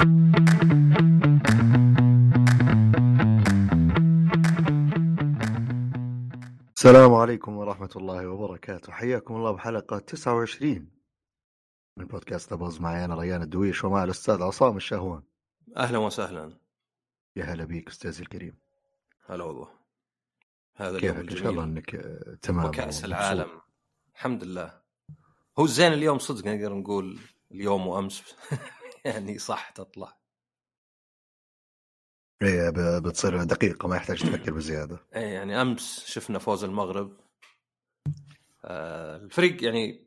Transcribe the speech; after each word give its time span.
السلام 0.00 0.32
عليكم 7.14 7.56
ورحمة 7.56 7.90
الله 7.96 8.28
وبركاته. 8.28 8.92
حياكم 8.92 9.36
الله 9.36 9.52
بحلقة 9.52 9.98
29 9.98 10.90
من 11.96 12.06
بودكاست 12.06 12.52
أبوز 12.52 12.80
معي 12.80 13.04
أنا 13.04 13.14
ريان 13.14 13.42
الدويش 13.42 13.84
ومع 13.84 14.04
الأستاذ 14.04 14.42
عصام 14.42 14.76
الشهوان. 14.76 15.22
أهلا 15.76 15.98
وسهلا. 15.98 16.58
يا 17.36 17.44
هلا 17.44 17.64
بيك 17.64 17.88
أستاذي 17.88 18.22
الكريم. 18.22 18.54
هلا 19.26 19.44
والله. 19.44 19.68
هذا 20.76 21.00
كيفك؟ 21.00 21.30
إن 21.30 21.36
شاء 21.36 21.50
الله 21.50 21.64
أنك 21.64 21.94
آه، 21.94 22.36
تمام 22.42 22.66
وكأس. 22.66 23.04
العالم. 23.04 23.60
الحمد 24.14 24.44
لله. 24.44 24.80
هو 25.58 25.64
الزين 25.64 25.92
اليوم 25.92 26.18
صدق 26.18 26.46
نقدر 26.46 26.74
نقول 26.74 27.18
اليوم 27.52 27.86
وأمس. 27.86 28.34
يعني 29.04 29.38
صح 29.38 29.70
تطلع. 29.70 30.16
إيه 32.42 32.70
ب- 32.70 33.02
بتصير 33.02 33.44
دقيقة 33.44 33.88
ما 33.88 33.96
يحتاج 33.96 34.20
تفكر 34.22 34.52
بزيادة. 34.54 34.98
اي 35.16 35.32
يعني 35.32 35.62
أمس 35.62 36.04
شفنا 36.06 36.38
فوز 36.38 36.64
المغرب. 36.64 37.20
آه 38.64 39.16
الفريق 39.16 39.64
يعني 39.64 40.06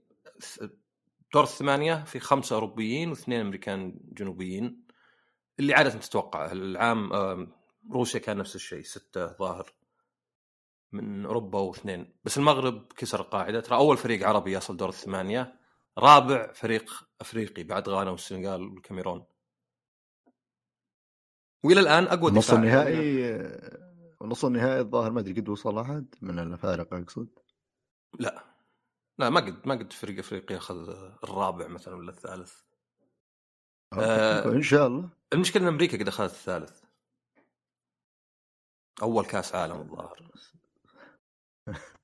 دور 1.33 1.43
الثمانية 1.43 2.03
في 2.03 2.19
خمسة 2.19 2.53
أوروبيين 2.55 3.09
واثنين 3.09 3.39
أمريكان 3.39 3.99
جنوبيين. 4.03 4.87
اللي 5.59 5.73
عادة 5.73 5.89
تتوقع 5.89 6.51
العام 6.51 7.13
آه 7.13 7.47
روسيا 7.91 8.19
كان 8.19 8.37
نفس 8.37 8.55
الشيء 8.55 8.81
ستة 8.83 9.27
ظاهر 9.37 9.73
من 10.91 11.25
أوروبا 11.25 11.59
واثنين. 11.59 12.13
بس 12.23 12.37
المغرب 12.37 12.93
كسر 12.97 13.19
القاعدة. 13.21 13.59
ترى 13.59 13.77
أول 13.77 13.97
فريق 13.97 14.27
عربي 14.27 14.51
يصل 14.51 14.77
دور 14.77 14.89
الثمانية. 14.89 15.59
رابع 15.99 16.53
فريق 16.53 17.09
أفريقي 17.21 17.63
بعد 17.63 17.89
غانا 17.89 18.11
والسنغال 18.11 18.61
والكاميرون. 18.61 19.25
وإلى 21.63 21.79
الآن 21.79 22.03
أقوى 22.03 22.31
دفاع. 22.31 22.59
النهائي 22.59 23.25
آه، 23.35 24.15
النص 24.21 24.45
النهائي 24.45 24.79
الظاهر 24.79 25.11
ما 25.11 25.19
أدري 25.19 25.41
قد 25.41 25.49
وصل 25.49 25.79
أحد 25.79 26.15
من 26.21 26.39
الفارق 26.39 26.93
أقصد. 26.93 27.39
لا. 28.19 28.43
لا 29.17 29.29
ما 29.29 29.39
قد 29.39 29.67
ما 29.67 29.75
قد 29.75 29.93
فريق 29.93 30.19
افريقيا 30.19 30.57
اخذ 30.57 30.89
الرابع 31.23 31.67
مثلا 31.67 31.95
ولا 31.95 32.11
الثالث. 32.11 32.61
آه. 33.93 34.45
إن 34.45 34.61
شاء 34.61 34.87
الله. 34.87 35.09
المشكلة 35.33 35.63
إن 35.63 35.67
أمريكا 35.67 35.97
قد 35.97 36.07
أخذت 36.07 36.31
الثالث. 36.31 36.83
أول 39.01 39.25
كأس 39.25 39.55
عالم 39.55 39.81
الظاهر. 39.81 40.31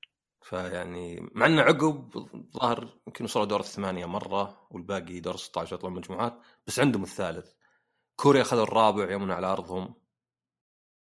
فيعني 0.50 1.30
مع 1.34 1.46
إنه 1.46 1.62
عقب 1.62 2.16
الظاهر 2.34 2.88
يمكن 3.06 3.24
وصلوا 3.24 3.44
دور 3.44 3.60
الثمانية 3.60 4.06
مرة 4.06 4.66
والباقي 4.70 5.20
دور 5.20 5.36
16 5.36 5.76
يطلعون 5.76 5.96
مجموعات 5.96 6.40
بس 6.66 6.78
عندهم 6.80 7.02
الثالث. 7.02 7.52
كوريا 8.16 8.42
اخذوا 8.42 8.62
الرابع 8.62 9.10
يومنا 9.10 9.34
على 9.34 9.46
أرضهم. 9.46 9.94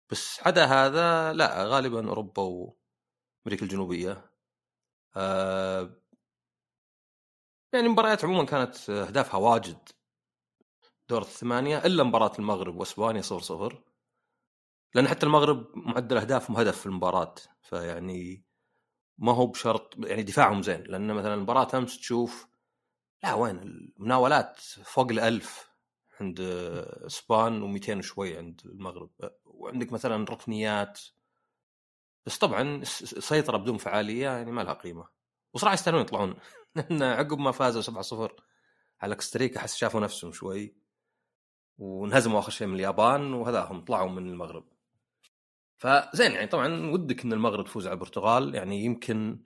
بس 0.09 0.39
عدا 0.47 0.65
هذا 0.65 1.33
لا 1.33 1.63
غالبا 1.65 2.09
أوروبا 2.09 2.41
وأمريكا 2.41 3.63
الجنوبية. 3.63 4.31
آه 5.15 6.01
يعني 7.73 7.85
المباريات 7.85 8.25
عموما 8.25 8.45
كانت 8.45 8.89
أهدافها 8.89 9.39
واجد. 9.39 9.89
دور 11.09 11.21
الثمانية 11.21 11.77
إلا 11.77 12.03
مباراة 12.03 12.33
المغرب 12.39 12.75
وأسبانيا 12.75 13.21
0 13.21 13.39
0 13.41 13.83
لأن 14.95 15.07
حتى 15.07 15.25
المغرب 15.25 15.67
معدل 15.75 16.17
اهدافهم 16.17 16.57
هدف 16.57 16.79
في 16.79 16.85
المباراة 16.85 17.35
فيعني 17.61 18.52
ما 19.17 19.31
هو 19.31 19.47
بشرط 19.47 19.93
يعني 20.05 20.23
دفاعهم 20.23 20.61
زين 20.61 20.83
لأن 20.83 21.13
مثلا 21.13 21.33
المباراه 21.33 21.77
أمس 21.77 21.99
تشوف 21.99 22.47
لا 23.23 23.33
وين 23.33 23.59
المناولات 23.59 24.57
فوق 24.83 25.11
الألف 25.11 25.73
عند 26.21 26.39
اسبان 27.05 27.79
و200 27.79 27.89
وشوي 27.89 28.37
عند 28.37 28.61
المغرب. 28.65 29.09
وعندك 29.45 29.91
مثلا 29.91 30.25
ركنيات 30.29 31.01
بس 32.25 32.37
طبعا 32.37 32.83
سيطرة 32.83 33.57
بدون 33.57 33.77
فعالية 33.77 34.29
يعني 34.29 34.51
ما 34.51 34.61
لها 34.61 34.73
قيمة. 34.73 35.07
وصراحة 35.53 35.73
يستاهلون 35.73 36.01
يطلعون 36.01 36.35
لأن 36.75 37.03
عقب 37.03 37.39
ما 37.39 37.51
فازوا 37.51 37.81
7 37.81 38.01
0 38.01 38.35
على 39.01 39.15
كوستاريكا 39.15 39.59
حس 39.59 39.75
شافوا 39.75 39.99
نفسهم 40.01 40.31
شوي 40.31 40.75
وانهزموا 41.77 42.39
آخر 42.39 42.51
شيء 42.51 42.67
من 42.67 42.75
اليابان 42.75 43.33
وهذاهم 43.33 43.85
طلعوا 43.85 44.09
من 44.09 44.29
المغرب. 44.29 44.72
فزين 45.83 46.31
يعني 46.31 46.47
طبعا 46.47 46.91
ودك 46.91 47.25
إن 47.25 47.33
المغرب 47.33 47.65
تفوز 47.65 47.87
على 47.87 47.93
البرتغال 47.93 48.55
يعني 48.55 48.85
يمكن 48.85 49.39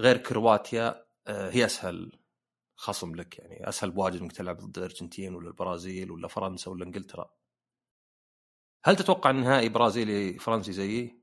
غير 0.00 0.16
كرواتيا 0.16 1.06
آه، 1.26 1.50
هي 1.50 1.64
أسهل 1.64 2.12
خصم 2.76 3.14
لك 3.14 3.38
يعني 3.38 3.68
أسهل 3.68 3.90
بواجد 3.90 4.20
إنك 4.20 4.32
تلعب 4.32 4.56
ضد 4.56 4.78
الأرجنتين 4.78 5.34
ولا 5.34 5.48
البرازيل 5.48 6.10
ولا 6.10 6.28
فرنسا 6.28 6.70
ولا 6.70 6.84
إنجلترا 6.84 7.30
هل 8.84 8.96
تتوقع 8.96 9.30
النهائي 9.30 9.68
برازيلي 9.68 10.38
فرنسي 10.38 10.72
زيي؟ 10.72 11.20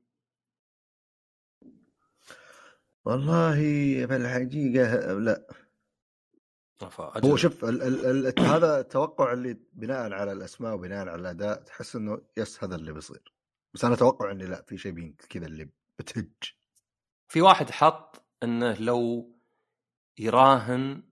والله 3.04 3.54
في 4.06 4.16
الحقيقة 4.16 5.12
لا. 5.12 5.46
هو 7.24 7.36
شوف 7.36 7.64
ال 7.64 7.82
ال 7.82 8.26
ال 8.26 8.40
هذا 8.40 8.80
التوقع 8.80 9.32
اللي 9.32 9.56
بناء 9.72 10.12
على 10.12 10.32
الأسماء 10.32 10.74
وبناء 10.74 11.08
على 11.08 11.20
الأداء 11.20 11.62
تحس 11.62 11.96
إنه 11.96 12.22
يس 12.36 12.64
هذا 12.64 12.76
اللي 12.76 12.92
بيصير 12.92 13.37
بس 13.74 13.84
أنا 13.84 13.94
أتوقع 13.94 14.30
اني 14.30 14.44
لأ 14.44 14.62
في 14.62 14.78
شيء 14.78 15.14
كذا 15.28 15.46
اللي 15.46 15.70
بتهج. 15.98 16.54
في 17.28 17.40
واحد 17.40 17.70
حط 17.70 18.24
إنه 18.42 18.74
لو 18.74 19.32
يراهن 20.18 21.02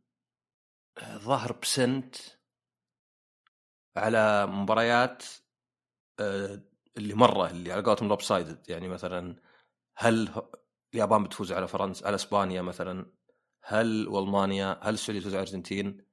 آه، 0.98 1.16
ظهر 1.16 1.52
بسنت 1.52 2.16
على 3.96 4.46
مباريات 4.46 5.24
آه، 6.20 6.62
اللي 6.96 7.14
مرة 7.14 7.50
اللي 7.50 7.72
على 7.72 7.82
قولتهم 7.82 8.08
lopsided 8.08 8.70
يعني 8.70 8.88
مثلا 8.88 9.36
هل 9.96 10.30
اليابان 10.94 11.24
بتفوز 11.24 11.52
على 11.52 11.68
فرنسا 11.68 12.06
على 12.06 12.14
إسبانيا 12.14 12.62
مثلا؟ 12.62 13.12
هل 13.62 14.08
والمانيا 14.08 14.78
هل 14.82 14.94
السعودية 14.94 15.20
تفوز 15.20 15.34
على 15.34 15.42
الارجنتين 15.42 16.06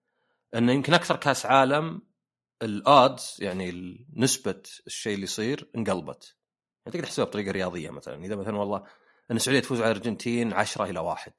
إنه 0.55 0.71
يمكن 0.71 0.93
أكثر 0.93 1.15
كأس 1.15 1.45
عالم 1.45 2.01
ال 2.63 2.78
odds 2.78 3.37
يعني 3.39 3.97
نسبة 4.13 4.63
الشيء 4.87 5.13
اللي 5.13 5.23
يصير 5.23 5.69
انقلبت. 5.75 6.35
يعني 6.85 6.93
تقدر 6.97 7.03
تحسبها 7.03 7.25
بطريقة 7.25 7.51
رياضية 7.51 7.89
مثلا. 7.89 8.25
إذا 8.25 8.35
مثلا 8.35 8.57
والله 8.57 8.83
إن 9.31 9.35
السعودية 9.35 9.59
تفوز 9.61 9.81
على 9.81 9.91
الأرجنتين 9.91 10.53
10 10.53 10.85
إلى 10.85 10.99
1 10.99 11.33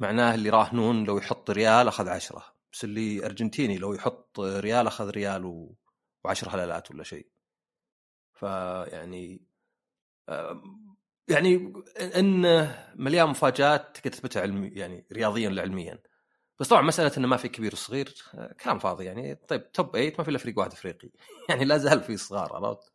معناه 0.00 0.34
اللي 0.34 0.50
راهنون 0.50 1.04
لو 1.04 1.18
يحط 1.18 1.50
ريال 1.50 1.88
أخذ 1.88 2.08
10 2.08 2.54
بس 2.72 2.84
اللي 2.84 3.26
أرجنتيني 3.26 3.78
لو 3.78 3.94
يحط 3.94 4.40
ريال 4.40 4.86
أخذ 4.86 5.10
ريال 5.10 5.44
و... 5.44 5.76
و10 6.28 6.48
هلالات 6.48 6.90
ولا 6.90 7.04
شيء. 7.04 7.26
فيعني 8.32 9.46
آم، 10.28 10.96
يعني 11.28 11.72
انه 12.16 12.86
مليان 12.94 13.28
مفاجآت 13.28 13.96
تقدر 13.96 14.10
تثبتها 14.10 14.42
علمي 14.42 14.68
يعني 14.68 15.06
رياضيا 15.12 15.50
لعلميا. 15.50 16.02
بس 16.60 16.68
طبعا 16.68 16.82
مسألة 16.82 17.12
إنه 17.18 17.28
ما 17.28 17.36
في 17.36 17.48
كبير 17.48 17.72
وصغير 17.72 18.14
آه، 18.34 18.52
كلام 18.52 18.78
فاضي 18.78 19.04
يعني. 19.04 19.34
طيب 19.34 19.72
توب 19.72 19.96
8 19.96 20.14
ما 20.18 20.24
في 20.24 20.30
إلا 20.30 20.38
فريق 20.38 20.58
واحد 20.58 20.72
افريقي 20.72 21.10
يعني 21.48 21.64
لا 21.64 21.78
زال 21.78 22.00
في 22.00 22.16
صغار 22.16 22.52
عرفت؟ 22.52 22.92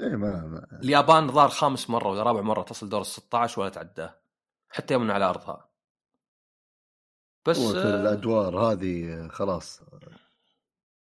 إيه 0.00 0.16
ما, 0.16 0.46
ما 0.46 0.78
اليابان 0.82 1.28
ظهر 1.28 1.48
خامس 1.48 1.90
مرة 1.90 2.08
ولا 2.08 2.22
رابع 2.22 2.40
مرة 2.40 2.62
تصل 2.62 2.88
دور 2.88 3.00
ال 3.00 3.06
16 3.06 3.60
ولا 3.60 3.70
تعداه. 3.70 4.20
حتى 4.68 4.94
يومنا 4.94 5.14
على 5.14 5.24
أرضها. 5.24 5.70
بس 7.46 7.58
آه، 7.58 8.00
الأدوار 8.00 8.58
هذه 8.58 9.28
خلاص 9.28 9.82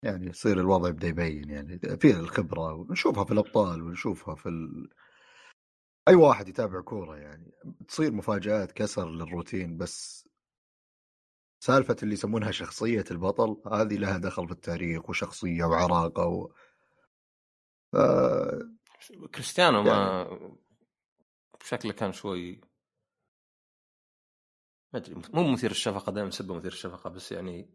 يعني 0.02 0.26
يصير 0.26 0.60
الوضع 0.60 0.88
يبدأ 0.88 1.08
يبين 1.08 1.50
يعني. 1.50 1.78
في 1.78 2.10
الخبرة 2.10 2.72
ونشوفها 2.72 3.24
في 3.24 3.32
الأبطال 3.32 3.82
ونشوفها 3.82 4.34
في 4.34 4.48
ال... 4.48 4.90
أي 6.08 6.14
واحد 6.14 6.48
يتابع 6.48 6.80
كورة 6.80 7.16
يعني. 7.16 7.52
تصير 7.88 8.12
مفاجآت 8.12 8.72
كسر 8.72 9.10
للروتين 9.10 9.76
بس 9.76 10.25
سالفة 11.58 11.96
اللي 12.02 12.14
يسمونها 12.14 12.50
شخصية 12.50 13.04
البطل 13.10 13.62
هذه 13.72 13.96
لها 13.96 14.18
دخل 14.18 14.46
في 14.46 14.52
التاريخ 14.52 15.10
وشخصية 15.10 15.64
وعراقة 15.64 16.26
و... 16.26 16.52
ف... 17.92 17.96
كريستيانو 19.34 19.82
ما 19.82 20.26
شكله 21.64 21.92
كان 21.92 22.12
شوي 22.12 22.60
ما 24.92 24.98
أدري 25.00 25.22
مو 25.34 25.52
مثير 25.52 25.70
الشفقه 25.70 26.12
دائما 26.12 26.30
سبه 26.30 26.54
مثير 26.54 26.72
الشفقه 26.72 27.10
بس 27.10 27.32
يعني 27.32 27.70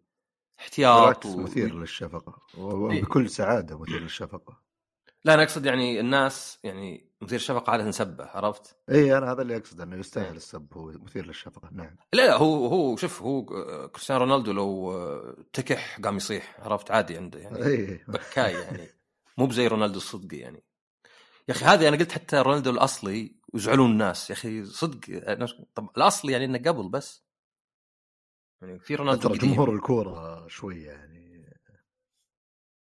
احتياط 0.60 1.26
و... 1.26 1.38
مثير 1.38 1.76
للشفقة 1.76 2.42
إيه. 2.58 2.64
وبكل 2.64 3.30
سعادة 3.30 3.80
مثير 3.80 4.00
للشفقة 4.00 4.62
لا 5.26 5.34
أنا 5.34 5.44
أقصد 5.44 5.66
يعني 5.66 6.00
الناس 6.00 6.60
يعني 6.64 7.12
مثير 7.22 7.36
الشفقة 7.36 7.72
عاده 7.72 7.84
نسبه 7.84 8.26
عرفت؟ 8.26 8.76
إي 8.92 9.18
أنا 9.18 9.32
هذا 9.32 9.42
اللي 9.42 9.58
اقصد 9.58 9.82
إنه 9.82 9.98
يستاهل 9.98 10.36
السب 10.36 10.74
هو 10.74 10.92
مثير 10.92 11.26
للشفقة 11.26 11.70
نعم. 11.72 11.96
لا 12.14 12.26
لا 12.28 12.38
هو 12.38 12.68
هو 12.68 12.96
شوف 12.96 13.22
هو 13.22 13.46
كريستيانو 13.90 14.24
رونالدو 14.24 14.52
لو 14.52 15.46
تكح 15.54 16.00
قام 16.00 16.18
يصيح 16.18 16.60
عرفت؟ 16.60 16.92
عادي 16.92 17.18
عنده 17.18 17.40
يعني. 17.40 17.66
إي 17.66 18.04
بكاي 18.08 18.54
يعني. 18.54 18.88
مو 19.38 19.46
بزي 19.46 19.68
رونالدو 19.68 19.98
الصدقي 19.98 20.38
يعني. 20.38 20.64
يا 21.50 21.54
أخي 21.54 21.66
هذه 21.66 21.88
أنا 21.88 21.98
قلت 21.98 22.12
حتى 22.12 22.38
رونالدو 22.38 22.70
الأصلي 22.70 23.36
ويزعلون 23.54 23.92
الناس. 23.92 24.30
يا 24.30 24.36
أخي 24.36 24.66
صدق 24.66 25.00
طب 25.76 25.90
الأصلي 25.98 26.32
يعني 26.32 26.46
إنه 26.46 26.58
قبل 26.58 26.90
بس. 26.90 27.26
يعني 28.62 28.80
في 28.80 28.96
رونالدو 28.96 29.30
جمهور 29.30 29.74
الكورة 29.76 30.48
شوي 30.48 30.84
يعني. 30.84 31.22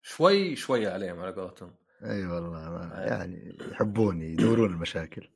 شوي 0.03 0.57
شوي 0.57 0.87
عليهم 0.87 1.21
على 1.21 1.33
قولتهم. 1.33 1.75
أي 2.11 2.27
والله 2.27 2.71
ما 2.71 3.05
يعني 3.09 3.59
يحبون 3.71 4.23
يدورون 4.23 4.71
المشاكل. 4.71 5.29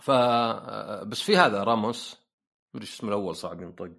ف 0.00 0.10
بس 1.06 1.22
في 1.22 1.36
هذا 1.36 1.62
راموس 1.62 2.20
مدري 2.74 2.88
اسمه 2.88 3.08
الأول 3.08 3.36
صعب 3.36 3.62
ينطق. 3.62 3.96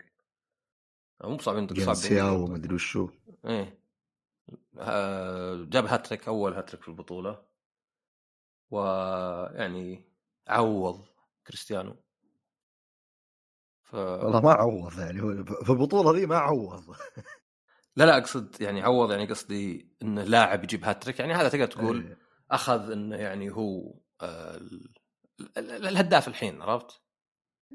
مو 1.24 1.36
بصعب 1.36 1.58
ينطق 1.58 1.80
صعب 1.80 1.96
سياو 1.96 2.44
ومدري 2.44 2.76
وشو. 2.76 3.10
إيه. 3.46 3.80
آه، 4.78 5.66
جاب 5.70 5.86
هاتريك 5.86 6.28
أول 6.28 6.54
هاتريك 6.54 6.82
في 6.82 6.88
البطولة. 6.88 7.44
ويعني 8.72 10.04
عوض 10.48 11.06
كريستيانو. 11.48 11.96
ف... 13.84 13.94
والله 13.94 14.42
ما 14.42 14.52
عوض 14.52 15.00
يعني 15.00 15.22
هو 15.22 15.44
في 15.44 15.70
البطولة 15.70 16.20
ذي 16.20 16.26
ما 16.26 16.38
عوض. 16.38 16.96
لا 17.98 18.06
لا 18.06 18.18
أقصد 18.18 18.62
يعني 18.62 18.82
عوض 18.82 19.12
يعني 19.12 19.26
قصدي 19.26 19.96
إنه 20.02 20.24
لاعب 20.24 20.64
يجيب 20.64 20.86
هاتريك 20.86 21.20
يعني 21.20 21.34
هذا 21.34 21.50
تقدر 21.50 21.66
تقول 21.66 22.08
أيه. 22.08 22.18
أخذ 22.52 22.92
إنه 22.92 23.16
يعني 23.16 23.50
هو 23.52 24.00
آه 24.22 24.60
الهداف 25.58 26.28
الحين 26.28 26.62
عرفت؟ 26.62 27.02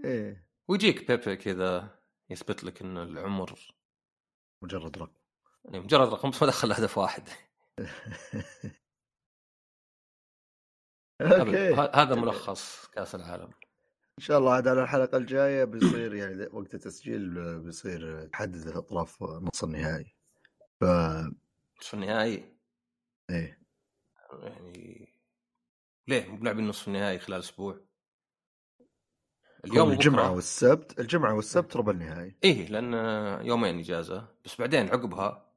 إيه. 0.04 0.48
ويجيك 0.68 1.08
بيبي 1.08 1.36
كذا 1.36 1.98
يثبت 2.30 2.64
لك 2.64 2.82
إن 2.82 2.98
العمر 2.98 3.58
مجرد 4.62 4.98
رقم. 4.98 5.14
يعني 5.64 5.80
مجرد 5.80 6.08
رقم 6.08 6.30
بس 6.30 6.42
ما 6.42 6.48
دخل 6.48 6.72
هدف 6.72 6.98
واحد. 6.98 7.28
هذا 11.94 12.14
ملخص 12.14 12.86
كأس 12.86 13.14
العالم. 13.14 13.50
إن 14.18 14.24
شاء 14.24 14.38
الله 14.38 14.52
عاد 14.52 14.68
على 14.68 14.82
الحلقة 14.82 15.18
الجاية 15.18 15.64
بيصير 15.64 16.14
يعني 16.14 16.46
وقت 16.52 16.74
التسجيل 16.74 17.58
بيصير 17.60 18.26
تحدد 18.26 18.68
اطراف 18.68 19.22
نص 19.22 19.64
النهائي. 19.64 20.14
ف 20.80 20.84
نصف 21.80 21.94
النهائي؟ 21.94 22.56
إيه. 23.30 23.62
يعني 24.42 25.08
ليه؟ 26.08 26.28
مو 26.28 26.36
بنلعب 26.36 26.56
نصف 26.56 26.88
النهائي 26.88 27.18
خلال 27.18 27.38
أسبوع؟ 27.38 27.80
اليوم 29.64 29.90
الجمعة 29.90 30.32
والسبت 30.32 31.00
الجمعة 31.00 31.34
والسبت 31.34 31.76
ربع 31.76 31.92
النهائي. 31.92 32.36
إيه 32.44 32.68
لأن 32.68 32.94
يومين 33.46 33.78
إجازة 33.78 34.28
بس 34.44 34.60
بعدين 34.60 34.88
عقبها 34.88 35.52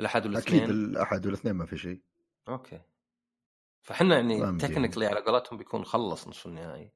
الأحد 0.00 0.26
والاثنين. 0.26 0.62
أكيد 0.62 0.74
الأحد 0.74 1.26
والاثنين 1.26 1.54
ما 1.54 1.66
في 1.66 1.76
شيء. 1.76 2.02
okay. 2.48 2.80
فاحنا 3.82 4.14
يعني 4.14 4.58
technically 4.58 5.06
على 5.06 5.20
قولتهم 5.20 5.58
بيكون 5.58 5.84
خلص 5.84 6.28
نصف 6.28 6.46
النهائي. 6.46 6.92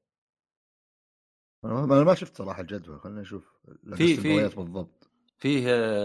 أنا 1.65 2.03
ما 2.03 2.13
شفت 2.13 2.37
صراحة 2.37 2.61
الجدول 2.61 2.99
خلينا 2.99 3.21
نشوف 3.21 3.43
في 3.95 4.15
في 4.17 4.55
بالضبط. 4.55 5.09
فيه 5.37 5.63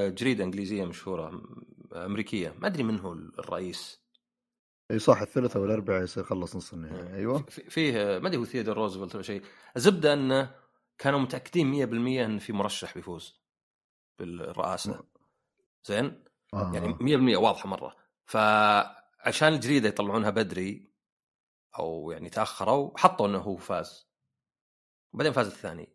جريدة 0.09 0.45
إنجليزية 0.45 0.85
مشهورة 0.85 1.43
أمريكية 1.93 2.55
ما 2.59 2.67
أدري 2.67 2.83
من 2.83 2.99
هو 3.01 3.12
الرئيس. 3.12 4.05
إي 4.91 4.99
صح 4.99 5.21
الثلاثاء 5.21 5.62
والاربعاء 5.62 6.03
يصير 6.03 6.25
خلص 6.25 6.56
نص 6.56 6.73
النهائي 6.73 7.15
أيوه. 7.15 7.43
فيه 7.49 8.19
ما 8.19 8.29
أدري 8.29 8.37
هو 8.37 8.45
ثيودور 8.45 8.77
روزفلت 8.77 9.15
ولا 9.15 9.23
شيء. 9.23 9.43
الزبدة 9.77 10.12
انه 10.12 10.55
كانوا 10.99 11.19
متأكدين 11.19 11.87
100% 11.87 12.25
إن 12.25 12.39
في 12.39 12.53
مرشح 12.53 12.95
بيفوز 12.95 13.41
بالرئاسة. 14.19 15.05
زين؟ 15.85 16.25
آه. 16.55 16.73
يعني 16.75 16.95
100% 16.95 17.37
واضحة 17.37 17.69
مرة. 17.69 17.97
فعشان 18.25 19.53
الجريدة 19.55 19.89
يطلعونها 19.89 20.31
بدري 20.31 20.91
أو 21.79 22.11
يعني 22.11 22.31
تأخروا 22.31 22.99
حطوا 22.99 23.27
إنه 23.27 23.39
هو 23.39 23.56
فاز. 23.56 24.14
وبعدين 25.15 25.33
فاز 25.33 25.47
الثاني. 25.47 25.89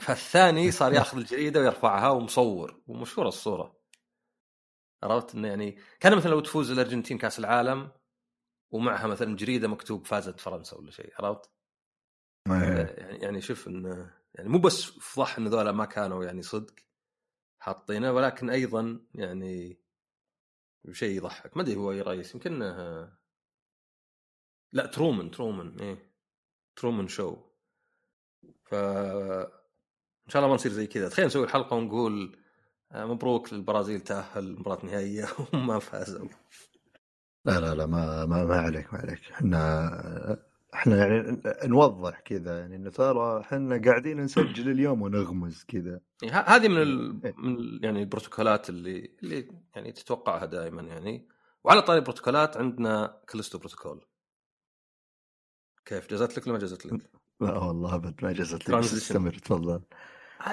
فالثاني 0.00 0.70
صار 0.80 0.92
ياخذ 0.92 1.18
الجريدة 1.18 1.60
ويرفعها 1.60 2.08
ومصور 2.08 2.82
ومشهورة 2.86 3.28
الصورة. 3.28 3.80
عرفت 5.02 5.34
إنه 5.34 5.48
يعني 5.48 5.78
كان 6.00 6.16
مثلا 6.16 6.30
لو 6.30 6.40
تفوز 6.40 6.70
الأرجنتين 6.70 7.18
كأس 7.18 7.38
العالم 7.38 7.92
ومعها 8.70 9.06
مثلا 9.06 9.36
جريدة 9.36 9.68
مكتوب 9.68 10.06
فازت 10.06 10.40
فرنسا 10.40 10.76
ولا 10.76 10.90
شيء 10.90 11.12
عرفت؟ 11.18 11.50
يعني 12.46 13.18
يعني 13.22 13.40
شوف 13.40 13.68
إنه 13.68 14.14
يعني 14.34 14.48
مو 14.48 14.58
بس 14.58 14.84
فضح 14.84 15.38
إن 15.38 15.48
ذولا 15.48 15.72
ما 15.72 15.84
كانوا 15.84 16.24
يعني 16.24 16.42
صدق 16.42 16.74
حاطينه 17.62 18.12
ولكن 18.12 18.50
أيضا 18.50 19.00
يعني 19.14 19.80
شيء 20.92 21.16
يضحك. 21.16 21.56
ما 21.56 21.62
أدري 21.62 21.76
هو 21.76 21.92
أي 21.92 22.00
رئيس 22.00 22.34
يمكن 22.34 22.58
لا 24.72 24.86
Truman 24.86 25.30
Truman 25.30 25.80
إيه. 25.80 26.12
Truman 26.76 27.08
Show. 27.08 27.49
ف 28.70 28.74
إن 28.74 30.32
شاء 30.32 30.42
الله 30.42 30.48
ما 30.48 30.54
نصير 30.54 30.72
زي 30.72 30.86
كذا. 30.86 31.08
تخيل 31.08 31.26
نسوي 31.26 31.44
الحلقة 31.44 31.76
ونقول 31.76 32.36
آه، 32.92 33.04
مبروك 33.04 33.52
للبرازيل 33.52 34.00
تأهل 34.00 34.58
مباراه 34.58 34.86
نهائية 34.86 35.28
وما 35.54 35.78
فازوا 35.78 36.28
لا 37.44 37.60
لا 37.60 37.74
لا 37.74 37.86
ما 37.86 38.26
ما, 38.26 38.44
ما 38.44 38.54
عليك 38.54 38.94
ما 38.94 39.00
عليك. 39.00 39.30
إحنا 39.30 40.40
إحنا 40.74 40.96
يعني 40.96 41.42
نوضح 41.64 42.20
كذا 42.20 42.58
يعني 42.58 42.76
إنه 42.76 42.90
ترى 42.90 43.40
إحنا 43.40 43.82
قاعدين 43.84 44.20
نسجل 44.20 44.70
اليوم 44.70 45.02
ونغمز 45.02 45.64
كذا. 45.68 46.00
يعني 46.22 46.46
هذه 46.48 46.68
من, 46.68 46.82
ال... 46.82 47.20
إيه. 47.24 47.34
من 47.38 47.84
يعني 47.84 48.00
البروتوكولات 48.00 48.70
اللي 48.70 49.16
اللي 49.22 49.48
يعني 49.76 49.92
تتوقعها 49.92 50.46
دائما 50.46 50.82
يعني. 50.82 51.28
وعلى 51.64 51.82
طاري 51.82 51.98
البروتوكولات 51.98 52.56
عندنا 52.56 53.20
كلستو 53.28 53.58
بروتوكول. 53.58 54.06
كيف؟ 55.84 56.10
جازت 56.10 56.38
لك 56.38 56.44
ولا 56.46 56.52
ما 56.52 56.58
جازت 56.58 56.86
لك؟ 56.86 57.19
لا 57.40 57.58
والله 57.58 57.94
أبد 57.94 58.24
ما 58.24 58.32
جازت 58.32 58.70
لك 58.70 58.74
استمر 58.78 59.34
تفضل 59.34 59.82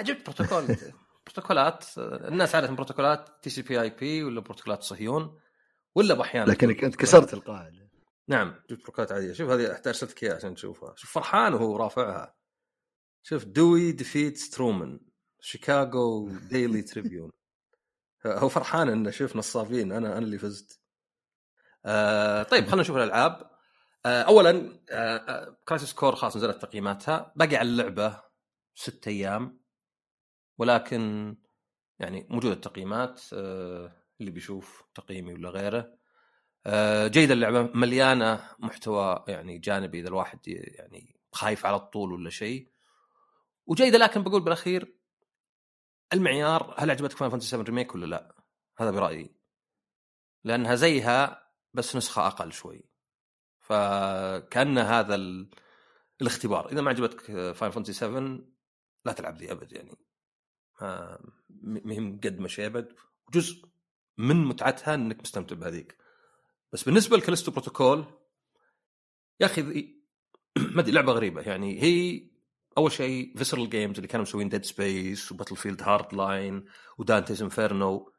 جبت 0.02 0.30
بروتوكول. 0.30 0.76
بروتوكولات 1.26 1.86
الناس 1.98 2.56
عادة 2.56 2.68
بروتوكولات 2.68 3.30
تي 3.42 3.50
سي 3.50 3.62
بي 3.62 3.82
اي 3.82 3.90
بي 3.90 4.24
ولا 4.24 4.42
بروتوكولات 4.42 4.84
صهيون 4.84 5.40
ولا 5.96 6.14
باحيانا 6.14 6.52
لكنك 6.52 6.84
انت 6.84 6.96
كسرت 6.96 7.34
القاعدة. 7.34 7.90
نعم 8.28 8.48
جبت 8.70 8.80
بروتوكولات 8.80 9.12
عادية. 9.12 9.34
شوف 9.34 9.50
هذه 9.50 9.72
احتاج 9.72 9.88
أرسلت 9.88 10.24
إياها 10.24 10.36
عشان 10.36 10.56
تشوفها. 10.56 10.94
شوف 10.98 11.12
فرحان 11.12 11.54
وهو 11.54 11.78
رافعها. 11.78 12.36
شوف 13.24 13.46
Dewey 13.46 13.92
Defeats 13.92 14.38
Truman 14.38 15.00
Chicago 15.40 16.30
Daily 16.30 16.82
Tribune 16.82 17.32
هو 18.26 18.50
فرحان 18.50 18.90
إنه 18.90 19.10
شوف 19.10 19.36
نصابين. 19.36 19.92
أنا 19.92 20.08
أنا 20.08 20.26
اللي 20.26 20.38
فزت. 20.38 20.82
آه 21.86 22.44
طيب 22.44 22.66
خلينا 22.66 22.82
نشوف 22.82 22.98
الألعاب. 22.98 23.57
اولا 24.08 24.80
آه 24.92 25.58
Crisis 25.68 25.94
Core 25.94 26.16
خلاص 26.16 26.38
نزلت 26.38 26.62
تقييماتها. 26.62 27.34
باقي 27.36 27.56
على 27.56 27.70
اللعبة 27.70 28.22
ست 28.76 29.08
أيام 29.08 29.62
ولكن 30.58 31.36
يعني 32.00 32.28
موجودة 32.30 32.54
التقييمات 32.54 33.22
آه 33.34 33.92
اللي 34.20 34.32
بيشوف 34.32 34.84
تقييمي 34.96 35.34
ولا 35.34 35.50
غيره. 35.50 35.98
آه 36.66 37.08
جيدة 37.08 37.34
اللعبة 37.34 37.62
مليانة 37.62 38.50
محتوى 38.60 39.26
يعني 39.28 39.58
جانبي 39.58 40.00
إذا 40.00 40.08
الواحد 40.08 40.40
يعني 40.48 41.20
خايف 41.34 41.66
على 41.66 41.76
الطول 41.76 42.14
ولا 42.14 42.30
شيء. 42.30 42.72
وجيدة 43.66 43.98
لكن 43.98 44.24
بقول 44.24 44.42
بالأخير 44.44 44.98
المعيار 46.14 46.76
هل 46.78 46.92
عجبتك 46.92 47.18
فان 47.18 47.30
فانتسي 47.30 47.50
7 47.50 47.64
ريميك 47.66 47.96
ولا 47.96 48.06
لا؟ 48.06 48.36
هذا 48.78 48.92
برأيي. 48.92 49.36
لأنها 50.44 50.76
زيها 50.76 51.48
بس 51.74 51.96
نسخة 51.96 52.28
أقل 52.28 52.52
شوي. 52.54 52.90
فكأن 53.68 54.78
هذا 54.78 55.16
ال... 55.16 55.50
الاختبار. 56.22 56.72
إذا 56.72 56.82
ما 56.82 56.90
عجبتك 56.90 57.52
Final 57.52 57.72
Fantasy 57.72 57.94
7 57.94 58.40
لا 59.06 59.14
تلعب 59.14 59.38
ذي 59.38 59.52
أبد 59.52 59.72
يعني. 59.72 59.98
ما 60.82 61.20
مهم 61.60 62.20
قد 62.24 62.40
ما 62.40 62.48
شيبد 62.48 62.94
جزء 63.34 63.66
من 64.18 64.46
متعتها 64.46 64.94
إنك 64.96 65.22
مستمتع 65.22 65.56
بهذيك. 65.56 65.98
بس 66.74 66.84
بالنسبة 66.84 67.18
ل 67.18 67.22
Callisto 67.22 67.52
Protocol 67.52 68.06
يا 69.40 69.46
أخي 69.46 69.62
ما 70.76 70.82
أدري 70.82 70.92
لعبة 70.92 71.12
غريبة. 71.12 71.42
يعني 71.42 71.82
هي 71.84 72.28
أول 72.78 72.92
شيء 72.92 73.38
Visceral 73.38 73.70
Games 73.70 73.96
اللي 73.96 74.08
كانوا 74.08 74.26
مسوين 74.26 74.50
Dead 74.50 74.66
Space 74.66 75.32
و 75.32 75.56
Battlefield 75.56 75.82
Hardline 75.82 76.14
و 76.14 76.66
Dante's 76.98 77.42
Inferno 77.42 78.14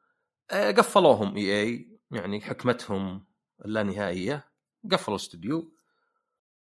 قفلوهم 0.50 1.36
EA 1.36 1.98
يعني 2.10 2.40
حكمتهم 2.40 3.26
اللانهائيه 3.64 4.47
قفلوا 4.92 5.16
الاستوديو 5.16 5.72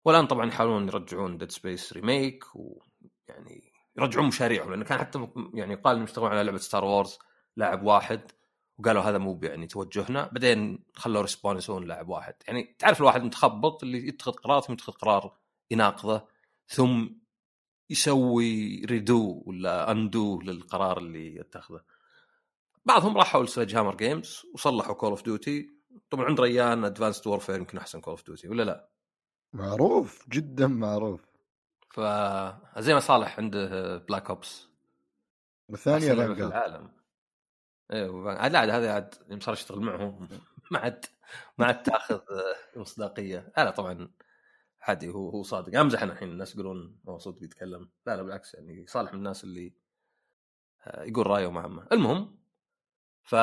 والآن 0.05 0.27
طبعا 0.27 0.47
يحاولون 0.47 0.89
يرجعون 0.89 1.39
Dead 1.39 1.51
Space 1.51 1.93
remake 1.93 2.45
ويعني 2.55 3.73
يرجعون 3.97 4.27
مشاريعهم 4.27 4.71
لأنه 4.71 4.85
كان 4.85 4.99
حتى 4.99 5.29
يعني 5.55 5.75
قال 5.75 5.93
إنهم 5.93 6.05
يشتغلون 6.05 6.31
على 6.31 6.43
لعبة 6.43 6.59
Star 6.59 6.85
Wars 6.85 7.19
لاعب 7.57 7.83
واحد 7.83 8.33
وقالوا 8.79 9.03
هذا 9.03 9.19
مو 9.19 9.41
يعني 9.43 9.67
توجهنا. 9.67 10.31
بعدين 10.33 10.85
خلوا 10.95 11.23
Respawn 11.23 11.57
يسوون 11.57 11.87
لاعب 11.87 12.09
واحد. 12.09 12.35
يعني 12.47 12.77
تعرف 12.79 13.01
الواحد 13.01 13.23
متخبط 13.23 13.83
اللي 13.83 14.09
يتخذ 14.09 14.33
قرار 14.33 14.61
ثم 14.61 14.73
يتخذ 14.73 14.93
قرار 14.93 15.37
يناقضه 15.71 16.27
ثم 16.69 17.09
يسوي 17.91 18.85
redo 18.85 19.43
ولا 19.47 19.91
undo 19.91 20.41
للقرار 20.41 20.99
اللي 20.99 21.37
يتخذه. 21.37 21.81
بعضهم 22.85 23.19
راحوا 23.19 23.45
ل 23.45 23.77
Sledgehammer 23.77 23.97
Games 23.97 24.43
وصلحوا 24.55 24.95
Call 24.95 25.11
of 25.11 25.25
Duty 25.25 25.78
طبعا 26.11 26.25
عند 26.25 26.41
ريان 26.41 26.85
Advanced 26.85 27.27
Warfare 27.27 27.57
يمكن 27.57 27.79
أحسن 27.79 28.01
Call 28.01 28.11
of 28.11 28.27
Duty 28.27 28.49
ولا 28.49 28.63
لا؟ 28.63 28.89
معروف 29.53 30.29
جدا 30.29 30.67
معروف. 30.67 31.29
فزي 31.91 32.95
ما 32.95 33.01
صالح 33.01 33.39
عنده 33.39 33.97
Black 33.97 34.31
Ops 34.31 34.69
والثانية 35.69 36.15
في 36.15 36.45
العالم. 36.45 36.91
أيوه 37.93 38.33
عاد 38.33 38.53
لا 38.53 38.59
عاد 38.59 38.71
هذا 38.71 38.93
عاد 38.95 39.15
يوم 39.29 39.41
صار 39.41 39.55
اشتغل 39.55 39.81
معهم 39.81 40.29
ما 40.71 40.79
عاد 40.79 41.05
ما 41.59 41.67
عاد 41.67 41.83
تأخذ 41.83 42.15
آه، 42.15 42.79
مصداقية. 42.79 43.53
لا 43.57 43.65
لا 43.65 43.71
طبعا 43.71 44.11
عادي 44.81 45.09
هو 45.09 45.31
هو 45.31 45.43
صادق. 45.43 45.79
أمزح 45.81 46.03
أنا 46.03 46.13
الحين 46.13 46.29
الناس 46.29 46.55
يقولون 46.55 47.01
هو 47.09 47.19
صدق 47.19 47.43
يتكلم 47.43 47.91
لا 48.07 48.17
لا 48.17 48.23
بالعكس 48.23 48.55
يعني 48.55 48.87
صالح 48.87 49.13
من 49.13 49.19
الناس 49.19 49.45
اللي 49.45 49.75
آه، 50.87 51.03
يقول 51.05 51.27
رأيه 51.27 51.59
عامه 51.59 51.87
المهم 51.93 52.39
ف 53.23 53.37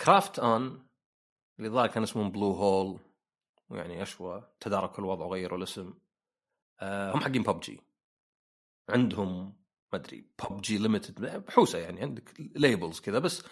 Krafton 0.00 0.87
اللي 1.58 1.70
ظهر 1.70 1.86
كان 1.86 2.02
اسمهم 2.02 2.30
Bluehole 2.30 3.00
ويعني 3.68 4.02
أشوى 4.02 4.48
تداركوا 4.60 4.98
الوضع 4.98 5.24
وغيروا 5.24 5.58
الاسم. 5.58 5.94
آه، 6.80 7.14
هم 7.14 7.20
حقين 7.20 7.42
ببجي 7.42 7.80
عندهم 8.88 9.58
ما 9.92 9.98
أدري 9.98 10.30
PUBG 10.42 10.78
Limited 10.78 11.44
بحوسة 11.46 11.78
يعني 11.78 12.00
عندك 12.00 12.34
labels 12.38 13.00
كذا 13.00 13.18
بس 13.18 13.44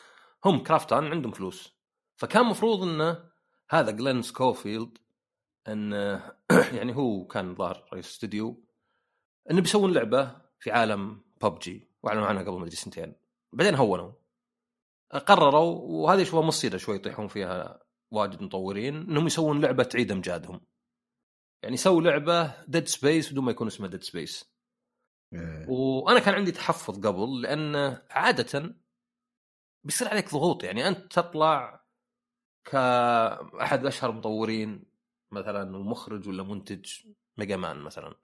هم 0.44 0.62
Krafton 0.62 1.04
عندهم 1.04 1.32
فلوس. 1.32 1.76
فكان 2.16 2.46
مفروض 2.46 2.82
انه 2.82 3.30
هذا 3.70 3.90
Glen 3.90 4.22
Schofield 4.22 4.98
انه 5.68 6.32
يعني 6.78 6.96
هو 6.96 7.26
كان 7.26 7.54
ظاهر 7.54 7.88
رئيس 7.92 8.06
استوديو 8.06 8.64
انه 9.50 9.60
بيسوون 9.60 9.92
لعبة 9.92 10.36
في 10.58 10.70
عالم 10.70 11.24
ببجي 11.42 11.90
وأعلنوا 12.02 12.26
عنها 12.26 12.42
قبل 12.42 12.58
ما 12.58 12.64
ادري 12.64 12.76
سنتين. 12.76 13.14
بعدين 13.52 13.74
هونوا. 13.74 14.12
قرروا 15.26 15.80
وهذه 15.80 16.24
شوية 16.24 16.42
مصيدة 16.42 16.78
شوي 16.78 16.96
يطيحون 16.96 17.28
فيها 17.28 17.85
واجد 18.10 18.42
مطورين 18.42 18.96
إنهم 18.96 19.26
يسوون 19.26 19.60
لعبة 19.60 19.82
تعيد 19.82 20.12
إمجادهم. 20.12 20.60
يعني 21.62 21.76
سووا 21.76 22.02
لعبة 22.02 22.64
Dead 22.64 22.86
Space 22.88 23.32
بدون 23.32 23.44
ما 23.44 23.50
يكون 23.50 23.66
اسمها 23.66 23.90
Dead 23.90 24.02
Space 24.02 24.56
إيه. 25.32 25.68
وأنا 25.68 26.20
كان 26.20 26.34
عندي 26.34 26.52
تحفظ 26.52 27.06
قبل 27.06 27.42
لأن 27.42 27.98
عادة 28.10 28.76
بيصير 29.84 30.08
عليك 30.08 30.30
ضغوط. 30.32 30.64
يعني 30.64 30.88
أنت 30.88 31.12
تطلع 31.12 31.86
كأحد 32.64 33.86
أشهر 33.86 34.12
مطورين 34.12 34.84
مثلا 35.32 35.76
ومخرج 35.76 36.28
ولا 36.28 36.42
منتج 36.42 36.92
Mega 37.38 37.56
Man 37.56 37.76
مثلا. 37.76 38.14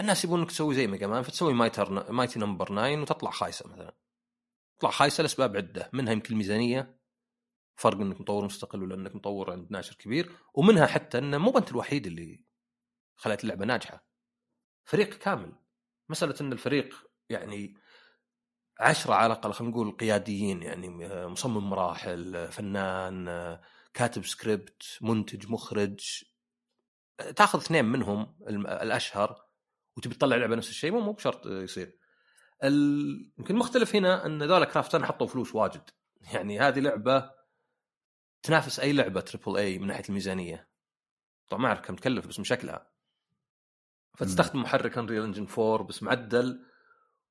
الناس 0.00 0.24
يبونك 0.24 0.48
تسوي 0.48 0.74
زي 0.74 0.86
Mega 0.86 1.06
Man 1.06 1.22
فتسوي 1.22 1.54
Mighty 1.54 2.12
Mighty 2.12 2.38
Number 2.38 2.66
9 2.66 3.02
وتطلع 3.02 3.30
خايسة 3.30 3.68
مثلا. 3.68 3.96
تطلع 4.78 4.90
خايسة 4.90 5.22
لأسباب 5.22 5.56
عدة 5.56 5.90
منها 5.92 6.12
يمكن 6.12 6.32
الميزانية. 6.32 6.99
فرق 7.80 8.00
إنك 8.00 8.20
مطور 8.20 8.44
مستقل 8.44 8.82
ولا 8.82 8.94
إنك 8.94 9.16
مطور 9.16 9.52
عند 9.52 9.66
ناشر 9.70 9.94
كبير 9.94 10.32
ومنها 10.54 10.86
حتى 10.86 11.18
إنه 11.18 11.38
مو 11.38 11.58
انت 11.58 11.70
الوحيد 11.70 12.06
اللي 12.06 12.44
خلت 13.16 13.44
اللعبة 13.44 13.64
ناجحة. 13.64 14.04
فريق 14.84 15.18
كامل. 15.18 15.52
مسألة 16.08 16.34
إن 16.40 16.52
الفريق 16.52 16.94
يعني 17.28 17.74
عشرة 18.80 19.14
على 19.14 19.26
الأقل 19.26 19.52
خلينا 19.52 19.72
نقول 19.72 19.90
قياديين 19.90 20.62
يعني 20.62 20.88
مصمم 21.26 21.70
مراحل 21.70 22.48
فنان 22.52 23.58
كاتب 23.94 24.24
سكريبت 24.24 24.82
منتج 25.00 25.50
مخرج 25.50 26.24
تأخذ 27.36 27.60
اثنين 27.60 27.84
منهم 27.84 28.36
الأشهر 28.48 29.44
وتبي 29.96 30.14
تطلع 30.14 30.36
لعبة 30.36 30.56
نفس 30.56 30.68
الشيء 30.68 30.92
مو 30.92 31.12
بشرط 31.12 31.46
يصير. 31.46 31.98
يمكن 33.38 33.54
المختلف 33.54 33.96
هنا 33.96 34.26
إن 34.26 34.42
ذولا 34.42 34.64
Krafton 34.64 35.04
حطوا 35.04 35.26
فلوس 35.26 35.54
واجد. 35.54 35.90
يعني 36.34 36.60
هذه 36.60 36.80
لعبة 36.80 37.39
تنافس 38.42 38.80
أي 38.80 38.92
لعبة 38.92 39.20
triple 39.20 39.56
A 39.56 39.78
من 39.78 39.86
ناحية 39.86 40.04
الميزانية. 40.08 40.68
طبعا 41.48 41.62
ما 41.62 41.68
أعرف 41.68 41.80
كم 41.80 41.96
تكلف 41.96 42.26
بس 42.26 42.38
من 42.38 42.44
شكلها. 42.44 42.90
فتستخدم 44.16 44.62
محرك 44.62 44.98
Unreal 44.98 45.22
Engine 45.22 45.46
4 45.58 45.86
بس 45.86 46.02
معدل. 46.02 46.64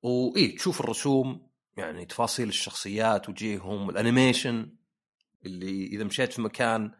واي 0.02 0.48
تشوف 0.48 0.80
الرسوم 0.80 1.50
يعني 1.76 2.04
تفاصيل 2.04 2.48
الشخصيات 2.48 3.28
وجيههم 3.28 3.90
ال 3.90 3.99
animation 3.99 4.76
اللي 5.46 5.86
إذا 5.86 6.04
مشيت 6.04 6.32
في 6.32 6.42
مكان 6.42 6.92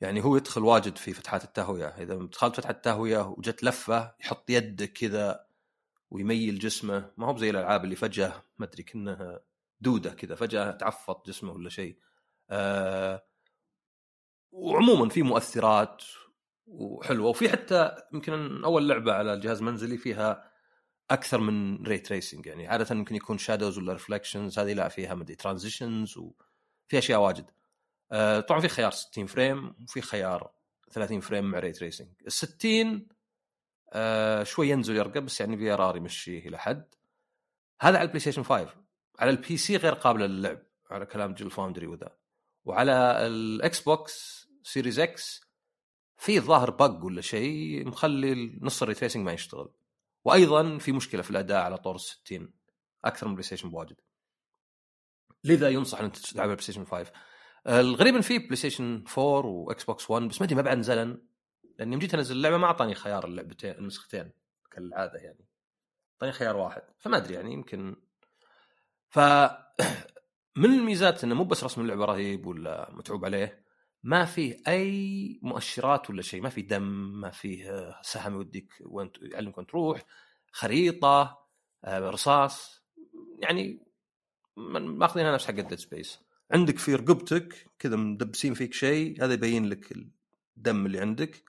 يعني 0.00 0.24
هو 0.24 0.36
يدخل 0.36 0.62
واجد 0.62 0.96
في 0.96 1.12
فتحات 1.12 1.44
التهوية. 1.44 1.86
إذا 1.86 2.14
دخلت 2.14 2.56
فتحة 2.56 2.70
التهوية 2.70 3.18
وجت 3.18 3.64
لفة 3.64 4.14
يحط 4.20 4.50
يدك 4.50 4.92
كذا 4.92 5.46
ويميل 6.10 6.58
جسمه. 6.58 7.10
ما 7.16 7.26
هو 7.26 7.36
زي 7.36 7.50
الألعاب 7.50 7.84
اللي 7.84 7.96
فجأة 7.96 8.44
ما 8.58 8.66
أدري 8.66 8.82
كأنها 8.82 9.40
دودة 9.80 10.10
كذا 10.10 10.34
فجأة 10.34 10.70
تعفط 10.70 11.26
جسمه 11.26 11.52
ولا 11.52 11.70
شيء. 11.70 11.98
آه 12.50 13.31
وعموما 14.52 15.08
في 15.08 15.22
مؤثرات 15.22 16.02
وحلوة 16.66 17.28
وفي 17.28 17.48
حتى 17.48 17.96
يمكن 18.12 18.64
أول 18.64 18.88
لعبة 18.88 19.12
على 19.12 19.34
الجهاز 19.34 19.58
المنزلي 19.58 19.96
فيها 19.96 20.50
أكثر 21.10 21.40
من 21.40 21.86
ray 21.86 21.98
tracing 21.98 22.46
يعني 22.46 22.68
عادة 22.68 22.96
يمكن 22.96 23.14
يكون 23.14 23.38
shadows 23.38 23.78
ولا 23.78 23.92
reflections 23.92 24.58
هذه 24.58 24.72
لا 24.72 24.88
فيها 24.88 25.14
مدري 25.14 25.34
transitions 25.34 26.18
وفي 26.18 26.98
أشياء 26.98 27.20
واجد. 27.20 27.50
آه 28.12 28.40
طبعا 28.40 28.60
في 28.60 28.68
خيار 28.68 28.90
60 28.90 29.26
frame 29.26 29.74
وفي 29.82 30.00
خيار 30.00 30.50
30 30.90 31.20
frame 31.20 31.44
مع 31.50 31.58
ray 31.58 31.72
tracing 31.72 32.08
ال 32.26 32.32
60 32.32 33.08
آه 33.92 34.42
شوي 34.42 34.68
ينزل 34.68 34.96
يرقى 34.96 35.20
بس 35.20 35.40
يعني 35.40 35.56
VRR 35.56 35.96
يمشيه 35.96 36.48
إلى 36.48 36.58
حد. 36.58 36.94
هذا 37.80 37.96
على 37.96 38.02
ال 38.02 38.20
PlayStation 38.20 38.42
5 38.42 38.68
على 39.18 39.30
ال 39.30 39.56
PC 39.56 39.76
غير 39.76 39.94
قابله 39.94 40.26
للعب 40.26 40.62
على 40.90 41.06
كلام 41.06 41.34
Digital 41.34 41.50
Foundry 41.50 41.86
وذا. 41.86 42.16
وعلى 42.64 42.92
ال 43.26 43.80
Xbox 43.80 44.41
Series 44.62 44.98
X 44.98 45.40
في 46.16 46.40
ظاهر 46.40 46.70
bug 46.70 47.04
ولا 47.04 47.20
شيء 47.20 47.88
مخلي 47.88 48.58
نص 48.60 48.82
ال 48.82 48.86
ray 48.86 48.97
tracing 48.97 49.24
ما 49.24 49.32
يشتغل. 49.32 49.70
وأيضا 50.24 50.78
في 50.78 50.92
مشكلة 50.92 51.22
في 51.22 51.30
الأداء 51.30 51.62
على 51.62 51.78
طور 51.78 51.94
ال 51.94 52.00
60 52.00 52.52
أكثر 53.04 53.28
من 53.28 53.34
PlayStation 53.34 53.70
بواجد. 53.70 53.96
لذا 55.44 55.68
ينصح 55.68 56.00
إن 56.00 56.12
تلعب 56.12 56.48
PlayStation 56.48 56.84
5 56.84 57.12
الغريب 57.66 58.14
ان 58.14 58.20
في 58.20 58.38
PlayStation 58.38 59.04
4 59.18 59.46
و 59.46 59.84
Xbox 59.84 60.10
1 60.10 60.28
بس 60.28 60.40
ما 60.40 60.46
أدري 60.46 60.56
ما 60.56 60.62
بعد 60.62 60.78
نزلن 60.78 61.18
لاني 61.78 61.92
يوم 61.92 62.00
جيت 62.00 62.14
أنزل 62.14 62.36
اللعبة 62.36 62.56
ما 62.56 62.66
أعطاني 62.66 62.94
خيار 62.94 63.24
اللعبتين 63.24 63.70
النسختين 63.78 64.30
كالعادة 64.70 65.18
يعني. 65.18 65.46
أعطاني 66.14 66.32
خيار 66.32 66.56
واحد 66.56 66.82
فما 66.98 67.16
أدري 67.16 67.34
يعني 67.34 67.52
يمكن. 67.52 67.96
ف 69.08 69.18
من 70.56 70.64
الميزات 70.64 71.24
إنه 71.24 71.34
مو 71.34 71.44
بس 71.44 71.64
رسم 71.64 71.80
اللعبة 71.80 72.04
رهيب 72.04 72.46
ولا 72.46 72.90
متعوب 72.92 73.24
عليه 73.24 73.64
ما 74.02 74.24
فيه 74.24 74.62
أي 74.68 75.38
مؤشرات 75.42 76.10
ولا 76.10 76.22
شيء 76.22 76.42
ما 76.42 76.48
في 76.48 76.62
دم 76.62 76.82
ما 77.20 77.30
فيه 77.30 77.94
سهم 78.02 78.34
يوديك 78.34 78.72
وين 78.80 79.10
يعلمك 79.22 79.58
وين 79.58 79.66
تروح 79.66 80.02
خريطة 80.52 81.42
آه، 81.84 81.98
رصاص 82.10 82.82
يعني 83.38 83.86
ماخذينها 84.56 85.32
نفس 85.32 85.46
حق 85.46 85.54
Dead 85.54 85.74
Space 85.74 86.18
عندك 86.52 86.78
في 86.78 86.94
رقبتك 86.94 87.66
كذا 87.78 87.96
مدبسين 87.96 88.54
فيك 88.54 88.74
شيء 88.74 89.24
هذا 89.24 89.32
يبين 89.32 89.68
لك 89.68 89.92
الدم 90.56 90.86
اللي 90.86 91.00
عندك. 91.00 91.44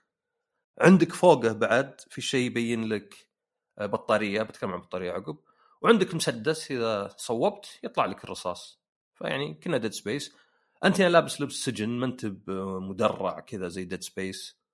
عندك 0.80 1.12
فوقه 1.12 1.52
بعد 1.52 2.00
في 2.10 2.20
شيء 2.20 2.46
يبين 2.46 2.84
لك 2.88 3.14
آه، 3.78 3.86
بطارية 3.86 4.42
بتكلم 4.42 4.72
عن 4.72 4.80
بطارية 4.80 5.12
عقب. 5.12 5.38
وعندك 5.82 6.14
مسدس 6.14 6.70
إذا 6.70 7.14
صوبت 7.16 7.80
يطلع 7.82 8.06
لك 8.06 8.24
الرصاص. 8.24 8.80
فيعني 9.14 9.54
كنه 9.54 9.78
Dead 9.78 9.92
Space 9.92 10.34
أنت 10.84 11.00
هنا 11.00 11.08
لابس 11.08 11.40
لبس 11.40 11.54
سجن 11.54 11.88
ما 11.88 12.06
أنت 12.06 12.26
مدرع 12.88 13.40
كذا 13.40 13.68
زي 13.68 13.84
Dead 13.84 14.02
Space 14.02 14.64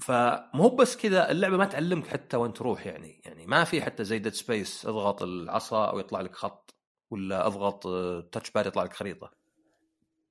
فمو 0.00 0.68
بس 0.68 0.96
كذا 0.96 1.30
اللعبة 1.30 1.56
ما 1.56 1.64
تعلمك 1.64 2.06
حتى 2.06 2.36
وين 2.36 2.52
تروح 2.52 2.86
يعني. 2.86 3.20
يعني 3.24 3.46
ما 3.46 3.64
في 3.64 3.82
حتى 3.82 4.04
زي 4.04 4.18
Dead 4.18 4.32
Space 4.32 4.86
أضغط 4.86 5.22
العصا 5.22 5.84
أو 5.90 5.98
يطلع 5.98 6.20
لك 6.20 6.34
خط 6.34 6.74
ولا 7.10 7.46
أضغط 7.46 7.82
touchpad 8.32 8.66
يطلع 8.66 8.82
لك 8.82 8.92
خريطة. 8.92 9.32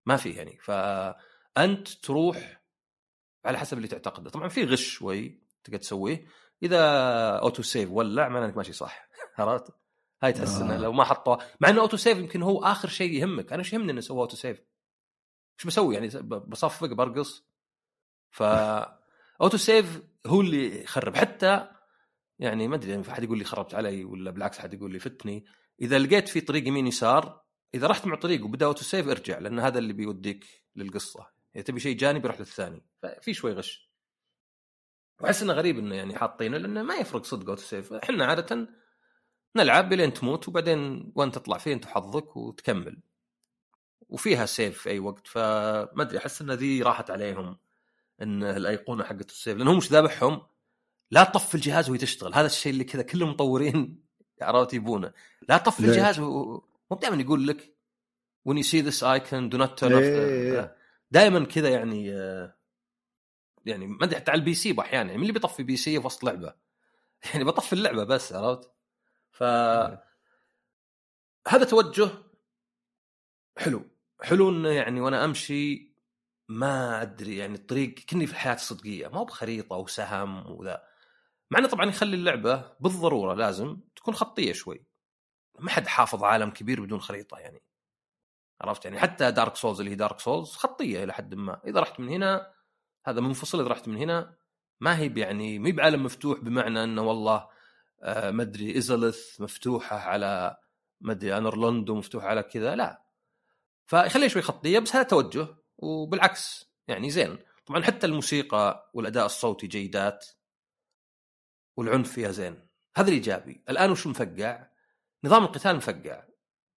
ما 0.06 0.18
في 0.18 0.30
يعني. 0.30 0.58
فأنت 0.58 1.88
تروح 1.90 2.62
على 3.46 3.58
حسب 3.60 3.78
اللي 3.78 3.88
تعتقده. 3.88 4.30
طبعا 4.30 4.48
في 4.48 4.66
غش 4.66 4.90
شوي 4.90 5.42
تقدر 5.64 5.78
تسويه. 5.78 6.26
إذا 6.64 6.80
auto 7.38 7.64
save 7.64 7.92
ولع 7.92 8.30
معناه 8.30 8.46
إنك 8.48 8.58
ماشي 8.58 8.74
صح. 8.74 9.10
عرفت؟ 9.38 9.79
هاي 10.24 10.34
تحس 10.34 10.56
آه. 10.56 10.62
انه 10.62 10.78
لو 10.78 10.92
ما 10.92 11.04
حطوا 11.04 11.38
مع 11.60 11.70
إنه 11.70 11.82
auto 11.82 11.98
save 11.98 12.18
يمكن 12.18 12.42
هو 12.42 12.64
آخر 12.64 12.90
شيء 12.90 13.12
يهمك. 13.12 13.54
أنا 13.54 13.60
إيش 13.60 13.74
يهمني 13.74 13.92
إنه 13.92 14.02
سوى 14.02 14.20
auto 14.20 14.36
save 14.36 14.58
إيش 15.60 15.68
بسوي 15.68 15.94
يعني؟ 15.94 16.08
بصفق 16.22 16.88
برقص. 16.88 17.44
ف 18.32 18.44
auto 19.42 19.58
save 19.58 20.02
هو 20.28 20.42
اللي 20.42 20.84
يخرب. 20.84 21.16
حتى 21.16 21.68
يعني 22.40 22.68
ما 22.68 22.76
أدري 22.76 23.04
في 23.04 23.12
أحد 23.12 23.24
يقول 23.24 23.38
لي 23.38 23.44
خربت 23.44 23.76
علي 23.76 24.04
ولا 24.04 24.32
بالعكس 24.32 24.60
أحد 24.60 24.74
يقول 24.74 24.92
لي 24.92 25.00
فتني. 25.00 25.46
إذا 25.82 26.00
لقيت 26.00 26.28
في 26.28 26.42
طريق 26.42 26.68
يمين 26.68 26.88
يسار 26.88 27.42
إذا 27.76 27.88
رحت 27.88 28.08
مع 28.08 28.16
طريق 28.16 28.46
وبدأ 28.46 28.66
auto 28.66 28.84
save 28.84 29.08
ارجع 29.08 29.40
لأن 29.40 29.60
هذا 29.60 29.80
اللي 29.80 29.94
بيوديك 29.94 30.46
للقصة. 30.76 31.28
إذا 31.56 31.64
تبي 31.64 31.80
شيء 31.80 31.98
جانبي 31.98 32.28
روح 32.28 32.40
للثاني. 32.40 32.86
ففي 33.02 33.34
شوي 33.34 33.54
غش. 33.54 33.90
وأحس 35.22 35.44
إنه 35.44 35.54
غريب 35.54 35.78
إنه 35.78 35.96
يعني 35.96 36.16
حاطينه 36.16 36.58
لأنه 36.58 36.84
ما 36.84 36.96
يفرق 36.96 37.24
صدق 37.24 37.50
auto 37.50 37.62
save 37.62 37.94
إحنا 37.94 38.26
عادة 38.26 38.68
نلعب 39.56 39.94
لين 39.94 40.14
تموت 40.14 40.48
وبعدين 40.48 41.12
وين 41.16 41.32
تطلع 41.32 41.58
فيه 41.58 41.74
أنت 41.74 41.86
حظك 41.86 42.38
وتكمل. 42.38 43.00
وفيها 44.10 44.46
save 44.46 44.82
في 44.82 44.90
أي 44.90 45.00
وقت 45.00 45.28
فما 45.28 46.02
أدري 46.02 46.18
أحس 46.18 46.42
إن 46.42 46.52
ذي 46.52 46.82
راحت 46.82 47.12
عليهم 47.12 47.58
إن 48.22 48.44
الأيقونة 48.44 49.04
حقت 49.04 49.30
ال 49.30 49.35
save 49.35 49.58
لأنهم 49.58 49.78
مش 49.78 49.92
ذابحهم. 49.92 50.42
لا 51.12 51.24
تطفي 51.24 51.56
الجهاز 51.56 51.90
وهي 51.90 52.00
تشتغل 52.00 52.34
هذا 52.34 52.46
الشيء 52.46 52.72
اللي 52.72 52.84
كذا 52.84 53.02
كل 53.02 53.22
المطورين 53.24 54.04
عرفت 54.42 54.74
يبونه. 54.74 55.14
لا 55.50 55.58
تطفي 55.58 55.80
الجهاز 55.80 56.20
و... 56.20 56.62
مو 56.92 56.98
دائما 56.98 57.22
يقول 57.22 57.48
لك 57.48 57.76
when 58.50 58.58
you 58.58 58.64
see 58.64 58.82
this 58.82 59.04
icon 59.04 59.50
do 59.50 59.58
not 59.58 59.78
turn 59.78 59.92
off 59.92 60.02
إيه. 60.02 60.76
دائما 61.12 61.46
كذا 61.46 61.70
يعني 61.70 62.14
آه، 62.14 62.56
يعني 63.66 63.88
ما 63.88 64.06
أدري 64.06 64.16
حتى 64.16 64.32
على 64.32 64.40
ال 64.40 64.54
PC 64.54 64.76
أحيانا 64.80 65.06
يعني 65.06 65.18
من 65.18 65.22
اللي 65.22 65.34
بيطفي 65.34 65.64
PC 65.64 66.00
في 66.00 66.06
وسط 66.06 66.24
لعبة؟ 66.24 66.54
يعني 67.34 67.44
بطفي 67.44 67.74
اللعبة 67.74 68.04
بس 68.04 68.34
عرفت؟ 68.34 68.72
ف 69.32 69.44
هذا 71.48 71.64
توجه 71.70 72.10
حلو. 73.58 73.86
حلو 74.22 74.50
إنه 74.50 74.70
يعني 74.70 75.02
وأنا 75.02 75.26
أمشي 75.26 75.90
ما 76.50 77.02
أدري 77.02 77.38
يعني 77.38 77.56
الطريق 77.56 77.96
كني 78.00 78.28
في 78.28 78.34
الحياة 78.34 78.54
الصدقيه 78.54 79.08
ما 79.08 79.18
هو 79.18 79.26
بخريطة 79.26 79.76
وسهم 79.76 80.52
وذا. 80.52 80.84
مع 81.52 81.60
إنه 81.60 81.68
طبعا 81.68 81.86
يخلي 81.86 82.16
اللعبة 82.16 82.72
بالضرورة 82.80 83.34
لازم 83.34 83.78
تكون 83.96 84.14
خطية 84.14 84.54
شوي. 84.54 84.86
ما 85.60 85.70
حد 85.72 85.88
حافظ 85.88 86.24
عالم 86.24 86.50
كبير 86.50 86.82
بدون 86.82 87.02
خريطة 87.02 87.38
يعني. 87.38 87.64
عرفت 88.62 88.86
يعني؟ 88.86 89.00
حتى 89.00 89.32
Dark 89.32 89.56
Souls 89.56 89.80
اللي 89.80 89.92
هي 89.92 89.96
Dark 89.96 90.20
Souls 90.20 90.52
خطية 90.52 91.04
إلى 91.04 91.14
حد 91.14 91.36
ما. 91.36 91.62
إذا 91.66 91.80
رحت 91.80 92.00
من 92.00 92.10
هنا 92.10 92.54
هذا 93.06 93.22
منفصل 93.22 93.62
إذا 93.62 93.70
رحت 93.70 93.88
من 93.88 93.98
هنا 93.98 94.36
ما 94.80 94.98
هي 94.98 95.14
يعني 95.18 95.60
مي 95.60 95.72
بعالم 95.72 96.04
مفتوح 96.04 96.40
بمعنى 96.40 96.84
إنه 96.84 97.02
والله 97.02 97.50
ما 98.04 98.42
أدري 98.44 98.78
ازلث 98.78 99.42
مفتوحة 99.42 99.98
على 99.98 100.58
ما 101.02 101.12
أدري 101.12 101.38
انرلاند 101.38 101.90
ومفتوحه 101.90 102.28
على 102.28 102.44
كذا 102.44 102.76
لا 102.76 103.04
فيخليها 103.86 104.28
شوي 104.28 104.42
خطية 104.42 104.80
بس 104.80 104.96
هذا 104.96 105.04
توجه 105.04 105.48
وبالعكس 105.78 106.72
يعني 106.88 107.10
زين 107.10 107.38
طبعا 107.66 107.84
حتى 107.84 108.08
الموسيقى 108.08 108.92
والأداء 108.94 109.26
الصوتي 109.26 109.68
جيدات 109.68 110.26
والعنف 111.78 112.12
فيها 112.12 112.32
زين 112.32 112.68
هذا 112.96 113.08
الإيجابي 113.08 113.64
الآن 113.70 113.92
وش 113.92 114.08
مفقع 114.08 114.68
نظام 115.24 115.44
القتال 115.44 115.76
مفقع 115.76 116.24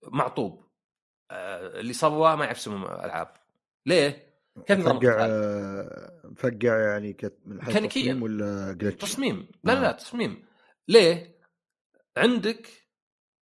معطوب 0.02 0.72
آه، 1.30 1.80
اللي 1.80 1.92
سواه 1.92 2.36
ما 2.36 2.44
يعرف 2.44 2.58
اسم 2.58 2.84
ألعاب 2.84 3.34
ليه؟ 3.86 4.32
كيف 4.66 4.78
نظام 4.78 4.96
مفقع؟ 4.96 5.16
آه، 5.20 6.20
مفقع 6.24 6.78
يعني 6.78 7.16
من 7.44 7.62
حيث. 7.62 7.76
تصميم 7.76 8.22
ولا 8.22 8.72
جلتش؟ 8.72 9.10
تصميم 9.10 9.48
لا 9.64 9.72
لا, 9.72 9.80
لا 9.80 9.88
آه. 9.88 9.92
تصميم 9.92 10.44
ليه؟ 10.88 11.40
عندك 12.16 12.68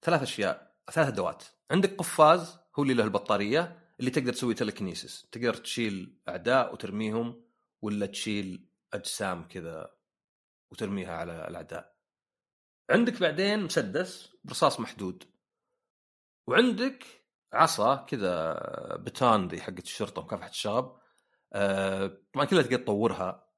ثلاث 0.03 0.23
أشياء 0.23 0.77
ثلاث 0.93 1.09
أدوات. 1.09 1.45
عندك 1.71 1.97
قفاز 1.97 2.59
هو 2.79 2.83
اللي 2.83 2.95
له 2.95 3.05
البطارية 3.05 3.93
اللي 4.01 4.11
تقدر 4.11 4.33
تسوي 4.33 4.55
تلكنيسس 4.55 5.31
تقدر 5.31 5.55
تشيل 5.55 6.21
أعداء 6.29 6.73
وترميهم 6.73 7.45
ولا 7.83 8.07
تشيل 8.07 8.69
أجسام 8.93 9.49
كذا 9.49 9.97
وترميها 10.73 11.17
على 11.17 11.49
الأعداء. 11.49 11.97
عندك 12.91 13.21
بعدين 13.21 13.65
مسدس 13.65 14.37
برصاص 14.45 14.81
محدود. 14.81 15.25
وعندك 16.47 17.05
عصا 17.53 17.97
كذا 17.97 18.55
baton 18.97 19.49
ذي 19.49 19.61
حقت 19.61 19.85
الشرطة 19.85 20.23
ومكافحه 20.23 20.49
الشغب. 20.49 21.01
آه، 21.53 22.19
طبعا 22.33 22.47
كلها 22.47 22.63
تقدر 22.63 22.77
تطورها. 22.77 23.49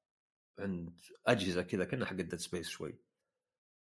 عند 0.59 0.99
أجهزة 1.27 1.61
كذا 1.61 1.85
كأنها 1.85 2.07
حق 2.07 2.13
Dead 2.13 2.35
Space 2.35 2.69
شوي. 2.69 2.99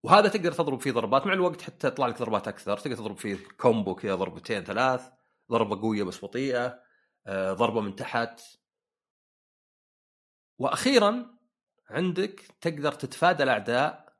وهذا 0.03 0.27
تقدر 0.27 0.51
تضرب 0.51 0.79
فيه 0.79 0.91
ضربات 0.91 1.27
مع 1.27 1.33
الوقت 1.33 1.61
حتى 1.61 1.87
يطلع 1.87 2.07
لك 2.07 2.19
ضربات 2.19 2.47
أكثر. 2.47 2.77
تقدر 2.77 2.95
تضرب 2.95 3.17
فيه 3.17 3.37
combo 3.57 3.95
كذا 3.95 4.15
ضربتين 4.15 4.63
ثلاث 4.63 5.09
ضربة 5.51 5.81
قوية 5.81 6.03
بس 6.03 6.25
بطيئة 6.25 6.79
آه، 7.27 7.53
ضربة 7.53 7.81
من 7.81 7.95
تحت. 7.95 8.41
وأخيرا 10.59 11.37
عندك 11.89 12.41
تقدر 12.61 12.91
تتفادى 12.91 13.43
الأعداء 13.43 14.17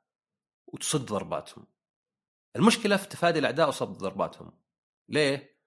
وتصد 0.66 1.06
ضرباتهم. 1.06 1.66
المشكلة 2.56 2.96
في 2.96 3.08
تفادي 3.08 3.38
الأعداء 3.38 3.68
وصد 3.68 3.98
ضرباتهم. 3.98 4.52
ليه؟ 5.08 5.60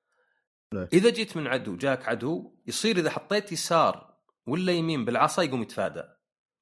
ليه؟ 0.73 0.89
إذا 0.93 1.09
جيت 1.09 1.37
من 1.37 1.47
عدو 1.47 1.75
جاك 1.75 2.09
عدو 2.09 2.57
يصير 2.67 2.97
إذا 2.97 3.09
حطيت 3.09 3.51
يسار 3.51 4.17
ولا 4.47 4.71
يمين 4.71 5.05
بالعصا 5.05 5.43
يقوم 5.43 5.61
يتفادى 5.61 6.03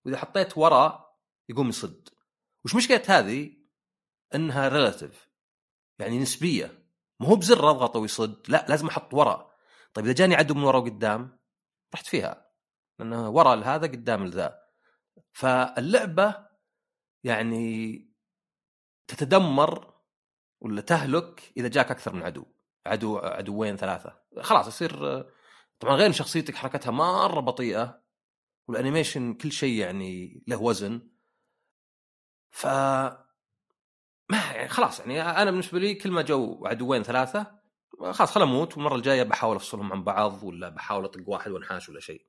وإذا 0.05 0.17
حطيت 0.17 0.57
وراء 0.57 1.17
يقوم 1.49 1.69
يصد. 1.69 2.09
وش 2.65 2.75
مشكلة 2.75 3.03
هذه؟ 3.07 3.51
إنها 4.35 4.67
ريلاتيف 4.67 5.29
يعني 5.99 6.19
نسبية. 6.19 6.85
ما 7.19 7.27
هو 7.27 7.35
بزر 7.35 7.69
أضغط 7.69 7.95
ويصد 7.95 8.49
لا 8.49 8.65
لازم 8.69 8.87
أحط 8.87 9.13
وراء 9.13 9.55
طيب 9.93 10.05
إذا 10.05 10.13
جاني 10.13 10.35
عدو 10.35 10.53
من 10.53 10.63
وراء 10.63 10.81
وقدام 10.81 11.39
رحت 11.93 12.07
فيها 12.07 12.51
لأنه 12.99 13.29
وراء 13.29 13.59
هذا 13.59 13.87
قدام 13.87 14.25
ذا 14.25 14.59
فاللعبة 15.33 16.47
يعني 17.23 17.95
تتدمر 19.07 19.95
ولا 20.61 20.81
تهلك 20.81 21.53
إذا 21.57 21.67
جاك 21.67 21.91
أكثر 21.91 22.13
من 22.13 22.23
عدو. 22.23 22.45
عدو 22.85 23.17
عدوين 23.17 23.77
ثلاثة. 23.77 24.21
خلاص 24.41 24.67
يصير 24.67 25.23
طبعا 25.79 25.95
غير 25.95 26.11
شخصيتك 26.11 26.55
حركتها 26.55 26.91
مرة 26.91 27.39
بطيئة. 27.39 28.05
وال 28.67 28.79
animation 28.79 29.33
كل 29.33 29.51
شيء 29.51 29.79
يعني 29.79 30.43
له 30.47 30.61
وزن. 30.61 31.09
ف 32.55 32.65
ما 34.29 34.37
يعني 34.53 34.67
خلاص 34.67 34.99
يعني 34.99 35.21
أنا 35.21 35.51
بالنسبة 35.51 35.79
لي 35.79 35.93
كل 35.93 36.11
ما 36.11 36.21
جو 36.21 36.65
عدوين 36.65 37.03
ثلاثة 37.03 37.51
خلاص 38.11 38.31
خل 38.31 38.41
أموت 38.41 38.77
والمرة 38.77 38.95
الجاية 38.95 39.23
بحاول 39.23 39.55
أفصلهم 39.55 39.93
عن 39.93 40.03
بعض 40.03 40.43
ولا 40.43 40.69
بحاول 40.69 41.05
أطق 41.05 41.29
واحد 41.29 41.51
وأنحاش 41.51 41.89
ولا 41.89 41.99
شيء. 41.99 42.25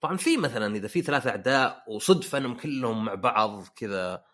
طبعا 0.00 0.16
في 0.16 0.36
مثلا 0.36 0.76
إذا 0.76 0.88
في 0.88 1.02
ثلاثة 1.02 1.30
أعداء 1.30 1.84
وصدفه 1.88 2.38
إنهم 2.38 2.56
كلهم 2.56 3.04
مع 3.04 3.14
بعض 3.14 3.64
كذا 3.76 4.24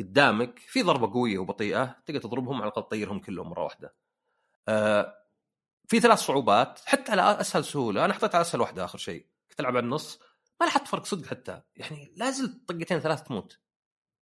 قدامك 0.00 0.58
في 0.58 0.82
ضربة 0.82 1.12
قوية 1.12 1.38
وبطيئة 1.38 1.96
تقدر 2.06 2.20
تضربهم 2.20 2.56
على 2.56 2.64
الأقل 2.64 2.82
تطيرهم 2.82 3.18
كلهم 3.20 3.50
مرة 3.50 3.64
واحدة. 3.64 3.94
آه 4.68 5.14
في 5.88 6.00
ثلاث 6.00 6.18
صعوبات 6.18 6.80
حتى 6.84 7.12
على 7.12 7.22
أسهل 7.22 7.64
سهولة 7.64 8.04
أنا 8.04 8.14
حطيت 8.14 8.34
على 8.34 8.42
أسهل 8.42 8.60
واحدة 8.60 8.84
آخر 8.84 8.98
شيء 8.98 9.26
كنت 9.50 9.60
ألعب 9.60 9.76
على 9.76 9.84
النص 9.84 10.20
ما 10.60 10.66
لاحظت 10.66 10.88
فرق 10.88 11.04
صدق 11.04 11.26
حتى 11.26 11.60
يعني 11.76 12.12
لازل 12.16 12.64
طقتين 12.68 13.00
ثلاث 13.00 13.22
تموت 13.22 13.61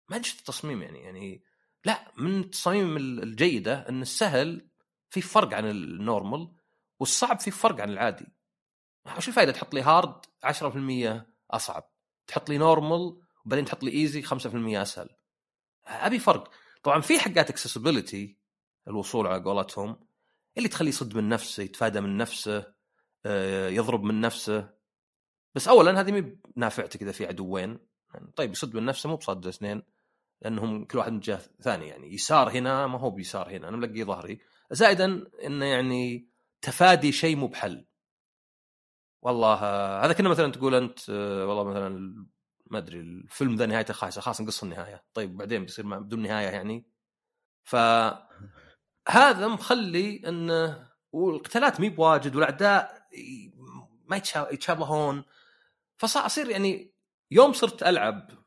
ما 0.10 0.16
ادري 0.16 0.30
التصميم 0.40 0.82
يعني 0.82 1.00
يعني 1.00 1.44
لا 1.86 2.12
من 2.18 2.40
التصاميم 2.40 2.98
الجيدة 2.98 3.90
إن 3.90 4.02
السهل 4.02 4.70
في 5.10 5.22
فرق 5.22 5.54
عن 5.54 5.70
ال 5.70 5.82
normal 5.82 6.56
والصعب 7.00 7.40
في 7.40 7.52
فرق 7.52 7.82
عن 7.82 7.90
العادي. 7.90 8.26
وش 9.18 9.28
الفائده 9.28 9.52
تحط 9.52 9.74
لي 9.74 9.82
hard 9.82 10.26
10% 10.44 11.26
أصعب 11.52 11.92
تحط 12.28 12.50
لي 12.50 12.58
normal 12.58 13.22
وبعدين 13.46 13.66
تحط 13.66 13.84
لي 13.84 13.92
easy 13.92 14.22
5% 14.22 14.82
أسهل. 14.82 15.10
أبي 15.86 16.20
فرق. 16.20 16.52
طبعا 16.84 17.02
في 17.02 17.20
حقات 17.20 17.50
accessibility 17.50 18.38
الوصول 18.88 19.28
على 19.28 19.44
قولتهم 19.44 20.08
اللي 20.58 20.70
تخليه 20.70 20.90
يصد 20.90 21.18
من 21.18 21.30
نفسه 21.30 21.64
يتفادى 21.64 22.02
من 22.02 22.18
نفسه 22.18 22.74
آه، 23.26 23.70
يضرب 23.70 24.04
من 24.04 24.22
نفسه. 24.22 24.70
بس 25.56 25.68
اولا 25.68 26.02
هذه 26.02 26.12
مي 26.12 26.22
بنافعتك 26.56 27.02
إذا 27.02 27.12
في 27.12 27.26
عدوين. 27.26 27.80
يعني 28.14 28.32
طيب 28.36 28.52
يصد 28.52 28.76
من 28.76 28.86
نفسه 28.86 29.10
مو 29.10 29.16
بصاد 29.16 29.48
اثنين. 29.48 29.84
لأنهم 30.46 30.86
كل 30.86 30.98
واحد 30.98 31.12
من 31.12 31.20
جهة 31.20 31.42
ثانية. 31.62 31.88
يعني 31.88 32.14
يسار 32.14 32.50
هنا 32.50 32.88
ما 32.88 33.00
هو 33.00 33.10
بيسار 33.10 33.50
هنا 33.50 33.68
أنا 33.68 33.78
ملقي 33.78 34.04
ظهري. 34.04 34.40
زائدا 34.72 35.24
انه 35.46 35.66
يعني 35.66 36.30
تفادي 36.62 37.12
شيء 37.12 37.36
مو 37.36 37.48
بحل. 37.48 37.86
والله 39.22 39.54
هذا 40.06 40.14
كنا 40.14 40.30
مثلا 40.30 40.52
تقول 40.52 40.76
أنت 40.76 41.10
والله 41.10 41.64
مثلا 41.64 41.90
ما 42.72 42.78
أدري 42.78 43.00
الفيلم 43.00 43.56
ذا 43.56 43.66
نهايته 43.66 43.94
خايسة 43.94 44.22
خلاص 44.22 44.42
نقص 44.42 44.64
النهاية. 44.64 45.04
طيب 45.14 45.38
بعدين 45.38 45.62
بيصير 45.62 46.00
بدون 46.00 46.22
نهاية 46.22 46.48
يعني. 46.48 46.86
ف 47.64 47.76
هذا 49.10 49.48
مخلي 49.48 50.22
انه 50.28 50.90
والقتالات 51.12 51.80
مي 51.80 51.90
بواجد 51.90 52.36
والأعداء 52.36 53.08
ما 54.06 54.18
يتشا- 54.20 54.54
يتشابهون. 54.54 55.24
فصار 55.98 56.26
أصير 56.26 56.50
يعني 56.50 56.94
يوم 57.32 57.54
صرت 57.54 57.84
ألعب 57.84 58.45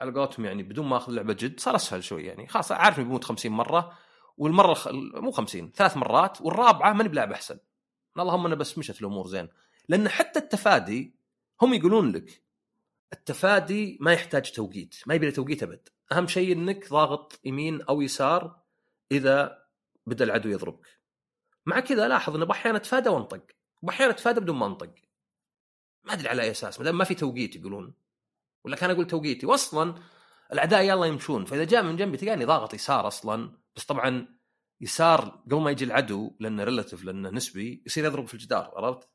على 0.00 0.12
قولتهم 0.12 0.44
يعني 0.44 0.62
بدون 0.62 0.86
ما 0.86 0.96
أخذ 0.96 1.12
لعبه 1.12 1.32
جد 1.32 1.60
صار 1.60 1.76
أسهل 1.76 2.04
شوي 2.04 2.24
يعني. 2.24 2.46
خلاص 2.46 2.72
عارف 2.72 3.00
بموت 3.00 3.24
50 3.24 3.52
مرة 3.52 3.98
والمرة 4.36 4.70
الخ... 4.70 4.88
مو 5.14 5.30
50 5.30 5.72
ثلاث 5.72 5.96
مرات 5.96 6.40
والرابعة 6.40 6.92
ماني 6.92 7.08
بلاعب 7.08 7.32
أحسن. 7.32 7.58
اللهم 8.18 8.46
أنا 8.46 8.54
بس 8.54 8.78
مشت 8.78 9.00
الأمور 9.00 9.26
زين. 9.26 9.48
لأن 9.88 10.08
حتى 10.08 10.38
التفادي 10.38 11.14
هم 11.62 11.74
يقولون 11.74 12.12
لك 12.12 12.42
التفادي 13.12 13.98
ما 14.00 14.12
يحتاج 14.12 14.52
توقيت 14.52 14.96
ما 15.06 15.14
يبي 15.14 15.30
توقيت 15.30 15.62
أبد. 15.62 15.88
أهم 16.12 16.26
شيء 16.26 16.52
إنك 16.52 16.90
ضاغط 16.90 17.40
يمين 17.44 17.82
أو 17.82 18.02
يسار 18.02 18.60
إذا 19.12 19.62
بدأ 20.06 20.24
العدو 20.24 20.48
يضربك. 20.48 20.86
مع 21.66 21.80
كذا 21.80 22.08
لاحظ 22.08 22.36
إنه 22.36 22.50
أحيانا 22.50 22.78
أتفادى 22.78 23.08
وأنطق 23.08 23.42
وأحيانا 23.82 24.12
أتفادى 24.12 24.40
بدون 24.40 24.56
ما 24.56 24.66
أنطق. 24.66 24.94
ما 26.04 26.12
أدري 26.12 26.28
على 26.28 26.42
أي 26.42 26.50
أساس 26.50 26.78
ما 26.78 26.84
دام 26.84 26.98
ما 26.98 27.04
في 27.04 27.14
توقيت 27.14 27.56
يقولون. 27.56 27.94
ولا 28.66 28.76
كان 28.76 28.90
أقول 28.90 29.06
توقيتي. 29.06 29.46
واصلا 29.46 29.94
الأعداء 30.52 30.82
يلا 30.82 31.06
يمشون. 31.06 31.44
فإذا 31.44 31.64
جاء 31.64 31.82
من 31.82 31.96
جنبي 31.96 32.16
تلقاني 32.16 32.44
ضاغط 32.44 32.74
يسار 32.74 33.06
أصلا. 33.06 33.58
بس 33.76 33.84
طبعا 33.84 34.36
يسار 34.80 35.20
قبل 35.46 35.60
ما 35.60 35.70
يجي 35.70 35.84
العدو 35.84 36.36
لأنه 36.40 36.64
ريلاتيف 36.64 37.04
لأنه 37.04 37.30
نسبي 37.30 37.82
يصير 37.86 38.04
يضرب 38.04 38.26
في 38.26 38.34
الجدار 38.34 38.72
عرفت؟ 38.76 39.08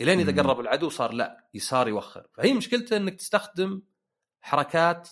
إلين 0.00 0.20
إذا. 0.20 0.42
قرب 0.42 0.60
العدو 0.60 0.88
صار 0.88 1.12
لا 1.12 1.48
يسار 1.54 1.88
يوخر. 1.88 2.26
فهي 2.34 2.54
مشكلته 2.54 2.96
إنك 2.96 3.14
تستخدم 3.14 3.82
حركات 4.40 5.08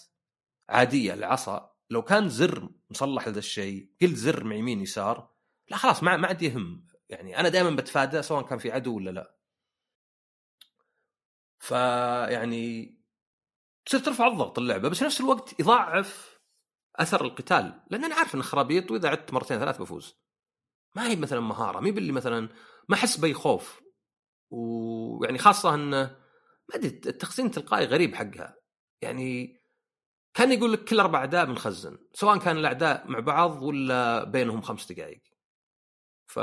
عادية 0.68 1.14
العصا 1.14 1.72
لو 1.90 2.02
كان 2.02 2.28
زر 2.28 2.68
مصلح 2.90 3.26
لهذا 3.26 3.38
الشيء 3.38 3.88
قلت 4.02 4.14
زر 4.16 4.44
مع 4.44 4.54
يمين 4.56 4.80
يسار 4.80 5.30
لا 5.68 5.76
خلاص 5.76 6.02
ما 6.02 6.16
ما 6.16 6.26
عاد 6.28 6.42
يهم. 6.42 6.86
يعني 7.08 7.40
أنا 7.40 7.48
دائما 7.48 7.70
بتفادى 7.70 8.22
سواء 8.22 8.42
كان 8.42 8.58
في 8.58 8.72
عدو 8.72 8.96
ولا 8.96 9.10
لا. 9.10 9.36
فيعني 11.58 12.96
تصير 13.86 14.00
ترفع 14.00 14.26
الضغط 14.26 14.58
اللعبة 14.58 14.88
بس 14.88 14.98
في 14.98 15.04
نفس 15.04 15.20
الوقت 15.20 15.60
يضاعف 15.60 16.38
أثر 16.96 17.24
القتال. 17.24 17.80
لأن 17.90 18.04
أنا 18.04 18.14
عارف 18.14 18.34
انه 18.34 18.42
خرابيط 18.42 18.90
وإذا 18.90 19.08
عدت 19.08 19.32
مرتين 19.32 19.58
ثلاث 19.58 19.78
بفوز. 19.78 20.14
ما 20.96 21.06
هي 21.06 21.16
مثلا 21.16 21.40
مهارة 21.40 21.80
مي 21.80 21.90
باللي 21.92 22.12
مثلا 22.12 22.48
ما 22.88 22.94
أحس 22.94 23.16
بأي 23.16 23.34
خوف. 23.34 23.80
ويعني 24.50 25.38
خاصة 25.38 25.74
انه 25.74 26.16
ما 26.68 26.74
أدري 26.74 26.88
التخزين 26.88 27.46
التلقائي 27.46 27.86
غريب 27.86 28.14
حقها. 28.14 28.56
يعني 29.02 29.58
كان 30.34 30.52
يقول 30.52 30.72
لك 30.72 30.84
كل 30.84 31.00
أربع 31.00 31.18
أعداء 31.18 31.44
بنخزن 31.44 31.98
سواء 32.14 32.38
كان 32.38 32.56
الأعداء 32.56 33.08
مع 33.08 33.18
بعض 33.18 33.62
ولا 33.62 34.24
بينهم 34.24 34.62
خمس 34.62 34.92
دقائق 34.92 35.22
ف 36.26 36.38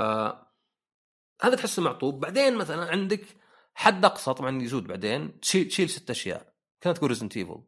هذا 1.42 1.56
تحسه 1.56 1.82
معطوب. 1.82 2.20
بعدين 2.20 2.56
مثلا 2.56 2.92
عندك 2.92 3.26
حد 3.74 4.06
أقصى 4.06 4.34
طبعا 4.34 4.62
يزود 4.62 4.88
بعدين 4.88 5.40
تشيل 5.40 5.90
ست 5.90 6.10
أشياء. 6.10 6.49
كانت 6.82 6.98
تقول 6.98 7.10
Resident 7.10 7.38
Evil 7.38 7.64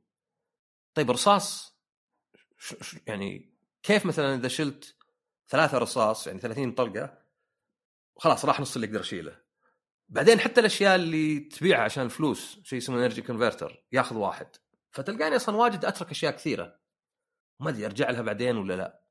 طيب 0.93 1.11
رصاص. 1.11 1.77
يعني 3.07 3.55
كيف 3.83 4.05
مثلا 4.05 4.35
إذا 4.35 4.47
شلت 4.47 4.95
ثلاثة 5.47 5.77
رصاص 5.77 6.27
يعني 6.27 6.39
30 6.39 6.71
طلقة 6.71 7.17
خلاص 8.17 8.45
راح 8.45 8.59
نص 8.59 8.75
اللي 8.75 8.87
أقدر 8.87 8.99
اشيله 8.99 9.41
بعدين 10.11 10.39
حتى 10.39 10.59
الأشياء 10.59 10.95
اللي 10.95 11.39
تبيعها 11.39 11.83
عشان 11.83 12.03
الفلوس 12.03 12.59
شيء 12.63 12.79
اسمه 12.79 12.97
energy 12.97 13.21
converter 13.21 13.83
ياخذ 13.91 14.15
واحد. 14.15 14.47
فتلقاني 14.91 15.35
أصلا 15.35 15.55
واجد 15.55 15.85
أترك 15.85 16.11
أشياء 16.11 16.31
كثيرة. 16.31 16.79
ما 17.59 17.69
أدري 17.69 17.85
أرجع 17.85 18.09
لها 18.09 18.21
بعدين 18.21 18.57
ولا 18.57 18.73
لا. 18.73 19.01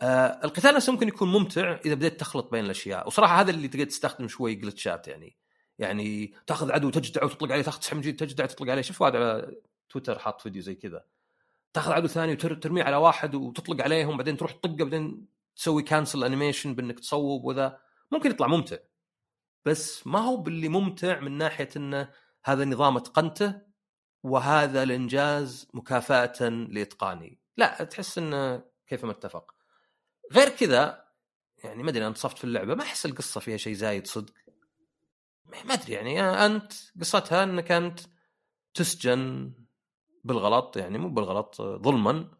آه 0.00 0.40
القتال 0.44 0.74
نفسه 0.74 0.92
ممكن 0.92 1.08
يكون 1.08 1.28
ممتع 1.28 1.80
إذا 1.84 1.94
بديت 1.94 2.20
تخلط 2.20 2.50
بين 2.50 2.64
الأشياء. 2.64 3.06
وصراحة 3.06 3.40
هذا 3.40 3.50
اللي 3.50 3.68
تقدر 3.68 3.84
تستخدم 3.84 4.28
شوي 4.28 4.54
جلتشات 4.54 5.08
يعني. 5.08 5.36
يعني 5.78 6.34
تاخذ 6.46 6.72
عدو 6.72 6.90
تجدع 6.90 7.24
وتطلق 7.24 7.52
عليه 7.52 7.62
تاخذ 7.62 7.80
سحب 7.80 8.00
جديد 8.00 8.16
تجدع 8.16 8.46
تطلق 8.46 8.70
عليه. 8.70 8.82
شوف 8.82 9.02
واحد 9.02 9.16
على 9.16 9.56
تويتر 9.88 10.18
حاط 10.18 10.40
فيديو 10.40 10.62
زي 10.62 10.74
كذا. 10.74 11.04
تاخذ 11.72 11.92
عدو 11.92 12.06
ثاني 12.06 12.32
وترميه 12.32 12.82
على 12.82 12.96
واحد 12.96 13.34
وتطلق 13.34 13.84
عليهم 13.84 14.16
بعدين 14.16 14.36
تروح 14.36 14.52
تطقه 14.52 14.84
بعدين 14.84 15.26
تسوي 15.56 15.82
cancel 15.82 16.24
animation 16.24 16.74
بإنك 16.74 17.00
تصوب 17.00 17.44
وذا. 17.44 17.78
ممكن 18.10 18.30
يطلع 18.30 18.46
ممتع. 18.46 18.76
بس 19.64 20.06
ما 20.06 20.18
هو 20.18 20.36
باللي 20.36 20.68
ممتع 20.68 21.20
من 21.20 21.32
ناحية 21.32 21.68
انه 21.76 22.10
هذا 22.44 22.64
نظام 22.64 22.96
أتقنته 22.96 23.60
وهذا 24.22 24.82
الإنجاز 24.82 25.68
مكافأة 25.74 26.48
لإتقاني. 26.48 27.38
لا 27.56 27.84
تحس 27.84 28.18
انه 28.18 28.62
كيف 28.86 29.04
ما 29.04 29.10
اتفق. 29.10 29.54
غير 30.32 30.48
كذا 30.48 31.06
يعني 31.64 31.82
ما 31.82 31.90
أدري 31.90 32.00
أنا 32.00 32.08
انتصفت 32.08 32.38
في 32.38 32.44
اللعبة 32.44 32.74
ما 32.74 32.82
أحس 32.82 33.06
القصة 33.06 33.40
فيها 33.40 33.56
شيء 33.56 33.74
زايد 33.74 34.06
صدق. 34.06 34.34
ما 35.64 35.74
أدري 35.74 35.92
يعني 35.92 36.20
أنت 36.20 36.72
قصتها 37.00 37.42
إنك 37.42 37.72
أنت 37.72 38.00
تسجن 38.74 39.52
بالغلط 40.24 40.76
يعني 40.76 40.98
مو 40.98 41.08
بالغلط 41.08 41.62
ظلما 41.62 42.30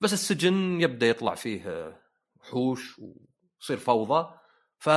بس 0.00 0.12
السجن 0.12 0.80
يبدأ 0.80 1.06
يطلع 1.06 1.34
فيه 1.34 1.94
وحوش 2.40 2.98
ويصير 2.98 3.76
فوضى 3.76 4.34
ف 4.78 4.88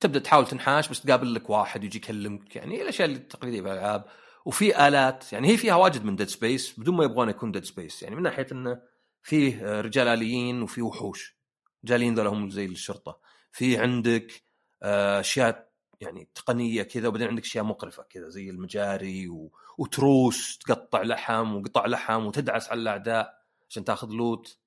تبدأ 0.00 0.18
تحاول 0.18 0.46
تنحاش 0.46 0.88
بس 0.88 1.00
تقابل 1.00 1.34
لك 1.34 1.50
واحد 1.50 1.84
يجي 1.84 1.98
يكلمك 1.98 2.56
يعني 2.56 2.82
الأشياء 2.82 3.08
التقليديه 3.08 3.60
في 3.60 3.66
الالعاب 3.72 4.04
وفي 4.44 4.88
آلات 4.88 5.32
يعني 5.32 5.48
هي 5.48 5.56
فيها 5.56 5.74
واجد 5.74 6.04
من 6.04 6.16
Dead 6.16 6.28
Space 6.28 6.80
بدون 6.80 6.96
ما 6.96 7.04
يبغون 7.04 7.28
يكون 7.28 7.52
Dead 7.52 7.64
Space 7.64 8.02
يعني 8.02 8.16
من 8.16 8.22
ناحية 8.22 8.46
إنه 8.52 8.82
فيه 9.22 9.80
رجال 9.80 10.08
آليين 10.08 10.62
وفي 10.62 10.82
وحوش 10.82 11.36
جالين 11.84 12.14
ذولا 12.14 12.30
هم 12.30 12.50
زي 12.50 12.64
الشرطة 12.64 13.20
في 13.52 13.78
عندك 13.78 14.45
أشياء 14.82 15.72
يعني 16.00 16.28
تقنية 16.34 16.82
كذا 16.82 17.08
وبعدين 17.08 17.28
عندك 17.28 17.42
أشياء 17.42 17.64
مقرفة 17.64 18.02
كذا 18.02 18.28
زي 18.28 18.50
المجاري 18.50 19.28
و... 19.28 19.52
وتروس 19.78 20.58
تقطع 20.58 21.02
لحم 21.02 21.56
وقطع 21.56 21.86
لحم 21.86 22.26
وتدعس 22.26 22.70
على 22.70 22.80
الأعداء 22.80 23.46
عشان 23.68 23.84
تاخذ 23.84 24.08
loot 24.08 24.58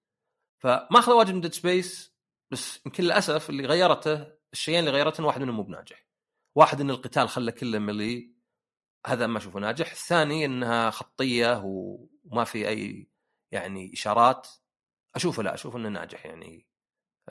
فما 0.59 0.99
اخذ 0.99 1.11
واجد 1.11 1.33
من 1.33 1.41
Dead 1.41 1.53
Space 1.53 2.13
بس 2.51 2.85
يمكن 2.85 3.03
للأسف 3.03 3.49
اللي 3.49 3.65
غيرته 3.65 4.27
الشيئين 4.53 4.79
اللي 4.79 4.91
غيرتهم 4.91 5.25
واحد 5.25 5.41
منهم 5.41 5.55
مو 5.55 5.63
بناجح. 5.63 6.05
واحد 6.55 6.81
إن 6.81 6.89
القتال 6.89 7.29
خلى 7.29 7.51
كله 7.51 7.79
melee 7.79 8.33
هذا 9.05 9.27
ما 9.27 9.37
أشوفه 9.37 9.59
ناجح. 9.59 9.91
الثاني 9.91 10.45
إنها 10.45 10.89
خطية 10.89 11.61
وما 11.65 12.43
في 12.43 12.67
أي 12.67 13.09
يعني 13.51 13.93
إشارات. 13.93 14.47
أشوفه 15.15 15.43
لا 15.43 15.53
أشوف 15.53 15.75
إنه 15.75 15.89
ناجح 15.89 16.25
يعني 16.25 16.67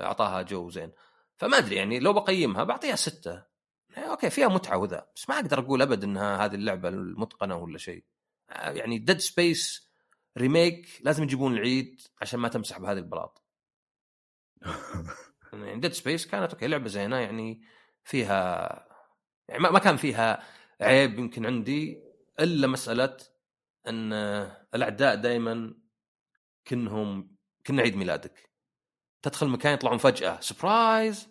أعطاها 0.01 0.43
جو 0.43 0.71
زين. 0.71 0.93
فما 1.39 1.59
أدري 1.59 1.77
يعني 1.77 2.01
لو 2.01 2.13
بقيمها 2.13 2.65
بعطيها 2.65 2.97
ستة. 2.97 3.45
أوكي 3.97 4.31
فيها 4.31 4.49
متعة 4.49 4.79
وذا. 4.79 5.07
بس 5.17 5.29
ما 5.29 5.35
أقدر 5.35 5.59
أقول 5.59 5.83
أبد 5.83 6.05
إنها 6.05 6.45
هذه 6.45 6.55
اللعبة 6.55 6.89
المتقنة 6.89 7.57
ولا 7.57 7.79
شيء. 7.79 8.05
يعني 8.51 8.99
Dead 8.99 9.19
Space 9.19 9.89
remake 10.39 11.01
لازم 11.05 11.23
يجيبون 11.23 11.55
العيد 11.55 12.01
عشان 12.21 12.41
ما 12.41 12.49
تمسح 12.49 12.79
بهذه 12.79 12.99
البلاط. 12.99 13.45
يعني 15.53 15.81
Dead 15.81 15.93
Space 15.93 16.27
كانت 16.27 16.53
أوكي 16.53 16.67
لعبة 16.67 16.89
زينة 16.89 17.17
يعني 17.17 17.63
فيها 18.05 18.69
يعني 19.49 19.63
ما 19.63 19.79
كان 19.79 19.97
فيها 19.97 20.43
عيب 20.81 21.19
يمكن 21.19 21.47
عندي 21.47 22.03
إلا 22.41 22.67
مسألة 22.67 23.17
إن 23.89 24.13
الأعداء 24.75 25.15
دائما 25.15 25.75
كنهم 26.67 27.37
كنا 27.67 27.83
عيد 27.83 27.97
ميلادك. 27.97 28.48
تدخل 29.23 29.49
مكان 29.49 29.75
يطلعون 29.75 29.99
فجأة. 29.99 30.41
surprise 30.41 31.29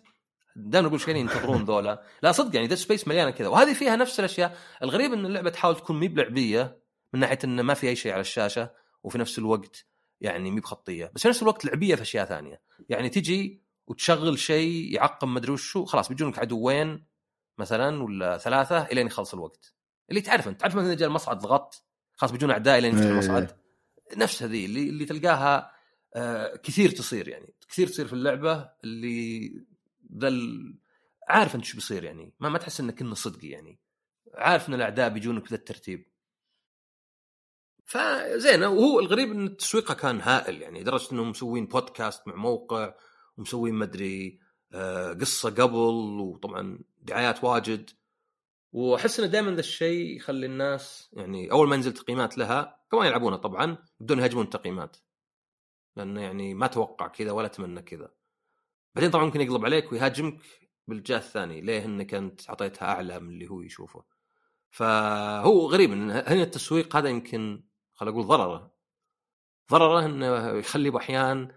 دائما 0.56 0.88
أقول 0.88 1.00
شيء 1.00 1.16
ينتظرون 1.16 1.64
ذولا. 1.64 2.02
لا 2.22 2.32
صدق 2.32 2.54
يعني 2.54 2.66
Dead 2.66 2.78
Space 2.78 3.08
مليانة 3.08 3.30
كذا. 3.30 3.48
وهذه 3.48 3.72
فيها 3.72 3.96
نفس 3.96 4.20
الأشياء. 4.20 4.56
الغريب 4.82 5.12
إن 5.12 5.26
اللعبة 5.26 5.50
تحاول 5.50 5.76
تكون 5.76 6.00
مي 6.00 6.08
بلعبية 6.08 6.82
من 7.12 7.20
ناحية 7.20 7.38
انه 7.44 7.62
ما 7.62 7.74
في 7.74 7.88
أي 7.88 7.96
شيء 7.96 8.12
على 8.12 8.20
الشاشة 8.20 8.70
وفي 9.02 9.18
نفس 9.18 9.38
الوقت 9.38 9.86
يعني 10.20 10.50
مي 10.50 10.60
بخطية. 10.60 11.12
بس 11.14 11.22
في 11.22 11.28
نفس 11.28 11.42
الوقت 11.42 11.64
لعبية 11.64 11.94
في 11.94 12.02
أشياء 12.02 12.24
ثانية. 12.24 12.62
يعني 12.88 13.08
تجي 13.08 13.62
وتشغل 13.86 14.38
شيء 14.38 14.94
يعقم 14.94 15.34
مدري 15.34 15.52
وشو 15.52 15.84
خلاص 15.84 16.08
بيجونك 16.08 16.38
عدوين 16.38 17.06
مثلا 17.58 18.02
ولا 18.02 18.38
ثلاثة 18.38 18.82
الين 18.82 19.06
يخلص 19.06 19.34
الوقت. 19.34 19.74
اللي 20.10 20.20
تعرف 20.20 20.48
أنت 20.48 20.60
تعرف 20.60 20.74
مثلا 20.76 20.92
إذا 20.92 21.06
المصعد 21.06 21.38
ضغط 21.38 21.84
خلاص 22.14 22.32
بيجون 22.32 22.50
أعداء 22.50 22.78
الين 22.78 22.94
يفتح 22.94 23.06
المصعد. 23.06 23.56
نفس 24.16 24.42
هذه 24.42 24.66
اللي 24.66 24.88
اللي 24.88 25.04
تلقاها 25.04 25.77
آه 26.14 26.56
كثير 26.56 26.90
تصير 26.90 27.28
يعني. 27.28 27.54
كثير 27.68 27.86
تصير 27.86 28.06
في 28.06 28.12
اللعبة 28.12 28.70
اللي 28.84 29.50
ذا 30.18 30.32
عارف 31.28 31.54
أنت 31.54 31.64
شو 31.64 31.74
بيصير 31.76 32.04
يعني. 32.04 32.32
ما 32.40 32.48
ما 32.48 32.58
تحس 32.58 32.80
إنك 32.80 33.00
إنه 33.00 33.14
صدقي 33.14 33.48
يعني. 33.48 33.78
عارف 34.34 34.68
إن 34.68 34.74
الأعداء 34.74 35.08
بيجونك 35.08 35.42
بذا 35.44 35.54
الترتيب 35.54 36.06
فزينه 37.84 38.68
وهو 38.68 39.00
الغريب 39.00 39.30
إن 39.32 39.56
تسويقها 39.56 39.94
كان 39.94 40.20
هائل 40.20 40.62
يعني. 40.62 40.80
لدرجة 40.80 41.12
إنهم 41.12 41.30
مسوين 41.30 41.66
بودكاست 41.66 42.28
مع 42.28 42.34
موقع 42.34 42.94
ومسوين 43.36 43.74
مدري 43.74 44.40
آه 44.72 45.12
قصة 45.12 45.50
قبل 45.50 46.20
وطبعا 46.20 46.78
دعايات 47.02 47.44
واجد. 47.44 47.90
وأحس 48.72 49.20
انه 49.20 49.28
دائما 49.28 49.50
ذا 49.50 49.60
الشيء 49.60 50.16
يخلي 50.16 50.46
الناس 50.46 51.10
يعني 51.12 51.52
أول 51.52 51.68
ما 51.68 51.74
ينزل 51.74 51.92
تقييمات 51.92 52.38
لها 52.38 52.78
كمان 52.90 53.06
يلعبونها 53.06 53.36
طبعا 53.36 53.78
بدون 54.00 54.18
يهاجمون 54.18 54.44
التقييمات. 54.44 54.96
لأنه 55.98 56.20
يعني 56.20 56.54
ما 56.54 56.66
توقع 56.66 57.06
كذا 57.06 57.32
ولا 57.32 57.46
أتمنى 57.46 57.82
كذا. 57.82 58.10
بعدين 58.94 59.10
طبعا 59.10 59.24
ممكن 59.24 59.40
يقلب 59.40 59.64
عليك 59.64 59.92
ويهاجمك 59.92 60.40
بالجهة 60.86 61.16
الثاني 61.16 61.60
ليه 61.60 61.84
إنك 61.84 62.14
أنت 62.14 62.48
أعطيتها 62.48 62.86
أعلى 62.86 63.20
من 63.20 63.28
اللي 63.28 63.50
هو 63.50 63.62
يشوفه. 63.62 64.04
فهو 64.70 65.66
غريب 65.66 65.90
هنا 65.92 66.42
التسويق 66.42 66.96
هذا 66.96 67.08
يمكن 67.08 67.62
خل 67.94 68.08
أقول 68.08 68.26
ضرره. 68.26 68.72
ضرره 69.70 70.06
إنه 70.06 70.48
يخلي 70.48 70.90
باحيان 70.90 71.52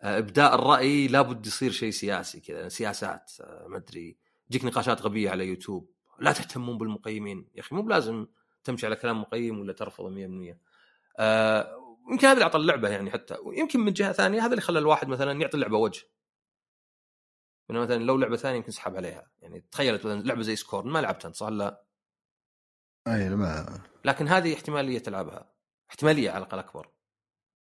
إبداء 0.00 0.54
الرأي 0.54 1.08
لابد 1.08 1.46
يصير 1.46 1.70
شيء 1.70 1.90
سياسي 1.90 2.40
كذا 2.40 2.68
سياسات 2.68 3.32
ما 3.66 3.76
أدري 3.76 4.16
تجيك 4.48 4.64
نقاشات 4.64 5.02
غبية 5.02 5.30
على 5.30 5.46
يوتيوب. 5.46 5.90
لا 6.18 6.32
تهتمون 6.32 6.78
بالمقيمين. 6.78 7.48
يا 7.54 7.60
أخي 7.60 7.74
مو 7.74 7.82
بلازم 7.82 8.26
تمشي 8.64 8.86
على 8.86 8.96
كلام 8.96 9.20
مقيم 9.20 9.60
ولا 9.60 9.72
ترفضه 9.72 10.10
100% 10.10 10.58
آه 11.18 11.81
يمكن 12.10 12.26
هذا 12.26 12.32
اللي 12.32 12.44
أعطى 12.44 12.58
اللعبة 12.58 12.88
يعني 12.88 13.10
حتى 13.10 13.36
ويمكن 13.44 13.80
من 13.80 13.92
جهة 13.92 14.12
ثانية 14.12 14.40
هذا 14.40 14.50
اللي 14.50 14.60
خلى 14.60 14.78
الواحد 14.78 15.08
مثلا 15.08 15.40
يعطي 15.40 15.54
اللعبة 15.54 15.76
وجه. 15.76 16.02
إنه 17.70 17.80
مثلا 17.80 18.04
لو 18.04 18.16
لعبة 18.16 18.36
ثانية 18.36 18.56
يمكن 18.56 18.70
سحب 18.70 18.96
عليها. 18.96 19.30
يعني 19.40 19.60
تخيلت 19.60 20.06
مثلا 20.06 20.22
لعبة 20.22 20.42
زي 20.42 20.56
Scorn 20.56 20.90
ما 20.90 20.98
لعبتها 20.98 21.28
أنت 21.28 21.36
صح؟ 21.36 21.48
لا؟ 21.48 21.84
أي 23.06 23.28
ما. 23.28 23.80
لكن 24.04 24.28
هذه 24.28 24.54
احتمالية 24.54 24.98
تلعبها. 24.98 25.52
احتمالية 25.90 26.30
على 26.30 26.38
الأقل 26.38 26.58
أكبر. 26.58 26.90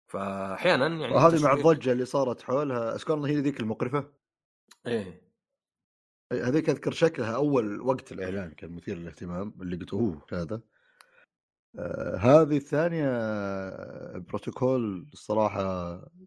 فاحيانا 0.07 0.87
يعني 0.87 1.13
وهذه 1.13 1.43
مع 1.43 1.53
الضجة 1.53 1.91
اللي 1.91 2.05
صارت 2.05 2.41
حولها 2.41 2.97
Scorn 2.97 3.25
هي 3.25 3.35
ذيك 3.35 3.59
المقرفة؟ 3.59 4.11
إيه. 4.87 5.29
هذيك 6.33 6.69
أذكر 6.69 6.91
شكلها 6.91 7.35
أول 7.35 7.81
وقت 7.81 8.11
الإعلان 8.11 8.51
كان 8.51 8.71
مثير 8.71 8.97
للاهتمام 8.97 9.53
اللي 9.61 9.75
قلت 9.75 9.93
أوه 9.93 10.25
هذا. 10.33 10.61
آه 11.77 12.15
هذه 12.17 12.57
الثانية 12.57 13.05
آه، 13.07 14.17
بروتوكول 14.17 15.09
الصراحة 15.13 15.61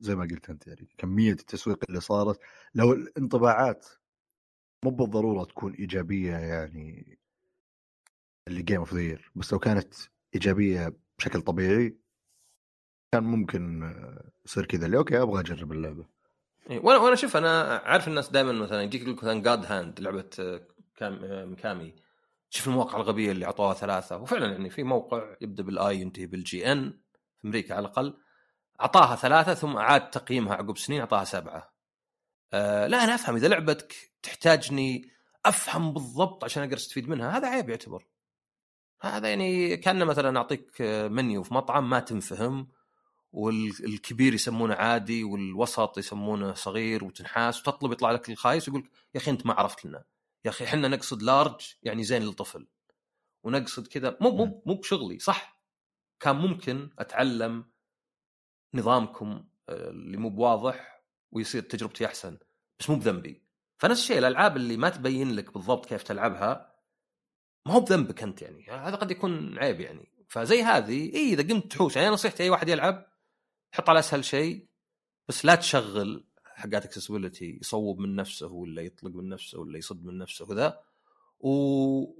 زي 0.00 0.14
ما 0.14 0.24
قلت 0.24 0.50
أنت 0.50 0.66
يعني 0.66 0.88
كمية 0.98 1.32
التسويق 1.32 1.84
اللي 1.88 2.00
صارت 2.00 2.40
لو 2.74 2.92
الانطباعات 2.92 3.86
مو 4.84 4.90
بالضرورة 4.90 5.44
تكون 5.44 5.74
إيجابية 5.74 6.36
يعني 6.36 7.18
اللي 8.48 8.62
game 8.62 8.78
of 8.78 8.94
the 8.94 9.18
بس 9.34 9.52
لو 9.52 9.58
كانت 9.58 9.94
إيجابية 10.34 10.96
بشكل 11.18 11.40
طبيعي 11.40 11.96
كان 13.12 13.24
ممكن 13.24 13.82
آه، 13.82 14.30
يصير 14.46 14.66
كذا 14.66 14.86
اللي 14.86 14.96
okay 14.96 15.22
أبغى 15.22 15.40
أجرب 15.40 15.72
اللعبة. 15.72 16.06
إيه، 16.70 16.80
وأنا 16.80 16.98
وأنا 16.98 17.16
شوف 17.16 17.36
أنا 17.36 17.76
عارف 17.84 18.08
الناس 18.08 18.30
دائما 18.30 18.52
مثلا 18.52 18.82
يجيك 18.82 19.02
يقول 19.02 19.14
مثلا 19.14 19.42
God 19.42 19.64
Hand 19.66 20.00
لعبة 20.00 20.30
آه، 20.38 20.60
كام 20.96 21.20
ميكامي 21.52 21.94
شوف 22.54 22.68
المواقع 22.68 22.96
الغبية 22.96 23.32
اللي 23.32 23.46
أعطوها 23.46 23.74
ثلاثة 23.74 24.16
وفعلا 24.16 24.52
يعني 24.52 24.70
في 24.70 24.82
موقع 24.82 25.36
يبدأ 25.40 25.62
بال 25.62 25.88
I 25.88 26.00
ينتهي 26.00 26.26
بال 26.26 26.57
G 26.57 26.72
N 26.72 26.90
في 27.40 27.46
أمريكا 27.46 27.74
على 27.74 27.86
الأقل 27.86 28.18
أعطاها 28.80 29.16
ثلاثة 29.16 29.54
ثم 29.54 29.76
أعاد 29.76 30.10
تقييمها 30.10 30.54
عقب 30.54 30.78
سنين 30.78 31.00
أعطاها 31.00 31.24
سبعة. 31.24 31.72
أه 32.52 32.86
لا 32.86 33.04
أنا 33.04 33.14
أفهم 33.14 33.36
إذا 33.36 33.48
لعبتك 33.48 33.94
تحتاجني 34.22 35.10
أفهم 35.46 35.92
بالضبط 35.92 36.44
عشان 36.44 36.62
أقدر 36.62 36.76
أستفيد 36.76 37.08
منها 37.08 37.38
هذا 37.38 37.48
عيب 37.48 37.68
يعتبر. 37.68 38.06
هذا 39.00 39.28
يعني 39.28 39.76
كان 39.76 40.04
مثلا 40.04 40.38
أعطيك 40.38 40.82
منيو 41.10 41.42
في 41.42 41.54
مطعم 41.54 41.90
ما 41.90 42.00
تنفهم 42.00 42.68
والكبير 43.32 44.34
يسمونه 44.34 44.74
عادي 44.74 45.24
والوسط 45.24 45.98
يسمونه 45.98 46.54
صغير 46.54 47.04
وتنحاس 47.04 47.60
وتطلب 47.60 47.92
يطلع 47.92 48.10
لك 48.10 48.30
الخايس 48.30 48.68
يقول 48.68 48.88
يا 49.14 49.20
أخي 49.20 49.30
أنت 49.30 49.46
ما 49.46 49.54
عرفت 49.54 49.84
لنا 49.84 50.04
يا 50.44 50.50
أخي 50.50 50.64
إحنا 50.64 50.88
نقصد 50.88 51.22
لارج 51.22 51.74
يعني 51.82 52.04
زين 52.04 52.22
للطفل 52.22 52.66
ونقصد 53.44 53.86
كذا 53.86 54.18
مو 54.20 54.30
مو 54.30 54.62
مو 54.66 54.74
بشغلي 54.74 55.18
صح؟ 55.18 55.62
كان 56.20 56.36
ممكن 56.36 56.90
أتعلم 56.98 57.64
نظامكم 58.74 59.44
آه، 59.68 59.90
اللي 59.90 60.16
مو 60.16 60.30
بواضح 60.30 61.02
ويصير 61.32 61.62
تجربتي 61.62 62.06
أحسن 62.06 62.38
بس 62.80 62.90
مو 62.90 62.96
بذنبي. 62.96 63.42
فنفس 63.78 64.00
الشيء 64.00 64.18
الألعاب 64.18 64.56
اللي 64.56 64.76
ما 64.76 64.88
تبين 64.88 65.36
لك 65.36 65.52
بالضبط 65.52 65.86
كيف 65.86 66.02
تلعبها 66.02 66.74
ما 67.66 67.72
هو 67.74 67.80
بذنبك 67.80 68.22
أنت 68.22 68.42
يعني 68.42 68.70
هذا 68.70 68.96
قد 68.96 69.10
يكون 69.10 69.58
عيب 69.58 69.80
يعني. 69.80 70.12
فزي 70.28 70.62
هذه 70.62 71.14
إي 71.14 71.32
إذا 71.32 71.54
قمت 71.54 71.72
تحوس 71.72 71.96
يعني 71.96 72.08
نصيحتي 72.08 72.42
أي 72.42 72.50
واحد 72.50 72.68
يلعب 72.68 73.06
حط 73.74 73.88
على 73.88 73.98
أسهل 73.98 74.24
شيء 74.24 74.68
بس 75.28 75.44
لا 75.44 75.54
تشغل 75.54 76.31
حقات 76.62 76.84
اكسسبيلتي 76.84 77.58
يصوب 77.60 77.98
من 77.98 78.16
نفسه 78.16 78.46
ولا 78.46 78.82
يطلق 78.82 79.14
من 79.14 79.28
نفسه 79.28 79.60
ولا 79.60 79.78
يصد 79.78 80.04
من 80.04 80.18
نفسه 80.18 80.46
وذا 80.48 80.80
و... 81.40 81.50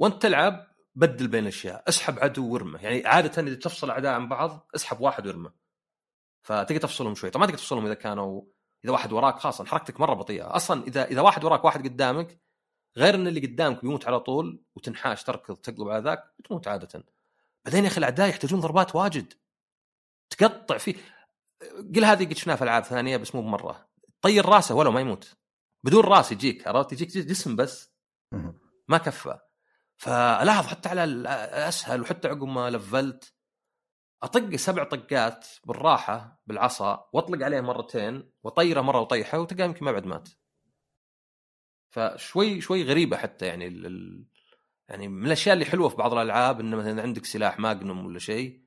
وانت 0.05 0.23
تلعب 0.23 0.67
بدل 0.95 1.29
بين 1.29 1.43
الأشياء 1.43 1.85
اسحب 1.89 2.19
عدو 2.19 2.53
وارمه 2.53 2.83
يعني 2.83 3.07
عادة 3.07 3.43
إذا 3.43 3.55
تفصل 3.55 3.91
أعداء 3.91 4.15
عن 4.15 4.29
بعض 4.29 4.71
اسحب 4.75 5.01
واحد 5.01 5.27
وارمه 5.27 5.53
فتقدر 6.43 6.81
تفصلهم 6.81 7.15
شوي. 7.15 7.31
طبعا 7.31 7.41
ما 7.41 7.47
تقدر 7.47 7.59
تفصلهم 7.59 7.87
إذا 7.87 7.95
كانوا 7.95 8.43
إذا 8.85 8.93
واحد 8.93 9.13
وراك 9.13 9.39
خاصه 9.39 9.65
حركتك 9.65 10.01
مرة 10.01 10.15
بطيئة. 10.15 10.57
أصلا 10.57 10.87
إذا 10.87 11.05
إذا 11.05 11.21
واحد 11.21 11.45
وراك 11.45 11.65
واحد 11.65 11.85
قدامك 11.89 12.41
غير 12.97 13.15
إن 13.15 13.27
اللي 13.27 13.41
قدامك 13.41 13.83
بيموت 13.83 14.07
على 14.07 14.21
طول 14.21 14.63
وتنحاش 14.75 15.25
تركض 15.25 15.57
تقلب 15.57 15.89
على 15.89 16.03
ذاك 16.03 16.35
بتموت 16.39 16.69
عادة. 16.69 17.05
بعدين 17.65 17.85
يا 17.85 17.89
أخي 17.89 17.99
الأعداء 17.99 18.29
يحتاجون 18.29 18.61
ضربات 18.61 18.97
واجد. 18.97 19.33
تقطع 20.31 20.79
فيه 20.79 20.95
قل 21.95 22.05
هذه 22.05 22.25
قد 22.25 22.33
شفناها 22.33 22.57
في 22.57 22.65
ألعاب 22.65 22.85
ثانية 22.85 23.17
بس 23.17 23.35
مو 23.35 23.43
بمرة. 23.43 23.92
طير 24.23 24.47
راسه 24.47 24.75
ولو 24.75 24.91
ما 24.91 25.01
يموت. 25.01 25.37
بدون 25.85 26.05
راس 26.05 26.33
يجيك 26.33 26.69
عرفت؟ 26.69 26.93
يجيك 26.93 27.09
جسم 27.09 27.57
بس. 27.57 27.93
ما 28.89 28.99
كفى. 28.99 29.39
فلاحظ 29.97 30.67
حتى 30.67 30.89
على 30.89 31.05
الاسهل 31.05 32.01
وحتى 32.01 32.29
عقب 32.29 32.43
ما 32.43 32.71
لفلت 32.71 33.35
أطق 34.23 34.57
سبع 34.57 34.85
طقات 34.85 35.47
بالراحة 35.65 36.43
بالعصا 36.47 37.09
وأطلق 37.13 37.45
عليه 37.45 37.61
مرتين 37.61 38.33
واطيره 38.43 38.81
مرة 38.81 39.01
وطيحة 39.01 39.39
وتلقاه 39.39 39.65
يمكن 39.65 39.85
ما 39.85 39.93
بعد 39.93 40.07
مات. 40.07 40.29
فشوي 41.91 42.61
شوي 42.61 42.85
غريبة 42.85 43.17
حتى 43.17 43.47
يعني 43.47 43.67
ال... 43.67 44.25
يعني 44.89 45.09
من 45.09 45.27
الأشياء 45.27 45.55
اللي 45.55 45.65
حلوة 45.65 45.89
في 45.89 45.97
بعض 45.97 46.13
الألعاب 46.13 46.61
انه 46.61 46.77
مثلا 46.77 47.03
عندك 47.03 47.25
سلاح 47.25 47.59
ماجنوم 47.59 48.07
ولا 48.07 48.19
شيء 48.19 48.65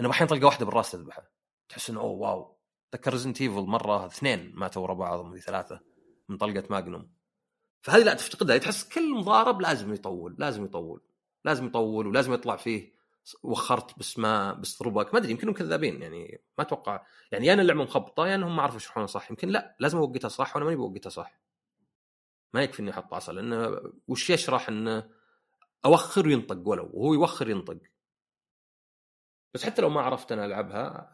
إنه 0.00 0.10
أحيانا 0.10 0.30
تلقى 0.30 0.46
واحدة 0.46 0.66
بالراس 0.66 0.92
تذبحه. 0.92 1.32
تحس 1.68 1.90
إنه 1.90 2.00
أوه 2.00 2.10
wow. 2.10 2.57
تذكر 2.90 3.12
Resident 3.12 3.40
Evil 3.40 3.60
مرة 3.60 4.06
اثنين 4.06 4.52
ماتوا 4.54 4.82
ورا 4.82 4.94
بعض 4.94 5.36
ثلاثة 5.36 5.80
من 6.28 6.36
طلقة 6.36 6.64
magnum 6.70 7.10
فهذه 7.82 8.02
لا 8.02 8.14
تفتقدها 8.14 8.58
تحس 8.58 8.88
كل 8.88 9.14
مضارب 9.14 9.60
لازم 9.60 9.94
يطول 9.94 10.36
لازم 10.38 10.64
يطول 10.64 11.00
لازم 11.44 11.66
يطول 11.66 12.06
ولازم 12.06 12.32
يطلع 12.32 12.56
فيه 12.56 12.98
وخرت 13.42 13.98
بس 13.98 14.18
ما 14.18 14.52
بس 14.52 14.82
ما 14.82 15.02
أدري 15.14 15.30
يمكنهم 15.30 15.54
كذابين 15.54 16.02
يعني 16.02 16.42
ما 16.58 16.64
أتوقع. 16.64 17.06
يعني 17.32 17.46
يا 17.46 17.52
أنا 17.52 17.62
اللعبة 17.62 17.82
مخبطة 17.82 18.26
يا 18.26 18.34
انهم 18.34 18.56
ما 18.56 18.62
عرفوا 18.62 18.76
يشرحونها 18.76 19.06
صح. 19.06 19.30
يمكن 19.30 19.48
لا 19.48 19.76
لازم 19.80 19.98
أوقتها 19.98 20.28
صح 20.28 20.56
وأنا 20.56 20.64
ماني 20.64 20.76
بوقتها 20.76 21.10
صح. 21.10 21.40
ما 22.54 22.62
يكفي 22.62 22.80
اني 22.80 22.90
أحط 22.90 23.14
عصا 23.14 23.32
لأنه 23.32 23.80
وش 24.08 24.30
يشرح 24.30 24.68
انه 24.68 25.10
أوخر 25.84 26.26
وينطق 26.26 26.68
ولو 26.68 26.90
وهو 26.92 27.14
يوخر 27.14 27.50
ينطق؟ 27.50 27.78
بس 29.54 29.64
حتى 29.64 29.82
لو 29.82 29.88
ما 29.88 30.00
عرفت 30.00 30.32
أنا 30.32 30.44
ألعبها 30.44 31.12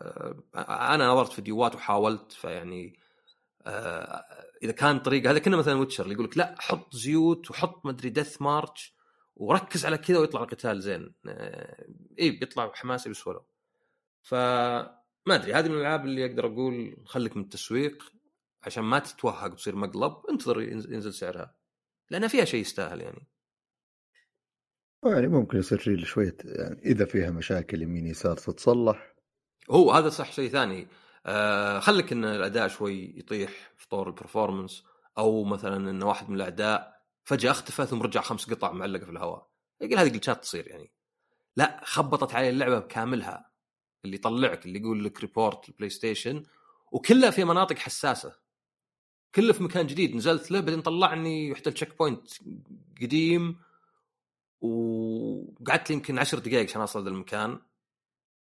آه، 0.54 0.94
أنا 0.94 1.08
نظرت 1.08 1.32
فيديوهات 1.32 1.74
وحاولت 1.74 2.32
فيعني 2.32 2.98
آه، 3.66 4.24
إذا 4.62 4.72
كان 4.72 4.98
طريقة 4.98 5.30
هذا 5.30 5.38
كنا 5.38 5.56
مثلا 5.56 5.74
Witcher 5.74 6.04
اللي 6.04 6.14
يقول 6.14 6.26
لك 6.26 6.38
لا 6.38 6.54
حط 6.58 6.96
زيوت 6.96 7.50
وحط 7.50 7.86
مدري 7.86 8.10
death 8.10 8.42
march 8.42 8.94
وركز 9.36 9.86
على 9.86 9.98
كذا 9.98 10.18
ويطلع 10.18 10.42
القتال 10.42 10.82
زين. 10.82 11.14
آه، 11.28 11.86
اي 12.20 12.30
بيطلع 12.30 12.72
حماسي 12.74 13.10
بس 13.10 13.26
ولو 13.26 13.44
فما 14.22 14.94
أدري 15.28 15.54
هذه 15.54 15.68
من 15.68 15.74
الألعاب 15.74 16.04
اللي 16.04 16.26
أقدر 16.26 16.46
أقول 16.46 16.96
خليك 17.06 17.36
من 17.36 17.42
التسويق 17.42 18.12
عشان 18.62 18.84
ما 18.84 18.98
تتوهق 18.98 19.52
وتصير 19.52 19.76
مقلب 19.76 20.16
انتظر 20.30 20.62
ينزل 20.62 21.14
سعرها. 21.14 21.54
لأن 22.10 22.28
فيها 22.28 22.44
شيء 22.44 22.60
يستاهل 22.60 23.00
يعني. 23.00 23.26
يعني 25.04 25.28
ممكن 25.28 25.58
يصير 25.58 26.04
شوية 26.04 26.36
يعني 26.44 26.80
إذا 26.84 27.04
فيها 27.04 27.30
مشاكل 27.30 27.82
يمين 27.82 28.06
يسار 28.06 28.36
تتصلح. 28.36 29.14
هو 29.70 29.92
هذا 29.92 30.08
صح 30.08 30.32
شيء 30.32 30.50
ثاني. 30.50 30.88
آه 31.26 31.78
خليك 31.78 32.12
إن 32.12 32.24
الأداء 32.24 32.68
شوي 32.68 33.14
يطيح 33.16 33.72
في 33.76 33.88
طور 33.88 34.08
ال 34.08 34.14
performance 34.14 34.84
أو 35.18 35.44
مثلا 35.44 35.90
إن 35.90 36.02
واحد 36.02 36.30
من 36.30 36.36
الاعداء 36.36 36.94
فجأة 37.24 37.50
اختفى 37.50 37.86
ثم 37.86 38.02
رجع 38.02 38.20
خمس 38.20 38.50
قطع 38.50 38.72
معلقه 38.72 39.04
في 39.04 39.10
الهواء. 39.10 39.50
يقول 39.80 39.98
هذه 39.98 40.08
glitch 40.08 40.37
ات 40.37 40.42
تصير 40.42 40.66
يعني. 40.66 40.92
لا 41.56 41.80
خبطت 41.84 42.34
عليه 42.34 42.50
اللعبة 42.50 42.78
بكاملها. 42.78 43.50
اللي 44.04 44.16
يطلعك 44.16 44.66
اللي 44.66 44.78
يقول 44.78 45.04
لك 45.04 45.20
report 45.20 45.68
ال 45.68 45.90
PlayStation 45.90 46.42
وكلها 46.92 47.30
في 47.30 47.44
مناطق 47.44 47.76
حساسة. 47.76 48.36
كله 49.34 49.52
في 49.52 49.62
مكان 49.62 49.86
جديد. 49.86 50.16
نزلت 50.16 50.50
له 50.50 50.60
بعدين 50.60 50.82
طلعني 50.82 51.52
رحت 51.52 51.66
ال 51.66 51.98
checkpoint 51.98 52.28
قديم. 53.02 53.58
وقعدت 54.60 55.90
يمكن 55.90 56.18
عشر 56.18 56.38
دقائق 56.38 56.68
عشان 56.68 56.80
اوصل 56.80 57.08
للمكان 57.08 57.60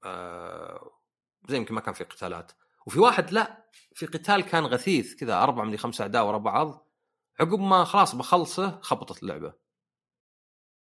آه 0.05 0.91
زي 1.49 1.57
يمكن 1.57 1.73
ما 1.73 1.81
كان 1.81 1.93
في 1.93 2.03
قتالات. 2.03 2.51
وفي 2.86 2.99
واحد 2.99 3.31
لا 3.31 3.69
في 3.95 4.05
قتال 4.05 4.41
كان 4.41 4.65
غثيث 4.65 5.15
كذا 5.15 5.43
أربع 5.43 5.63
من 5.63 5.77
خمسة 5.77 6.01
أعداء 6.01 6.27
ورا 6.27 6.38
بعض. 6.38 6.88
عقب 7.39 7.60
ما 7.60 7.83
خلاص 7.83 8.15
بخلصه 8.15 8.79
خبطت 8.81 9.23
اللعبة. 9.23 9.53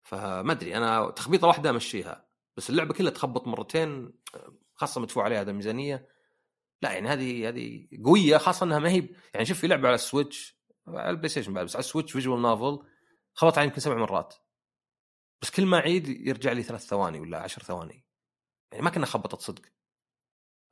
فما 0.03 0.53
أدري 0.53 0.77
أنا 0.77 1.11
تخبيطة 1.11 1.47
واحدة 1.47 1.71
أمشيها. 1.71 2.29
بس 2.57 2.71
اللعبة 2.71 2.95
كلها 2.95 3.11
تخبط 3.11 3.47
مرتين 3.47 4.13
خاصة 4.75 5.01
مدفوع 5.01 5.25
عليها 5.25 5.41
هذا 5.41 5.51
الميزانية. 5.51 6.09
لا 6.83 6.93
يعني 6.93 7.09
هذه 7.09 7.49
هذه 7.49 7.89
قوية 8.05 8.37
خاصة 8.37 8.65
إنها 8.67 8.79
ما 8.79 8.91
هي 8.91 9.09
يعني 9.35 9.47
شوف 9.47 9.59
في 9.59 9.67
لعبة 9.67 9.89
على 9.89 9.95
ال 9.95 10.04
Switch 10.04 10.59
على 10.89 11.11
ال 11.11 11.29
PlayStation 11.29 11.55
بعد 11.55 11.65
بس 11.65 11.77
على 11.77 11.81
ال 11.81 11.86
Switch 11.86 12.13
visual 12.13 12.43
novel 12.43 12.87
خبط 13.35 13.59
يمكن 13.59 13.81
سبع 13.81 13.97
مرات. 13.97 14.35
بس 15.43 15.51
كل 15.51 15.67
ما 15.67 15.79
أعيد 15.79 16.09
يرجع 16.09 16.53
لي 16.53 16.63
ثلاث 16.63 16.87
ثواني 16.87 17.21
ولا 17.21 17.39
عشر 17.39 17.63
ثواني. 17.63 18.05
يعني 18.73 18.85
ما 18.85 18.91
كنا 18.91 19.07
خبطت 19.07 19.41
صدق 19.41 19.63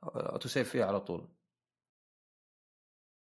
auto 0.03 0.49
save 0.49 0.69
فيها 0.69 0.85
على 0.85 0.99
طول. 0.99 1.29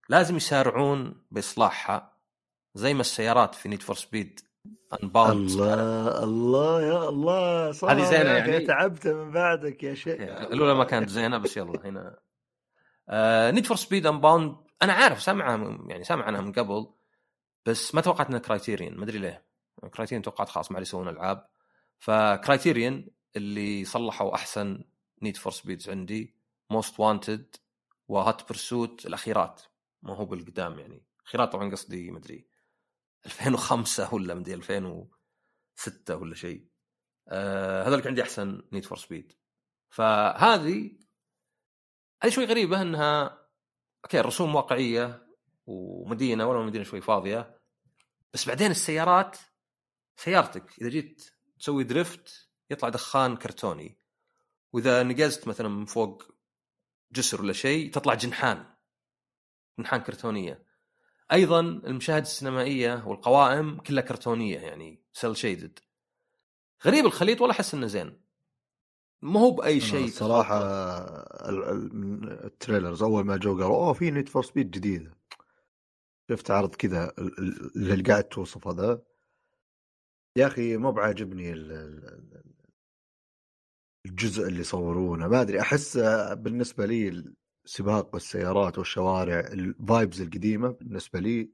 لازم 0.08 0.36
يسارعون 0.36 1.26
بإصلاحها 1.30 2.18
زي 2.74 2.94
ما 2.94 3.00
السيارات 3.00 3.54
في 3.54 3.68
Need 3.68 3.82
for 3.82 3.96
Speed 3.96 4.40
Unbound 5.02 5.50
الله 5.50 6.24
الله 6.24 6.82
يا 6.82 7.08
الله 7.08 7.72
صح 7.72 7.88
هذه 7.88 8.04
زينة 8.04 8.30
يعني؟ 8.30 8.66
تعبت 8.66 9.06
من 9.06 9.30
بعدك 9.30 9.82
يا 9.82 9.94
شيخ. 9.94 10.20
الأولى 10.20 10.74
ما 10.74 10.84
كانت 10.84 11.08
زينة 11.08 11.38
بس 11.38 11.56
يلا 11.56 11.86
هنا. 11.88 12.20
Need 13.50 13.66
for 13.66 13.76
Speed 13.76 14.06
Unbound 14.06 14.56
أنا 14.82 14.92
عارف 14.92 15.22
سامعها 15.22 15.78
يعني 15.86 16.04
سامع 16.04 16.24
عنها 16.24 16.40
من 16.40 16.52
قبل 16.52 16.94
بس 17.66 17.94
ما 17.94 18.00
توقعت 18.00 18.26
إنها 18.26 18.38
Criterion 18.38 18.96
ما 18.96 19.04
أدري 19.04 19.18
ليه. 19.18 19.47
Criterion 19.80 20.22
توقعت 20.22 20.48
خلاص 20.48 20.72
ما 20.72 20.80
يسوون 20.80 21.08
ألعاب. 21.08 21.48
ف 21.98 22.09
Criterion 22.09 23.08
اللي 23.36 23.84
صلحوا 23.84 24.34
أحسن 24.34 24.84
Need 25.22 25.36
for 25.36 25.52
Speeds 25.52 25.88
عندي 25.88 26.36
Most 26.70 27.00
Wanted 27.00 27.56
و 28.08 28.18
Hot 28.18 28.48
Pursuit 28.48 29.06
الأخيرات. 29.06 29.62
ما 30.02 30.16
هو 30.16 30.24
بالقدام 30.24 30.78
يعني. 30.78 31.04
اخيرات 31.26 31.52
طبعا 31.52 31.70
قصدي 31.70 32.10
مدري 32.10 32.48
2005 33.26 34.14
ولا 34.14 34.34
مدري 34.34 34.54
2006 34.54 36.16
ولا 36.16 36.34
شيء. 36.34 36.68
آه 37.28 37.88
هذول 37.88 38.08
عندي 38.08 38.22
أحسن 38.22 38.62
Need 38.72 38.84
for 38.84 38.98
Speed 38.98 39.32
فهذه 39.90 40.90
هذه 42.22 42.30
شوي 42.30 42.44
غريبة 42.44 42.82
إنها 42.82 43.38
okay 44.04 44.20
الرسوم 44.20 44.54
واقعية 44.54 45.26
ومدينة 45.66 46.46
ولا 46.46 46.66
مدينة 46.66 46.84
شوي 46.84 47.00
فاضية 47.00 47.60
بس 48.34 48.48
بعدين 48.48 48.70
السيارات 48.70 49.38
سيارتك 50.18 50.72
إذا 50.80 50.88
جيت 50.88 51.30
تسوي 51.58 51.84
drift 51.84 52.48
يطلع 52.70 52.88
دخان 52.88 53.36
كرتوني 53.36 53.98
وإذا 54.72 55.02
نقزت 55.02 55.48
مثلا 55.48 55.68
من 55.68 55.84
فوق 55.84 56.22
جسر 57.12 57.42
ولا 57.42 57.52
شيء 57.52 57.92
تطلع 57.92 58.14
جنحان 58.14 58.66
جنحان 59.78 60.00
كرتونية. 60.00 60.66
أيضا 61.32 61.60
المشاهد 61.60 62.22
السينمائية 62.22 63.04
والقوائم 63.06 63.80
كلها 63.80 64.02
كرتونية 64.02 64.58
يعني 64.58 65.02
cel 65.12 65.36
shaded 65.36 65.78
غريب 66.86 67.06
الخليط 67.06 67.40
ولا 67.40 67.50
أحس 67.50 67.74
إنه 67.74 67.86
زين. 67.86 68.20
ما 69.22 69.40
هو 69.40 69.50
بأي 69.50 69.80
شيء 69.80 70.08
صراحة 70.08 70.58
ال 72.46 72.52
trailers 72.52 73.02
أول 73.02 73.24
ما 73.24 73.36
جو 73.36 73.52
قالوا 73.52 73.76
أوه 73.76 73.92
في 73.92 74.10
Need 74.10 74.28
for 74.28 74.42
Speed 74.42 74.70
جديدة. 74.70 75.14
شفت 76.30 76.50
عرض 76.50 76.74
كذا 76.74 77.14
اللي 77.76 78.02
قاعد 78.02 78.24
توصف 78.24 78.68
هذا. 78.68 79.02
يا 80.36 80.46
أخي 80.46 80.76
مو 80.76 80.92
بعاجبني 80.92 81.52
الجزء 84.06 84.48
اللي 84.48 84.60
يصورونه. 84.60 85.28
ما 85.28 85.40
أدري 85.40 85.60
أحس 85.60 85.98
بالنسبة 86.32 86.86
لي 86.86 87.32
السباق 87.64 88.14
والسيارات 88.14 88.78
والشوارع 88.78 89.40
ال 89.40 89.53
vibes 89.53 90.20
القديمة 90.20 90.68
بالنسبة 90.68 91.20
لي 91.20 91.50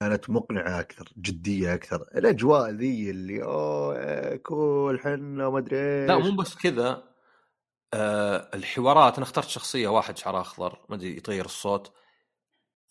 كانت 0.00 0.30
مقنعة 0.30 0.80
أكثر 0.80 1.12
جدية 1.16 1.74
أكثر. 1.74 2.02
الأجواء 2.02 2.70
ذي 2.70 3.10
اللي 3.10 3.42
أوه 3.42 4.36
كول 4.36 5.00
حنا 5.00 5.46
وما 5.46 5.58
أدري 5.58 6.02
إيش 6.02 6.10
لا 6.10 6.18
مو 6.18 6.36
بس 6.36 6.54
كذا. 6.54 7.14
آه 7.94 8.50
الحوارات 8.54 9.14
أنا 9.14 9.22
اخترت 9.22 9.48
شخصية 9.48 9.88
واحد 9.88 10.16
شعره 10.18 10.40
أخضر 10.40 10.86
ما 10.88 10.96
أدري 10.96 11.16
يتغير 11.16 11.44
الصوت. 11.44 11.92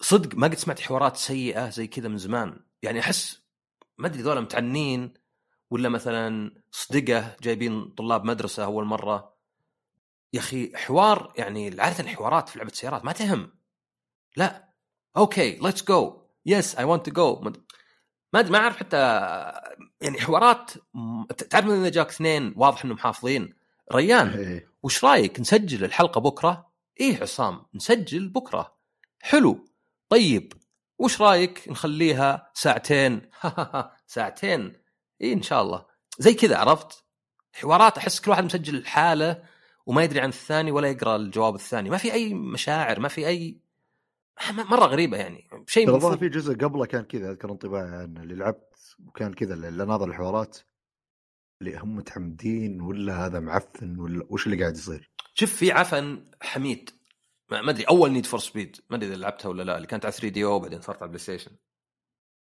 صدق 0.02 0.36
ما 0.38 0.48
قد 0.48 0.56
سمعت 0.56 0.80
حوارات 0.80 1.18
سيئة 1.18 1.70
زي 1.70 1.88
كذا 1.88 2.08
من 2.08 2.18
زمان. 2.18 2.60
يعني 2.82 3.00
أحس 3.00 3.43
ما 3.98 4.08
أدري 4.08 4.22
ذولا 4.22 4.42
متعنين 4.42 5.14
ولا 5.70 5.90
مثلا 5.90 6.52
صدقة 6.72 7.36
جايبين 7.42 7.86
طلاب 7.86 8.24
مدرسة 8.26 8.66
أول 8.66 8.86
مرة. 8.86 9.34
يا 10.34 10.40
أخي 10.40 10.78
حوار 10.78 11.34
يعني 11.38 11.82
عادة 11.82 12.00
الحوارات 12.00 12.50
في 12.50 12.60
لعبة 12.60 12.72
سيارات 12.72 13.06
ما 13.06 13.12
تهم. 13.12 13.52
لا 14.38 14.70
okay 15.18 15.56
let's 15.56 15.84
go 15.84 16.22
yes 16.46 16.76
I 16.76 16.84
want 16.84 17.06
to 17.06 17.12
go 17.12 17.42
ما 18.34 18.42
ما 18.42 18.58
أعرف 18.58 18.78
حتى 18.78 18.98
يعني 20.02 20.22
حوارات 20.22 20.72
تعرف 21.50 21.66
إذا 21.66 21.90
جاك 21.90 22.10
اثنين 22.10 22.54
واضح 22.58 22.86
إنهم 22.86 22.98
حافظين؟ 22.98 23.54
ريان 23.94 24.28
إيه. 24.28 24.70
وش 24.84 25.06
رأيك 25.06 25.40
نسجل 25.40 25.86
الحلقة 25.86 26.22
بكرة؟ 26.22 26.72
إيه 27.00 27.22
عصام 27.22 27.66
نسجل 27.76 28.30
بكرة. 28.30 28.76
حلو. 29.22 29.66
طيب. 30.10 30.54
وش 31.00 31.22
رايك 31.22 31.70
نخليها 31.70 32.52
ساعتين؟ 32.54 33.22
ساعتين. 34.08 34.74
اي 35.22 35.34
إن 35.34 35.42
شاء 35.42 35.62
الله. 35.62 35.86
زي 36.20 36.34
كذا 36.34 36.58
عرفت؟ 36.58 37.04
حوارات 37.54 37.98
أحس 37.98 38.20
كل 38.20 38.32
واحد 38.32 38.44
مسجل 38.44 38.76
الحاله 38.76 39.44
وما 39.86 40.04
يدري 40.04 40.20
عن 40.20 40.30
الثاني 40.30 40.72
ولا 40.72 40.88
يقرأ 40.88 41.16
الجواب 41.16 41.56
الثاني. 41.56 41.90
ما 41.90 41.98
في 41.98 42.14
أي 42.14 42.34
مشاعر 42.34 43.00
ما 43.00 43.08
في 43.08 43.28
أي 43.28 43.64
مرة 44.52 44.86
غريبة 44.86 45.18
يعني. 45.18 45.48
شيء 45.68 45.92
مفروض 45.92 46.18
في 46.18 46.30
جزء 46.30 46.56
قبله 46.56 46.86
كان 46.86 47.04
كذا 47.04 47.32
أذكر 47.32 47.52
انطباعي 47.52 47.90
عنه 47.90 48.22
اللي 48.22 48.36
لعبت 48.36 48.96
وكان 49.08 49.34
كذا 49.34 49.54
اللي 49.54 49.86
ناظر 49.86 50.10
الحوارات. 50.10 50.58
اللي 51.62 51.78
هم 51.78 51.96
متعمدين 51.96 52.82
ولا 52.82 53.26
هذا 53.26 53.40
معفن 53.40 54.00
ولا 54.00 54.26
وش 54.30 54.46
اللي 54.46 54.60
قاعد 54.60 54.76
يصير؟ 54.76 55.12
شوف 55.34 55.56
في 55.56 55.72
عفن 55.72 56.26
حميد. 56.42 56.90
ما 57.62 57.72
أدري 57.72 57.84
أول 57.84 58.12
Need 58.12 58.26
for 58.26 58.40
Speed 58.40 58.78
ما 58.90 58.98
أدري 58.98 59.10
إذا 59.10 59.16
لعبتها 59.16 59.50
ولا 59.50 59.64
لا 59.64 59.76
اللي 59.76 59.88
كانت 59.88 60.06
على 60.06 60.12
3DO 60.12 60.60
بعدين 60.60 60.82
صارت 60.82 61.02
على 61.02 61.08
PlayStation 61.08 61.52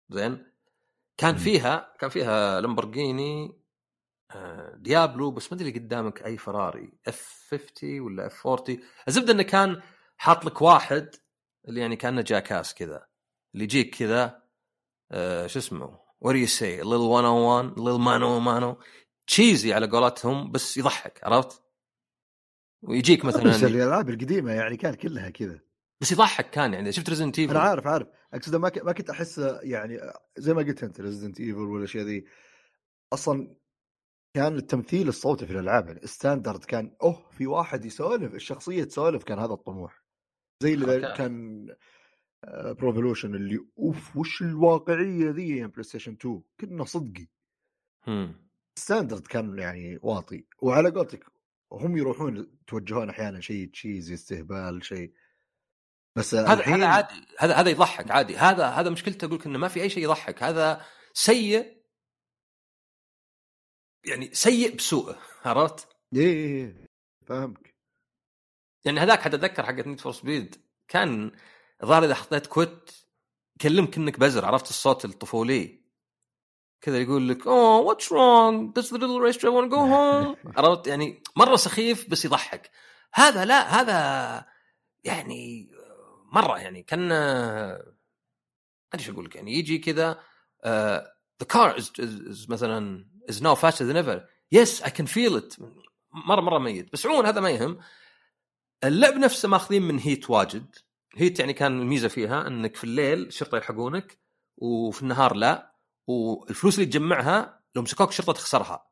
زين؟ 0.10 0.52
كان 1.18 1.36
فيها 1.36 1.94
كان 2.00 2.10
فيها 2.10 2.62
لامبورجيني 2.62 3.62
آه، 4.32 4.76
Diablo 4.76 5.32
بس 5.32 5.52
ما 5.52 5.58
أدري 5.58 5.72
قدامك 5.72 6.26
أي 6.26 6.38
فراري 6.38 6.94
F 7.08 7.48
50 7.52 8.00
ولا 8.00 8.28
F 8.28 8.48
40 8.48 8.80
الزبدة 9.08 9.34
إنه 9.34 9.44
كان 9.44 9.82
حاط 10.18 10.46
لك 10.46 10.62
واحد 10.62 11.16
اللي 11.68 11.82
يعني 11.82 11.96
كأنه 11.96 12.22
jackass 12.22 12.74
كذا 12.74 13.06
اللي 13.54 13.64
يجيك 13.64 13.96
كذا 13.96 14.44
آه 15.12 15.48
شو 15.48 15.60
اسمه؟ 15.60 16.00
what 16.22 16.36
you 16.36 16.48
say 16.48 16.78
little 16.78 17.00
1 17.00 17.80
on 17.80 17.84
1 17.84 17.87
little 17.87 18.00
mano 18.00 18.40
mano 18.40 18.78
cheesy 19.28 19.74
على 19.74 19.88
قولتهم 19.88 20.52
بس 20.52 20.78
يضحك 20.78 21.20
عرفت؟ 21.24 21.62
ويجيك 22.82 23.26
مثلا 23.26 23.44
بس 23.44 23.64
الألعاب 23.64 24.10
القديمة 24.10 24.52
يعني 24.52 24.78
كان 24.78 24.94
كلها 24.94 25.30
كذا. 25.30 25.60
بس 26.02 26.12
يضحك 26.12 26.50
كان 26.50 26.74
يعني 26.74 26.92
شفت 26.92 27.10
Resident 27.10 27.40
Evil 27.40 27.52
أنا 27.52 27.60
عارف 27.60 27.88
عارف. 27.88 28.08
أقصد 28.34 28.56
ما 28.56 28.72
ما 28.84 28.92
كنت 28.92 29.10
أحس 29.10 29.38
يعني 29.64 30.00
زي 30.38 30.54
ما 30.54 30.62
قلت 30.62 30.84
أنت 30.84 31.02
Resident 31.02 31.40
Evil 31.40 31.60
والاشياء 31.60 32.06
ذي. 32.06 32.26
أصلا 33.14 33.56
كان 34.36 34.56
التمثيل 34.56 35.08
الصوتي 35.08 35.46
في 35.46 35.54
الألعاب 35.54 35.88
يعني 35.88 36.08
standard 36.08 36.64
كان 36.64 36.96
أوه 37.04 37.30
في 37.32 37.48
واحد 37.48 37.86
يسولف 37.86 38.34
الشخصية 38.34 38.84
تسولف 38.84 39.24
كان 39.24 39.40
هذا 39.40 39.54
الطموح. 39.54 40.04
زي 40.64 40.74
اللي 40.74 41.14
كان. 41.18 41.68
Pro 42.80 42.94
Evolution 42.94 43.36
اللي 43.36 43.60
أوف 43.80 44.18
وش 44.18 44.42
الواقعية 44.42 45.30
ذي 45.30 45.58
يا 45.58 45.68
PlayStation 45.68 46.12
2 46.12 46.44
كنا 46.60 46.84
صدقي. 46.84 47.28
standard 48.80 49.28
كان 49.28 49.60
يعني 49.60 50.00
واطي. 50.02 50.46
وعلى 50.62 50.90
قولتك 50.90 51.26
هم 51.72 51.98
يروحون 51.98 52.38
يتوجهون 52.62 53.10
أحيانا 53.10 53.42
شيء 53.42 53.70
cheesy 53.70 54.14
استهبال 54.14 54.86
شيء. 54.86 55.14
بس 56.16 56.36
هذا 56.36 56.54
الحين... 56.54 56.74
هذا 56.74 56.88
عادي 56.88 57.26
هذا 57.40 57.56
هذا 57.56 57.70
يضحك 57.70 58.12
عادي. 58.12 58.38
هذا 58.38 58.68
هذا 58.68 58.90
مشكلته 58.90 59.26
أقول 59.26 59.38
لك 59.40 59.46
إنه 59.46 59.60
ما 59.60 59.68
في 59.68 59.82
أي 59.82 59.90
شيء 59.90 60.04
يضحك. 60.04 60.44
هذا 60.44 60.86
سيء 61.14 61.82
يعني 64.06 64.34
سيء 64.34 64.76
بسوءه 64.76 65.20
عرفت؟ 65.46 65.88
إيه, 66.16 66.22
إيه،, 66.22 66.66
إيه. 66.66 66.88
فاهمك. 67.26 67.76
يعني 68.86 69.00
هذاك 69.00 69.22
حتى 69.22 69.36
أتذكر 69.36 69.66
حقت 69.66 69.88
Need 69.88 70.00
for 70.00 70.12
Speed 70.12 70.66
كان 70.88 71.32
الظاهر 71.84 72.06
إذا 72.06 72.16
حطيت 72.16 72.48
كوت 72.48 73.06
يكلمك 73.56 73.98
إنك 73.98 74.20
بزر 74.20 74.46
عرفت 74.46 74.70
الصوت 74.70 75.06
الطفولي؟ 75.06 75.81
كذا 76.82 77.02
يقول 77.02 77.30
لك 77.30 77.48
oh 77.48 77.78
what's 77.80 78.12
wrong 78.12 78.80
little 78.80 79.22
race 79.22 79.38
driver 79.38 79.52
want 79.52 79.66
to 79.66 79.76
go 79.76 79.80
home. 79.80 80.36
عرفت؟ 80.58 80.88
يعني 80.88 81.24
مرة 81.36 81.56
سخيف 81.56 82.10
بس 82.10 82.26
يضحك. 82.26 82.72
هذا 83.14 83.46
لا 83.46 83.82
هذا 83.82 84.46
يعني 85.04 85.72
مرة 86.32 86.60
يعني 86.60 86.84
كان 86.84 87.08
ما 87.08 87.74
أدري 88.94 89.00
إيش 89.00 89.10
أقول 89.10 89.26
لك 89.26 89.36
يعني 89.36 89.54
يجي 89.54 89.78
كذا 89.78 90.20
the 90.66 91.48
car 91.50 91.78
is 91.78 92.46
مثلا 92.50 93.06
is 93.32 93.36
now 93.36 93.56
faster 93.56 93.86
than 93.86 93.96
ever. 93.96 94.22
Yes 94.56 94.82
I 94.82 94.90
can 94.90 95.06
feel 95.06 95.36
it. 95.36 95.64
مرة 96.12 96.42
مرة 96.42 96.60
ميت. 96.60 96.94
بس 96.94 97.06
عموما 97.06 97.30
هذا 97.30 97.42
ما 97.42 97.50
يهم. 97.50 97.80
اللعب 98.84 99.14
نفسه 99.14 99.50
ماخذين 99.50 99.82
من 99.82 100.00
Heat 100.00 100.30
واجد. 100.30 100.76
Heat 101.16 101.40
يعني 101.40 101.54
كان 101.54 101.82
الميزة 101.82 102.08
فيها 102.08 102.48
إنك 102.48 102.76
في 102.76 102.84
الليل 102.84 103.20
الشرطه 103.28 103.56
يلحقونك 103.56 104.20
وفي 104.58 105.02
النهار 105.02 105.36
لا. 105.36 105.71
والفلوس 106.08 106.76
اللي 106.76 106.86
تجمعها 106.86 107.64
لو 107.76 107.82
مسكوك 107.82 108.10
الشرطه 108.10 108.34
تخسرها. 108.34 108.92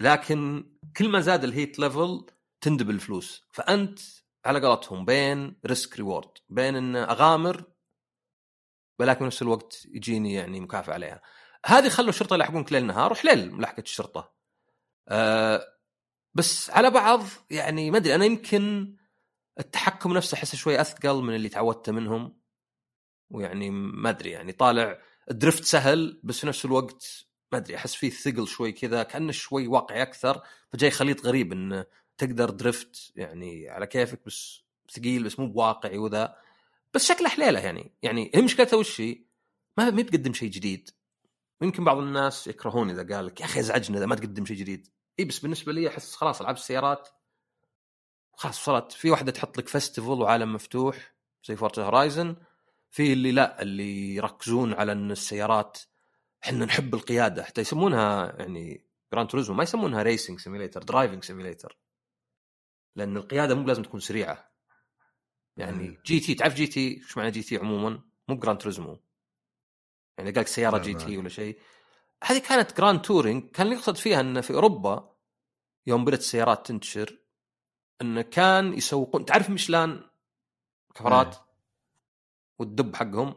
لكن 0.00 0.70
كل 0.96 1.08
ما 1.08 1.20
زاد 1.20 1.44
ال 1.44 1.51
heat 1.51 1.78
level 1.78 2.26
تندبل 2.60 2.90
الفلوس. 2.90 3.44
فأنت 3.52 3.98
على 4.44 4.66
قولتهم 4.66 5.04
بين 5.04 5.60
risk 5.66 5.96
reward 5.96 6.30
بين 6.48 6.76
إن 6.76 6.96
أغامر 6.96 7.64
ولكن 8.98 9.26
نفس 9.26 9.42
الوقت 9.42 9.86
يجيني 9.86 10.34
يعني 10.34 10.60
مكافأة 10.60 10.94
عليها. 10.94 11.22
هذه 11.66 11.88
خلوا 11.88 12.08
الشرطة 12.08 12.34
يلاحقونك 12.34 12.72
ليل 12.72 12.86
نهار 12.86 13.12
وحليل 13.12 13.52
ملاحقة 13.52 13.80
الشرطة. 13.80 14.34
أه 15.08 15.68
بس 16.34 16.70
على 16.70 16.90
بعض 16.90 17.22
يعني 17.50 17.90
ما 17.90 17.96
أدري 17.96 18.14
أنا 18.14 18.24
يمكن 18.24 18.96
التحكم 19.60 20.12
نفسه 20.12 20.34
أحسه 20.34 20.56
شوي 20.56 20.80
أثقل 20.80 21.22
من 21.22 21.34
اللي 21.34 21.48
تعودت 21.48 21.90
منهم. 21.90 22.40
ويعني 23.30 23.70
ما 23.70 24.10
أدري 24.10 24.30
يعني 24.30 24.52
طالع 24.52 24.98
ال 25.30 25.36
drift 25.36 25.64
سهل 25.64 26.20
بس 26.24 26.40
في 26.40 26.46
نفس 26.46 26.64
الوقت 26.64 27.26
ما 27.52 27.58
أدري 27.58 27.76
أحس 27.76 27.94
فيه 27.94 28.10
ثقل 28.10 28.46
شوي 28.46 28.72
كذا 28.72 29.02
كأنه 29.02 29.32
شوي 29.32 29.66
واقعي 29.66 30.02
أكثر 30.02 30.42
فجاي 30.72 30.90
خليط 30.90 31.26
غريب 31.26 31.52
انه 31.52 31.86
تقدر 32.18 32.50
drift 32.50 33.12
يعني 33.16 33.68
على 33.70 33.86
كيفك 33.86 34.20
بس 34.26 34.62
ثقيل 34.90 35.24
بس 35.24 35.38
مو 35.38 35.46
بواقعي 35.46 35.98
وذا. 35.98 36.36
بس 36.94 37.08
شكله 37.08 37.28
حليلة 37.28 37.60
يعني. 37.60 37.92
يعني 38.02 38.30
هي 38.34 38.42
مشكلته 38.42 38.76
وش 38.76 39.00
هي؟ 39.00 39.24
ما 39.78 39.90
ما 39.90 40.02
بتقدم 40.02 40.32
شيء 40.32 40.50
جديد. 40.50 40.90
يمكن 41.62 41.84
بعض 41.84 41.98
الناس 41.98 42.46
يكرهون 42.46 42.90
إذا 42.90 43.16
قال 43.16 43.26
لك 43.26 43.40
يا 43.40 43.44
أخي 43.44 43.60
ازعجنا 43.60 43.98
إذا 43.98 44.06
ما 44.06 44.14
تقدم 44.14 44.44
شيء 44.44 44.56
جديد. 44.56 44.88
إي 45.18 45.24
بس 45.24 45.38
بالنسبة 45.38 45.72
لي 45.72 45.88
أحس 45.88 46.14
خلاص 46.14 46.40
ألعاب 46.40 46.54
السيارات 46.54 47.08
خلاص 48.32 48.60
وصلت. 48.60 48.92
في 48.92 49.10
واحدة 49.10 49.32
تحط 49.32 49.58
لك 49.58 49.68
festival 49.68 50.20
وعالم 50.22 50.52
مفتوح 50.52 51.14
زي 51.44 51.56
Forza 51.56 51.82
Horizon 51.82 52.36
في 52.92 53.12
اللي 53.12 53.32
لا 53.32 53.62
اللي 53.62 54.14
يركزون 54.14 54.72
على 54.74 54.92
إن 54.92 55.10
السيارات 55.10 55.78
إحنا 56.44 56.64
نحب 56.64 56.94
القيادة 56.94 57.44
حتى 57.44 57.60
يسمونها 57.60 58.36
يعني 58.38 58.86
Gran 59.12 59.28
Turismo 59.28 59.56
ما 59.56 59.62
يسمونها 59.62 60.02
racing 60.02 60.40
simulator 60.40 60.82
driving 60.82 61.24
simulator 61.24 61.78
لأن 62.96 63.16
القيادة 63.16 63.54
مو 63.54 63.66
لازم 63.66 63.82
تكون 63.82 64.00
سريعة. 64.00 64.52
يعني 65.56 66.00
GT 66.06 66.34
تعرف 66.34 66.54
GT؟ 66.54 66.96
إيش 66.96 67.16
معنى 67.16 67.30
GT 67.30 67.56
عموما؟ 67.56 68.00
مو 68.28 68.36
Gran 68.36 68.58
Turismo 68.58 69.00
يعني 70.18 70.30
قال 70.30 70.40
لك 70.40 70.46
سيارة 70.46 70.78
GT. 70.78 71.16
ولا 71.16 71.28
شيء. 71.28 71.58
هذه 72.24 72.38
كانت 72.38 72.76
grand 72.76 73.00
touring 73.00 73.50
كان 73.50 73.66
اللي 73.66 73.78
يقصد 73.78 73.96
فيها 73.96 74.20
إنه 74.20 74.40
في 74.40 74.54
أوروبا 74.54 75.16
يوم 75.86 76.04
بدأت 76.04 76.20
السيارات 76.20 76.66
تنتشر 76.66 77.18
إنه 78.02 78.22
كان 78.22 78.74
يسوقون 78.74 79.24
تعرف 79.24 79.50
ميشلان 79.50 80.10
كفرات؟ 80.94 81.34
إيه. 81.34 81.51
والدب 82.58 82.96
حقهم. 82.96 83.34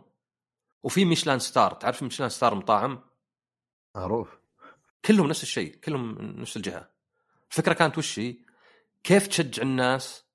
وفي 0.83 1.05
Michelin 1.05 1.39
star 1.39 1.71
تعرف 1.73 2.03
Michelin 2.03 2.29
star 2.29 2.55
مطاعم؟ 2.55 2.99
معروف. 3.95 4.37
كلهم 5.05 5.27
نفس 5.27 5.43
الشيء 5.43 5.75
كلهم 5.75 6.17
نفس 6.21 6.57
الجهة. 6.57 6.89
الفكرة 7.51 7.73
كانت 7.73 7.97
وش 7.97 8.19
هي؟ 8.19 8.37
كيف 9.03 9.27
تشجع 9.27 9.63
الناس 9.63 10.25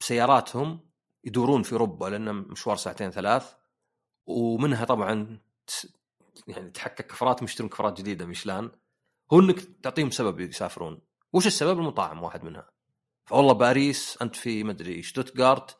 بسياراتهم 0.00 0.80
يدورون 1.24 1.62
في 1.62 1.72
أوروبا؟ 1.72 2.06
لأنه 2.06 2.32
مشوار 2.32 2.76
ساعتين 2.76 3.10
ثلاث 3.10 3.54
ومنها 4.26 4.84
طبعا 4.84 5.40
يعني 6.48 6.70
تحقق 6.70 7.00
كفراتهم 7.00 7.44
يشترون 7.44 7.70
كفرات 7.70 7.98
جديدة 7.98 8.26
ميشلان 8.26 8.70
هو 9.32 9.40
إنك 9.40 9.60
تعطيهم 9.82 10.10
سبب 10.10 10.40
يسافرون. 10.40 11.00
وش 11.32 11.46
السبب؟ 11.46 11.78
المطاعم 11.78 12.22
واحد 12.22 12.44
منها. 12.44 12.70
فوالله 13.24 13.52
باريس 13.52 14.18
أنت 14.22 14.36
في 14.36 14.64
مدري 14.64 15.02
شتوتغارت 15.02 15.76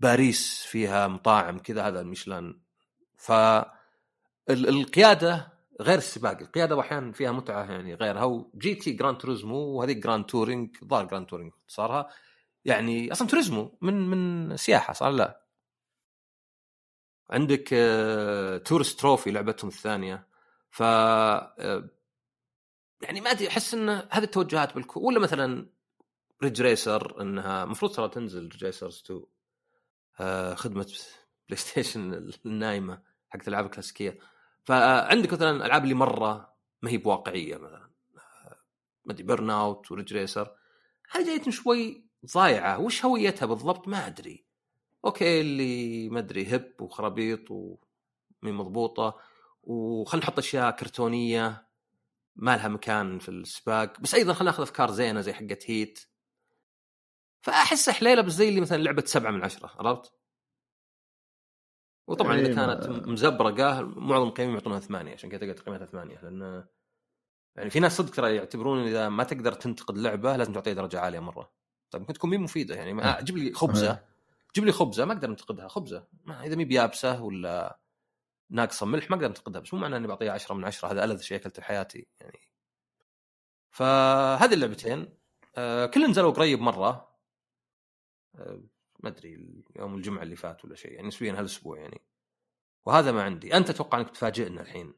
باريس 0.00 0.64
فيها 0.64 1.08
مطاعم 1.08 1.58
كذا 1.58 1.86
هذا 1.88 2.02
ميشلان 2.02 2.60
ف 3.16 3.32
ال- 3.32 4.68
القيادة 4.68 5.52
غير 5.80 5.98
السباق 5.98 6.38
القيادة 6.40 6.80
أحيانا 6.80 7.12
فيها 7.12 7.32
متعة 7.32 7.64
يعني 7.72 7.94
غيرها. 7.94 8.24
و 8.24 8.74
GT 8.74 8.92
Gran 8.92 9.18
Turismo 9.18 9.56
وهذه 9.56 9.92
grand 9.92 10.24
touring 10.24 10.76
ظهر 10.84 11.04
grand 11.04 11.26
touring 11.26 11.52
اختصارها 11.62 12.08
يعني 12.64 13.12
أصلا 13.12 13.28
turismo 13.28 13.78
من 13.82 13.94
من 14.08 14.56
سياحة 14.56 14.92
صار 14.92 15.10
لا؟ 15.10 15.44
عندك 17.30 17.68
آه، 17.72 18.58
Tourist 18.58 19.00
Trophy 19.00 19.30
لعبتهم 19.30 19.68
الثانية. 19.68 20.26
ف 20.70 20.82
آه، 20.82 21.90
يعني 23.02 23.20
ما 23.20 23.30
أدري 23.30 23.48
أحس 23.48 23.74
إن 23.74 23.88
هذه 23.88 24.24
التوجهات 24.24 24.74
بالكو 24.74 25.00
ولا 25.00 25.18
مثلا 25.20 25.66
Ridge 26.42 26.62
Racer 26.62 27.20
إنها 27.22 27.64
المفروض 27.64 27.94
ترى 27.94 28.08
تنزل 28.08 28.42
Ridge 28.48 28.64
Racers 28.64 29.02
2 29.04 29.20
آه، 29.20 29.26
خدمة 30.54 30.92
PlayStation 31.48 32.30
النايمة 32.46 33.02
حقت 33.28 33.42
الألعاب 33.42 33.64
الكلاسيكية. 33.64 34.18
فعندك 34.64 35.32
مثلا 35.32 35.50
الالعاب 35.50 35.84
اللي 35.84 35.94
مرة 35.94 36.54
ما 36.82 36.90
هي 36.90 36.96
بواقعية 36.96 37.56
مثلا 37.56 37.90
آه، 38.16 38.58
ما 39.04 39.12
أدري 39.12 39.22
Burnout 39.22 39.50
و 39.50 39.92
Ridge 39.92 40.14
Racer 40.14 40.56
هذه 41.10 41.26
جايتني 41.26 41.52
شوي 41.52 42.04
ضايعة. 42.34 42.78
وش 42.78 43.04
هويتها 43.04 43.46
بالضبط؟ 43.46 43.88
ما 43.88 44.06
أدري. 44.06 44.44
okay 45.04 45.40
اللي 45.40 46.08
ما 46.08 46.18
أدري 46.18 46.56
هب 46.56 46.72
وخرابيط 46.80 47.50
ومي 47.50 48.52
مضبوطة. 48.52 49.20
وخلينا 49.62 50.26
نحط 50.26 50.38
أشياء 50.38 50.70
كرتونية. 50.70 51.66
ما 52.36 52.56
لها 52.56 52.68
مكان 52.68 53.18
في 53.18 53.28
السباق. 53.28 54.00
بس 54.00 54.14
أيضا 54.14 54.32
خلينا 54.32 54.50
ناخذ 54.50 54.62
أفكار 54.62 54.90
زينة 54.90 55.20
زي 55.20 55.32
حقت 55.32 55.70
هيت 55.70 56.00
فأحس 57.44 57.90
حليلة 57.90 58.22
بس 58.22 58.32
زي 58.32 58.48
اللي 58.48 58.60
مثلا 58.60 58.82
لعبة 58.82 59.04
سبعة 59.06 59.30
من 59.30 59.44
عشرة 59.44 59.70
عرفت؟ 59.78 60.12
وطبعا 62.06 62.34
إذا 62.34 62.48
إيه، 62.48 62.54
كانت 62.54 63.08
مزبرقه 63.08 63.82
معظم 63.82 64.28
القيمين 64.28 64.54
يعطونها 64.54 64.80
ثمانية 64.80 65.12
عشان 65.12 65.30
كذا 65.30 65.52
تلقى 65.52 65.62
قيمتها 65.62 65.86
ثمانية 65.86 66.18
لأن 66.22 66.64
يعني 67.56 67.70
في 67.70 67.80
ناس 67.80 67.96
صدق 67.96 68.10
ترى 68.10 68.36
يعتبرون 68.36 68.86
إذا 68.86 69.08
ما 69.08 69.24
تقدر 69.24 69.52
تنتقد 69.52 69.98
لعبة 69.98 70.36
لازم 70.36 70.52
تعطيها 70.52 70.74
درجة 70.74 71.00
عالية 71.00 71.18
مرة. 71.18 71.52
طيب 71.90 72.00
ممكن 72.02 72.14
تكون 72.14 72.30
مي 72.30 72.38
مفيدة 72.38 72.74
يعني؟ 72.74 72.92
ما 72.92 73.20
جيب 73.20 73.36
لي 73.36 73.52
خبزة. 73.52 73.90
إيه. 73.90 74.04
جيب 74.54 74.64
لي 74.64 74.72
خبزة 74.72 75.04
ما 75.04 75.12
أقدر 75.12 75.28
أنتقدها 75.28 75.68
خبزة. 75.68 76.06
ما 76.24 76.44
إذا 76.44 76.56
مي 76.56 76.64
بيابسة 76.64 77.22
ولا 77.22 77.78
ناقصة 78.50 78.86
ملح 78.86 79.10
ما 79.10 79.16
أقدر 79.16 79.26
أنتقدها 79.26 79.60
بس 79.60 79.74
مو 79.74 79.80
معناه 79.80 79.96
إني 79.96 80.06
بعطيها 80.06 80.32
10 80.32 80.54
من 80.54 80.64
10 80.64 80.92
هذا 80.92 81.04
ألذ 81.04 81.20
شيء 81.20 81.36
أكلته 81.38 81.60
في 81.60 81.66
حياتي 81.66 82.06
يعني. 82.20 82.40
فهذه 83.70 84.54
اللعبتين 84.54 85.08
آه 85.56 85.86
كلهم 85.86 86.10
نزلوا 86.10 86.32
قريب 86.32 86.60
مرة. 86.60 87.13
ما 89.00 89.08
أدري 89.08 89.62
يوم 89.76 89.94
الجمعة 89.94 90.22
اللي 90.22 90.36
فات 90.36 90.64
ولا 90.64 90.74
شيء 90.74 90.92
يعني 90.92 91.08
نسبيا 91.08 91.32
هالأسبوع 91.32 91.78
يعني. 91.78 92.00
وهذا 92.86 93.12
ما 93.12 93.22
عندي. 93.22 93.56
أنت 93.56 93.70
أتوقع 93.70 94.00
إنك 94.00 94.10
تفاجئنا 94.10 94.60
الحين؟ 94.60 94.94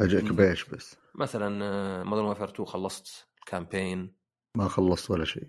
مم. 0.00 0.36
بإيش 0.36 0.64
بس؟ 0.64 0.96
مثلا 1.14 1.48
Modern 2.04 2.24
Warfare 2.24 2.48
2 2.48 2.66
خلصت 2.66 3.28
ال 3.38 3.47
campaign 3.47 4.16
ما 4.56 4.68
خلصت 4.68 5.10
ولا 5.10 5.24
شيء. 5.24 5.48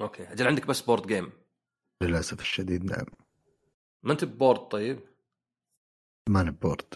okay. 0.00 0.32
أجل 0.32 0.46
عندك 0.46 0.66
بس 0.66 0.80
board 0.80 1.06
game 1.06 1.32
للأسف 2.02 2.40
الشديد 2.40 2.84
نعم. 2.84 3.06
ما 4.02 4.12
أنت 4.12 4.24
bored 4.24 4.68
طيب؟ 4.68 5.00
ما 6.28 6.40
أنا 6.40 6.50
bored 6.50 6.94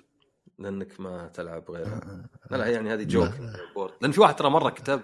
لأنك 0.59 1.01
ما 1.01 1.29
تلعب 1.29 1.71
غيره. 1.71 1.89
آه، 1.89 2.29
لا 2.51 2.57
لا 2.57 2.67
يعني 2.67 2.93
هذه 2.95 3.03
joke 3.05 3.41
لا. 3.41 3.73
bored 3.75 3.95
لأن 4.03 4.13
في 4.13 4.21
واحد 4.21 4.37
ترى 4.37 4.51
مرة 4.51 4.71
كتب 4.71 5.03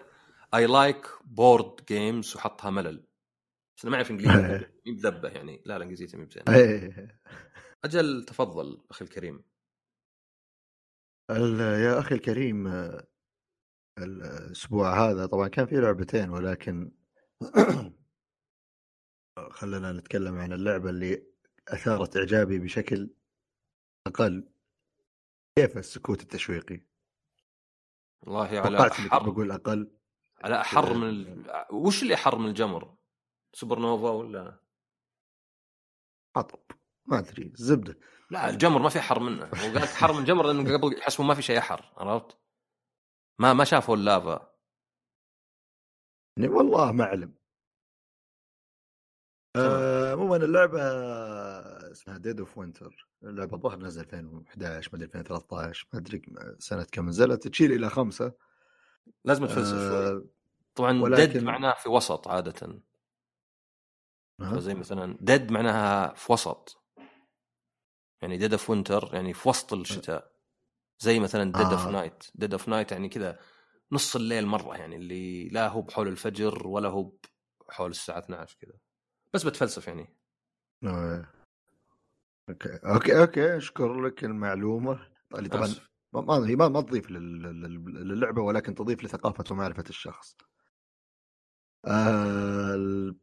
I 0.54 0.66
like 0.66 1.06
board 1.24 1.84
games 1.84 2.36
وحطها 2.36 2.70
ملل. 2.70 3.04
بس 3.76 3.84
أنا 3.84 3.90
ما 3.90 3.96
أعرف 3.96 4.10
إنجليزي. 4.10 4.66
بذبه 4.86 5.28
يعني؟ 5.28 5.62
لا 5.66 5.78
لا 5.78 5.84
إنجليزي 5.84 6.18
مي 6.18 6.24
بزين 6.24 6.42
إيه. 6.48 7.20
أجل 7.84 8.24
تفضل 8.24 8.82
أخي 8.90 9.04
الكريم. 9.04 9.44
ال- 11.30 11.60
يا 11.60 11.98
أخي 11.98 12.14
الكريم 12.14 12.66
الأسبوع 13.98 15.10
هذا 15.10 15.26
طبعا 15.26 15.48
كان 15.48 15.66
في 15.66 15.74
لعبتين 15.76 16.30
ولكن 16.30 16.92
خلينا 19.50 19.92
نتكلم 19.92 20.38
عن 20.38 20.52
اللعبة 20.52 20.90
اللي 20.90 21.26
أثارت 21.68 22.16
إعجابي 22.16 22.58
بشكل 22.58 23.10
أقل. 24.06 24.48
كيف 25.58 25.78
السكوت 25.78 26.22
التشويقي؟ 26.22 26.80
والله 28.22 28.60
على 28.60 28.78
توقعت 28.78 29.22
بقول 29.22 29.50
أقل. 29.50 29.97
على 30.44 30.60
احر 30.60 30.94
من 30.94 31.08
ال... 31.08 31.50
وش 31.70 32.02
اللي 32.02 32.14
احر 32.14 32.38
من 32.38 32.48
الجمر؟ 32.48 32.94
سوبر 33.52 33.78
نوفا 33.78 34.10
ولا؟ 34.10 34.60
حطب 36.36 36.60
ما 37.06 37.18
أدري 37.18 37.52
زبده 37.54 37.98
لا 38.30 38.50
الجمر 38.50 38.82
ما 38.82 38.88
في 38.88 38.98
احر 38.98 39.20
منه. 39.20 39.44
هو 39.44 39.78
قال 39.78 39.88
حر 39.88 40.12
من 40.12 40.18
الجمر 40.18 40.46
لأنه 40.46 40.62
قبل 40.76 40.98
يحسبون 40.98 41.26
ما 41.26 41.34
في 41.34 41.42
شيء 41.42 41.58
أحر 41.58 41.92
عرفت؟ 41.96 42.38
ما 43.38 43.52
ما 43.52 43.64
شافوا 43.64 43.96
اللافا. 43.96 44.54
يعني 46.36 46.48
والله 46.48 46.92
ما 46.92 47.04
أعلم. 47.04 47.34
آه، 49.56 50.12
عموما 50.12 50.36
اللعبة 50.36 50.80
اسمها 51.92 52.18
Dead 52.18 52.40
of 52.40 52.58
Winter 52.58 53.08
اللعبة 53.22 53.56
الظاهر 53.56 53.78
نزل 53.78 54.00
2011 54.00 54.90
ما 54.92 54.96
أدري 54.96 55.06
2013 55.06 55.88
ما 55.92 55.98
أدري 55.98 56.22
سنة 56.58 56.86
كم 56.92 57.08
نزلت 57.08 57.48
تشيل 57.48 57.72
إلى 57.72 57.90
خمسة. 57.90 58.32
لازم 59.24 59.46
تفلسف 59.46 59.70
شوي 59.78 60.06
آه، 60.08 60.24
طبعا 60.74 61.02
ولكن- 61.02 61.32
dead 61.32 61.42
معناه 61.42 61.74
في 61.74 61.88
وسط 61.88 62.28
عادة؟ 62.28 62.80
زي 64.40 64.74
مثلا 64.74 65.18
dead 65.20 65.50
معناها 65.52 66.14
في 66.14 66.32
وسط 66.32 66.84
يعني 68.22 68.36
dead 68.36 68.52
of 68.52 68.70
winter 68.70 69.10
يعني 69.12 69.34
في 69.34 69.48
وسط 69.48 69.72
الشتاء 69.72 70.32
زي 70.98 71.20
مثلا 71.20 71.44
dead 71.52 71.66
of 71.66 71.86
آه. 71.86 71.90
night 71.90 72.24
dead 72.34 72.52
of 72.52 72.68
night 72.68 72.92
يعني 72.92 73.08
كذا 73.08 73.38
نص 73.92 74.16
الليل 74.16 74.46
مرة 74.46 74.76
يعني 74.76 74.96
اللي 74.96 75.48
لا 75.48 75.68
هو 75.68 75.82
بحول 75.82 76.08
الفجر 76.08 76.66
ولا 76.66 76.88
هو 76.88 77.12
بحول 77.68 77.90
الساعة 77.90 78.18
12 78.18 78.56
كذا 78.60 78.72
بس 79.34 79.42
بتفلسف 79.44 79.86
يعني 79.88 80.16
آه. 80.84 81.26
okay 82.48 82.78
okay 82.84 83.20
okay 83.20 83.56
أشكر 83.56 84.00
لك 84.00 84.24
المعلومة 84.24 85.08
اللي 85.34 85.48
طبعا. 85.48 85.74
ما 86.12 86.48
هي 86.48 86.56
ما 86.56 86.80
تضيف 86.80 87.10
لل- 87.10 87.42
لل- 87.42 88.08
للعبة 88.08 88.42
ولكن 88.42 88.74
تضيف 88.74 89.04
لثقافة 89.04 89.44
ومعرفة 89.50 89.84
الشخص. 89.90 90.36
آه، 91.86 92.74
ال- 92.74 93.16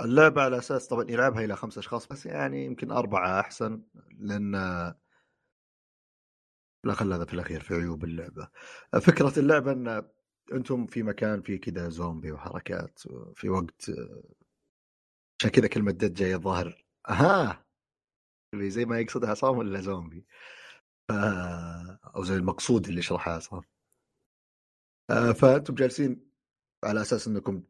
اللعبة 0.00 0.42
على 0.42 0.58
أساس 0.58 0.86
طبعا 0.88 1.10
يلعبها 1.10 1.44
إلى 1.44 1.56
خمس 1.56 1.78
أشخاص 1.78 2.06
بس 2.08 2.26
يعني 2.26 2.64
يمكن 2.64 2.90
أربعة 2.92 3.40
أحسن 3.40 3.82
لأن 4.18 4.54
لا 6.84 6.94
خل 6.94 7.12
هذا 7.12 7.24
في 7.24 7.34
الأخير 7.34 7.60
في 7.60 7.74
عيوب 7.74 8.04
اللعبة. 8.04 8.48
فكرة 9.02 9.38
اللعبة 9.38 9.72
أن 9.72 10.08
أنتم 10.52 10.86
في 10.86 11.02
مكان 11.02 11.42
في 11.42 11.58
كذا 11.58 11.88
زومبي 11.88 12.32
وحركات 12.32 12.98
في 13.34 13.48
وقت 13.48 13.90
عشان 15.40 15.50
كذا 15.50 15.66
كلمة 15.68 15.92
جاية 16.02 16.34
الظاهر 16.34 16.84
أها 17.08 17.64
زي 18.54 18.84
ما 18.84 19.00
يقصدها 19.00 19.30
عصام 19.30 19.58
ولا 19.58 19.80
زومبي 19.80 20.26
ف... 20.26 20.67
أو 22.16 22.24
زي 22.24 22.34
المقصود 22.36 22.88
اللي 22.88 23.02
شرحها 23.02 23.34
عصام 23.34 23.62
آه، 25.10 25.32
فأنتم 25.32 25.74
جالسين 25.74 26.28
على 26.84 27.00
أساس 27.00 27.28
إنكم 27.28 27.62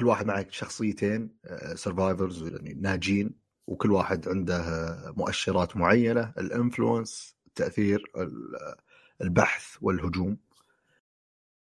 كل 0.00 0.06
واحد 0.06 0.26
معك 0.26 0.52
شخصيتين 0.52 1.38
survivors 1.74 2.42
يعني 2.48 2.74
ناجين 2.74 3.34
وكل 3.66 3.92
واحد 3.92 4.28
عنده 4.28 4.56
آه، 4.56 5.10
مؤشرات 5.16 5.76
معينة 5.76 6.34
ال 6.38 6.48
influence 6.48 7.36
التاثير 7.46 8.12
ال- 8.16 8.74
البحث 9.22 9.76
والهجوم. 9.80 10.36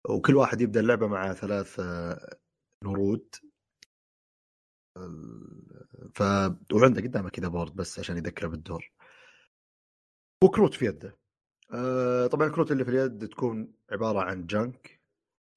وكل 0.10 0.36
واحد 0.36 0.62
يبدأ 0.62 0.80
اللعبة 0.80 1.08
مع 1.08 1.34
ثلاث 1.34 1.80
آه، 1.80 2.38
نرود. 2.84 3.36
ف 6.16 6.22
وعنده 6.74 7.02
قدامه 7.02 7.30
كذا 7.30 7.48
board 7.48 7.76
بس 7.76 8.00
عشان 8.00 8.18
يذكره 8.18 8.48
بالدور. 8.48 8.92
وكروت 10.44 10.74
في 10.74 10.86
يده. 10.86 11.18
آه، 11.74 12.28
طبعا 12.28 12.48
الكروت 12.48 12.72
اللي 12.72 12.86
في 12.86 12.92
اليد 12.92 13.28
تكون 13.28 13.74
عبارة 13.92 14.20
عن 14.20 14.46
junk 14.46 15.00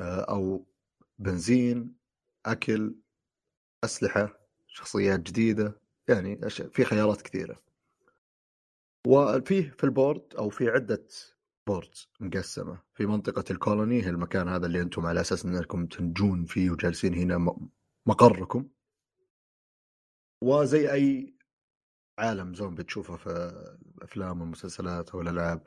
آه، 0.00 0.20
أو 0.20 0.66
بنزين 1.18 1.96
أكل 2.46 2.94
أسلحة 3.84 4.38
شخصيات 4.66 5.20
جديدة 5.20 5.80
يعني 6.08 6.50
في 6.50 6.84
خيارات 6.84 7.22
كثيرة. 7.22 7.62
وفيه 9.06 9.70
في 9.70 9.84
ال 9.84 9.93
board 9.93 10.34
أو 10.38 10.48
في 10.50 10.68
عدة 10.68 11.06
boards 11.66 12.08
مقسمة. 12.20 12.82
في 12.94 13.06
منطقة 13.06 13.44
ال 13.50 13.58
colony 13.58 14.02
هي 14.02 14.08
المكان 14.08 14.48
هذا 14.48 14.66
اللي 14.66 14.80
أنتم 14.80 15.06
على 15.06 15.20
أساس 15.20 15.44
أنكم 15.44 15.86
تنجون 15.86 16.44
فيه 16.44 16.70
وجالسين 16.70 17.14
هنا 17.14 17.56
مقركم. 18.06 18.68
وزي 20.42 20.92
أي 20.92 21.34
عالم 22.18 22.54
زومبي 22.54 22.82
تشوفه 22.82 23.16
في 23.16 23.30
الأفلام 23.98 24.40
والمسلسلات 24.40 25.14
والالعاب 25.14 25.62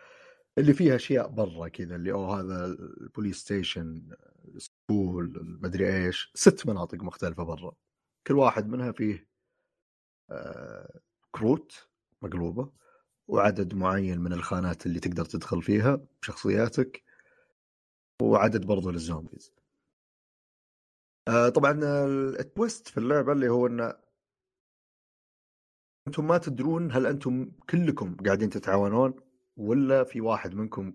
اللي 0.57 0.73
فيها 0.73 0.95
أشياء 0.95 1.27
برا 1.27 1.67
كذا 1.67 1.95
اللي 1.95 2.11
أو 2.11 2.33
هذا 2.33 2.65
ال 2.65 2.76
police 2.76 3.37
station 3.37 4.15
ال 4.55 4.65
school 4.65 5.25
المدري 5.37 6.05
إيش 6.05 6.31
ست 6.35 6.67
مناطق 6.67 7.03
مختلفة 7.03 7.43
برا. 7.43 7.75
كل 8.27 8.33
واحد 8.33 8.67
منها 8.67 8.91
فيه 8.91 9.27
آه، 10.29 10.99
كروت 11.31 11.87
مقلوبة 12.21 12.71
وعدد 13.27 13.73
معين 13.73 14.19
من 14.19 14.33
الخانات 14.33 14.85
اللي 14.85 14.99
تقدر 14.99 15.25
تدخل 15.25 15.61
فيها 15.61 15.99
بشخصياتك 16.21 17.03
وعدد 18.21 18.65
برضو 18.65 18.89
لل 18.91 19.04
zombies. 19.04 19.53
آه، 21.27 21.49
طبعا 21.49 21.79
ال 22.39 22.47
twist 22.47 22.87
في 22.87 22.97
اللعبة 22.97 23.31
اللي 23.31 23.49
هو 23.49 23.67
ان 23.67 23.93
أنتم 26.07 26.27
ما 26.27 26.37
تدرون 26.37 26.91
هل 26.91 27.05
أنتم 27.05 27.51
كلكم 27.69 28.15
قاعدين 28.15 28.49
تتعاونون 28.49 29.13
ولا 29.57 30.03
في 30.03 30.21
واحد 30.21 30.55
منكم 30.55 30.93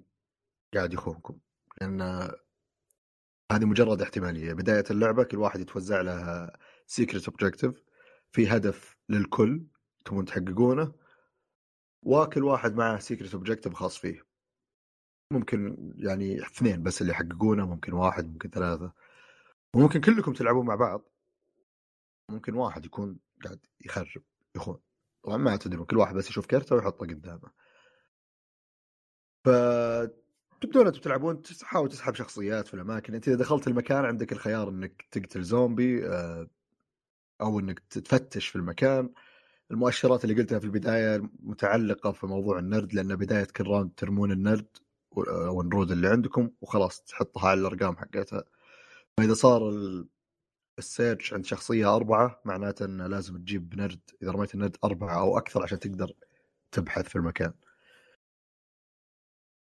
قاعد 0.74 0.92
يخونكم؟ 0.92 1.38
لأن 1.80 2.00
هذه 3.52 3.64
مجرد 3.64 4.02
احتمالية. 4.02 4.52
بداية 4.52 4.84
اللعبة 4.90 5.24
كل 5.24 5.36
واحد 5.36 5.60
يتوزع 5.60 6.00
له 6.00 6.50
secret 6.86 7.28
objective 7.28 7.82
في 8.32 8.48
هدف 8.48 8.96
للكل 9.08 9.66
تبون 10.04 10.24
تحققونه 10.24 10.92
وكل 12.02 12.44
واحد 12.44 12.74
معه 12.74 12.98
secret 12.98 13.34
objective 13.34 13.74
خاص 13.74 13.98
فيه. 13.98 14.26
ممكن 15.32 15.92
يعني 15.96 16.42
اثنين 16.46 16.82
بس 16.82 17.00
اللي 17.02 17.12
يحققونه 17.12 17.66
ممكن 17.66 17.92
واحد 17.92 18.32
ممكن 18.32 18.50
ثلاثة. 18.50 18.92
وممكن 19.74 20.00
كلكم 20.00 20.32
تلعبون 20.32 20.66
مع 20.66 20.74
بعض. 20.74 21.08
ممكن 22.30 22.54
واحد 22.54 22.84
يكون 22.84 23.18
قاعد 23.44 23.60
يخرب 23.86 24.22
يخون. 24.56 24.89
طبعا 25.22 25.36
ما 25.36 25.56
تدرون 25.56 25.86
كل 25.86 25.96
واحد 25.96 26.14
بس 26.14 26.30
يشوف 26.30 26.46
كرته 26.46 26.76
ويحطه 26.76 27.06
قدامه. 27.06 27.50
ف 29.44 29.48
تبدون 30.60 30.86
أنتم 30.86 31.00
تلعبون 31.00 31.42
تحاول 31.42 31.88
تسحب 31.88 32.14
شخصيات 32.14 32.68
في 32.68 32.74
الأماكن. 32.74 33.14
أنت 33.14 33.28
إذا 33.28 33.36
دخلت 33.36 33.66
المكان 33.68 34.04
عندك 34.04 34.32
الخيار 34.32 34.68
إنك 34.68 35.06
تقتل 35.12 35.42
زومبي 35.42 36.06
آه، 36.08 36.48
أو 37.40 37.60
إنك 37.60 37.78
تفتش 37.78 38.46
في 38.48 38.56
المكان. 38.56 39.10
المؤشرات 39.70 40.24
اللي 40.24 40.34
قلتها 40.42 40.58
في 40.58 40.64
البداية 40.64 41.30
متعلقة 41.40 42.12
في 42.12 42.26
موضوع 42.26 42.58
النرد 42.58 42.94
لأن 42.94 43.16
بداية 43.16 43.44
كل 43.56 43.66
round 43.66 43.90
ترمون 43.96 44.32
النرد 44.32 44.66
أو 45.28 45.60
النرود 45.60 45.90
اللي 45.90 46.08
عندكم 46.08 46.50
وخلاص 46.60 47.02
تحطها 47.02 47.48
على 47.48 47.60
الأرقام 47.60 47.96
حقتها. 47.96 48.44
فإذا 49.16 49.34
صار 49.34 49.68
ال- 49.68 50.08
ال 50.78 50.86
search 50.86 51.34
عند 51.34 51.44
شخصية 51.44 51.96
أربعة 51.96 52.40
معناته 52.44 52.84
إنه 52.84 53.06
لازم 53.06 53.38
تجيب 53.38 53.74
نرد 53.74 54.00
إذا 54.22 54.30
رميت 54.30 54.54
النرد 54.54 54.76
أربعة 54.84 55.20
أو 55.20 55.38
أكثر 55.38 55.62
عشان 55.62 55.78
تقدر 55.78 56.12
تبحث 56.72 57.08
في 57.08 57.16
المكان. 57.16 57.52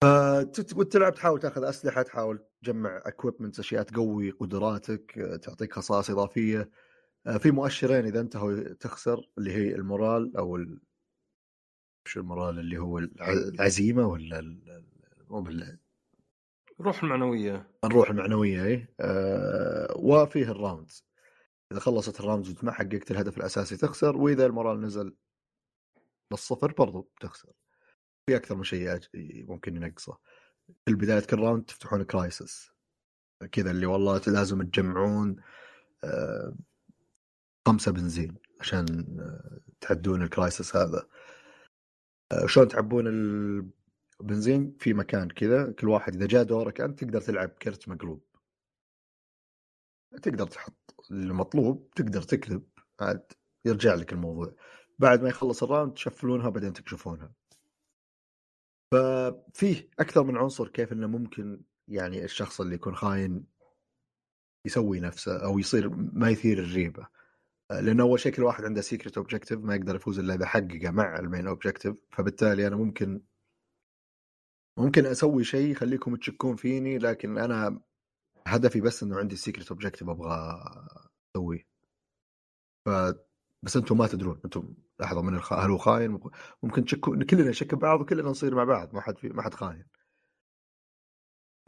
فتت- 0.03 0.73
وتلعب 0.77 1.13
تحاول 1.13 1.39
تاخذ 1.39 1.63
أسلحة 1.63 2.01
تحاول 2.01 2.39
تجمع 2.63 3.01
equipment 3.05 3.59
أشياء 3.59 3.83
تقوي 3.83 4.31
قدراتك 4.31 5.17
آه، 5.19 5.35
تعطيك 5.35 5.73
خصائص 5.73 6.09
إضافية 6.09 6.69
آه، 7.27 7.37
في 7.37 7.51
مؤشرين 7.51 8.05
إذا 8.05 8.19
انتهوا 8.21 8.73
تخسر 8.73 9.29
اللي 9.37 9.51
هي 9.51 9.75
ال 9.75 9.84
morale 9.84 10.37
أو 10.37 10.55
ال... 10.55 10.79
شو 12.07 12.19
ال 12.19 12.25
morale 12.25 12.59
اللي 12.59 12.77
هو 12.77 12.97
الع- 12.97 13.31
العزيمة 13.33 14.07
ولا 14.07 14.39
ال... 14.39 14.83
الروح 16.79 17.03
المعنوية. 17.03 17.71
الروح 17.83 18.09
المعنوية 18.09 18.65
اي 18.65 18.87
آه 18.99 19.93
وفيه 19.95 20.51
ال 20.51 20.58
rounds. 20.58 21.05
إذا 21.71 21.79
خلصت 21.79 22.19
ال 22.19 22.24
rounds 22.24 22.55
وما 22.63 22.71
حققت 22.71 23.11
الهدف 23.11 23.37
الأساسي 23.37 23.77
تخسر 23.77 24.17
وإذا 24.17 24.45
ال 24.45 24.50
morale 24.50 24.81
نزل 24.81 25.15
للصفر 26.31 26.73
برضو 26.73 27.09
تخسر 27.19 27.51
في 28.25 28.35
أكثر 28.35 28.55
من 28.55 28.63
شيء 28.63 28.99
ممكن 29.49 29.75
ينقصه. 29.75 30.17
في 30.85 30.93
بدايه 30.93 31.19
كل 31.19 31.39
round 31.39 31.65
تفتحون 31.65 32.03
crisis 32.03 32.71
كذا 33.51 33.71
اللي 33.71 33.85
والله 33.85 34.21
لازم 34.27 34.61
تجمعون 34.61 35.35
آه 36.03 36.55
خمسة 37.67 37.91
بنزين 37.91 38.35
عشان 38.61 38.85
آه 39.19 39.59
تعدون 39.81 40.21
ال 40.21 40.29
crisis 40.29 40.75
هذا. 40.75 41.07
آه 42.31 42.45
شلون 42.45 42.67
تعبون 42.67 43.07
البنزين 44.21 44.75
في 44.79 44.93
مكان 44.93 45.27
كذا 45.29 45.71
كل 45.71 45.87
واحد 45.89 46.15
إذا 46.15 46.25
جاء 46.25 46.43
دورك 46.43 46.81
أنت 46.81 47.03
تقدر 47.03 47.21
تلعب 47.21 47.49
كرت 47.49 47.89
مقلوب. 47.89 48.23
تقدر 50.21 50.47
تحط 50.47 51.05
المطلوب 51.11 51.89
تقدر 51.95 52.21
تكذب 52.21 52.63
عاد 52.99 53.31
يرجع 53.65 53.93
لك 53.93 54.13
الموضوع. 54.13 54.53
بعد 54.99 55.21
ما 55.21 55.29
يخلص 55.29 55.63
الراوند 55.63 55.93
تشفلونها 55.93 56.49
بعدين 56.49 56.73
تكشفونها. 56.73 57.33
ففيه 58.91 59.89
أكثر 59.99 60.23
من 60.23 60.37
عنصر 60.37 60.67
كيف 60.67 60.93
إنه 60.93 61.07
ممكن 61.07 61.61
يعني 61.87 62.23
الشخص 62.23 62.61
اللي 62.61 62.75
يكون 62.75 62.95
خاين 62.95 63.45
يسوي 64.65 64.99
نفسه 64.99 65.45
أو 65.45 65.59
يصير 65.59 65.89
ما 65.89 66.29
يثير 66.29 66.59
الريبة. 66.59 67.07
لأنه 67.71 68.03
أول 68.03 68.19
شيء 68.19 68.31
كل 68.31 68.43
واحد 68.43 68.65
عنده 68.65 68.81
secret 68.81 69.17
objective 69.17 69.59
ما 69.59 69.75
يقدر 69.75 69.95
يفوز 69.95 70.19
إلا 70.19 70.33
إذا 70.33 70.45
حققه 70.45 70.91
مع 70.91 71.19
ال 71.19 71.25
main 71.25 71.47
objective 71.47 72.01
فبالتالي 72.11 72.67
أنا 72.67 72.75
ممكن 72.75 73.21
ممكن 74.77 75.05
أسوي 75.05 75.43
شيء 75.43 75.71
يخليكم 75.71 76.15
تشكون 76.15 76.55
فيني 76.55 76.97
لكن 76.97 77.37
أنا 77.37 77.81
هدفي 78.47 78.81
بس 78.81 79.03
إنه 79.03 79.17
عندي 79.17 79.35
secret 79.35 79.69
objective 79.69 80.09
أبغى 80.09 80.61
أسويه. 81.35 81.67
ف 82.85 82.89
بس 83.63 83.77
أنتم 83.77 83.97
ما 83.97 84.07
تدرون 84.07 84.41
أنتم 84.45 84.75
لحظة 84.99 85.21
من 85.21 85.35
الخ... 85.35 85.53
هل 85.53 85.71
هو 85.71 85.77
خاين؟ 85.77 86.19
ممكن 86.63 86.85
تشكوا 86.85 87.23
كلنا 87.23 87.49
نشك 87.49 87.75
ببعض 87.75 88.01
وكلنا 88.01 88.29
نصير 88.29 88.55
مع 88.55 88.63
بعض 88.63 88.93
ما 88.93 89.01
حد 89.01 89.17
في... 89.17 89.29
ما 89.29 89.41
حد 89.41 89.53
خاين. 89.53 89.85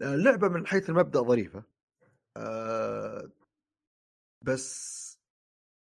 اللعبه 0.02 0.48
من 0.48 0.68
حيث 0.68 0.90
المبدأ 0.90 1.22
ظريفة. 1.22 1.64
أه... 2.38 3.32
بس 4.42 5.00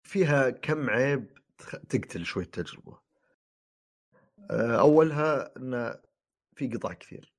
فيها 0.04 0.50
كم 0.50 0.90
عيب 0.90 1.38
تقتل 1.90 2.26
شوي 2.26 2.44
التجربه 2.44 3.00
أه... 4.52 4.80
أولها 4.80 5.58
إن 5.58 6.00
في 6.60 6.68
قطع 6.68 6.94
كثير. 6.94 7.34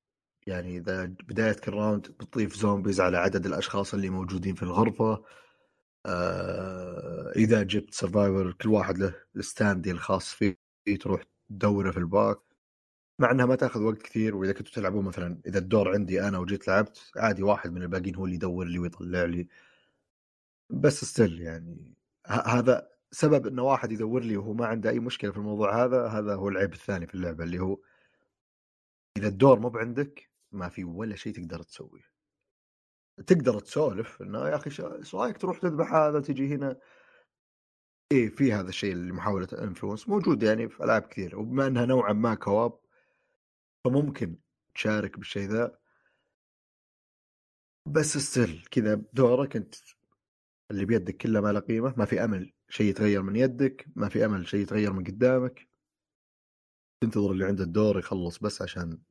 يعني 0.47 0.77
إذا 0.79 1.05
بداية 1.05 1.53
كل 1.53 1.73
round 1.73 2.09
بتضيف 2.09 2.57
zombies 2.57 3.01
على 3.01 3.19
عدد 3.19 3.47
الأشخاص 3.47 3.95
اللي 3.95 4.11
موجودين 4.11 4.55
في 4.55 4.63
الغرفة 4.63 5.25
آه، 6.07 7.33
إذا 7.37 7.63
جبت 7.63 7.95
survivor 7.95 8.53
كل 8.53 8.69
واحد 8.69 8.99
له 8.99 9.15
ال 9.37 9.45
stand 9.45 9.89
الخاص 9.89 10.35
فيه 10.35 10.57
تروح 11.01 11.23
تدوره 11.49 11.91
في 11.91 11.99
ال 11.99 12.07
bag. 12.07 12.39
مع 13.19 13.31
إنها 13.31 13.47
ما 13.47 13.57
تأخذ 13.57 13.83
وقت 13.83 14.03
كثير 14.03 14.37
وإذا 14.37 14.53
كنتوا 14.53 14.73
تلعبون 14.75 15.05
مثلا 15.05 15.41
إذا 15.47 15.59
الدور 15.59 15.93
عندي 15.95 16.23
أنا 16.29 16.39
وجيت 16.39 16.69
لعبت 16.69 17.13
عادي 17.17 17.43
واحد 17.43 17.73
من 17.73 17.83
الباقيين 17.83 18.15
هو 18.17 18.25
اللي 18.25 18.37
يدور 18.37 18.67
لي 18.67 18.79
ويطلع 18.79 19.25
لي. 19.25 19.49
بس 20.71 21.05
still 21.05 21.41
يعني 21.41 21.95
هذا 22.27 22.89
سبب 23.13 23.47
انه 23.47 23.63
واحد 23.63 23.93
يدور 23.93 24.23
لي 24.25 24.37
وهو 24.37 24.55
ما 24.55 24.67
عنده 24.67 24.91
أي 24.91 25.01
مشكلة 25.01 25.31
في 25.33 25.39
الموضوع 25.39 25.85
هذا 25.85 26.07
هذا 26.09 26.35
هو 26.35 26.49
العيب 26.49 26.73
الثاني 26.73 27.07
في 27.07 27.15
اللعبة 27.15 27.45
اللي 27.45 27.59
هو 27.61 27.79
إذا 29.17 29.29
الدور 29.29 29.61
مو 29.61 29.69
بعندك 29.69 30.31
ما 30.53 30.69
في 30.69 30.85
ولا 30.85 31.17
شيء 31.17 31.35
تقدر 31.35 31.63
تسويه. 31.63 32.11
تقدر 33.27 33.61
تسولف 33.61 34.23
إنه 34.23 34.49
يا 34.49 34.57
أخي 34.57 34.71
إيش 34.99 35.15
رأيك 35.15 35.37
تروح 35.39 35.59
تذبح 35.59 35.95
هذا 35.95 36.21
تجي 36.21 36.55
هنا؟ 36.55 36.81
إيه 38.13 38.29
في 38.29 38.53
هذا 38.53 38.69
الشيء 38.69 38.93
اللي 38.93 39.13
محاولة 39.13 39.49
influence 39.53 40.09
موجود 40.09 40.43
يعني 40.43 40.69
في 40.69 40.85
ألعاب 40.85 41.03
كثيرة 41.03 41.39
وبما 41.39 41.67
إنها 41.67 41.87
نوعا 41.87 42.13
ما 42.13 42.35
co-op 42.35 42.79
فممكن 43.85 44.37
تشارك 44.75 45.19
بالشيء 45.19 45.49
ذا. 45.49 45.79
بس 47.87 48.19
ستيل 48.19 48.67
كذا 48.71 48.95
بدورك 48.95 49.57
أنت 49.57 49.75
اللي 50.71 50.85
بيدك 50.85 51.17
كله 51.17 51.41
ما 51.41 51.53
له 51.53 51.61
قيمة 51.61 51.95
ما 51.97 52.05
في 52.05 52.25
أمل 52.25 52.53
شيء 52.69 52.87
يتغير 52.87 53.23
من 53.23 53.37
يدك 53.37 53.87
ما 53.97 54.09
في 54.09 54.25
أمل 54.25 54.49
شيء 54.49 54.61
يتغير 54.61 54.93
من 54.93 55.05
قدامك. 55.05 55.70
تنتظر 57.01 57.31
اللي 57.33 57.45
عنده 57.45 57.65
الدور 57.65 57.99
يخلص 57.99 58.39
بس 58.39 58.63
عشان 58.63 59.03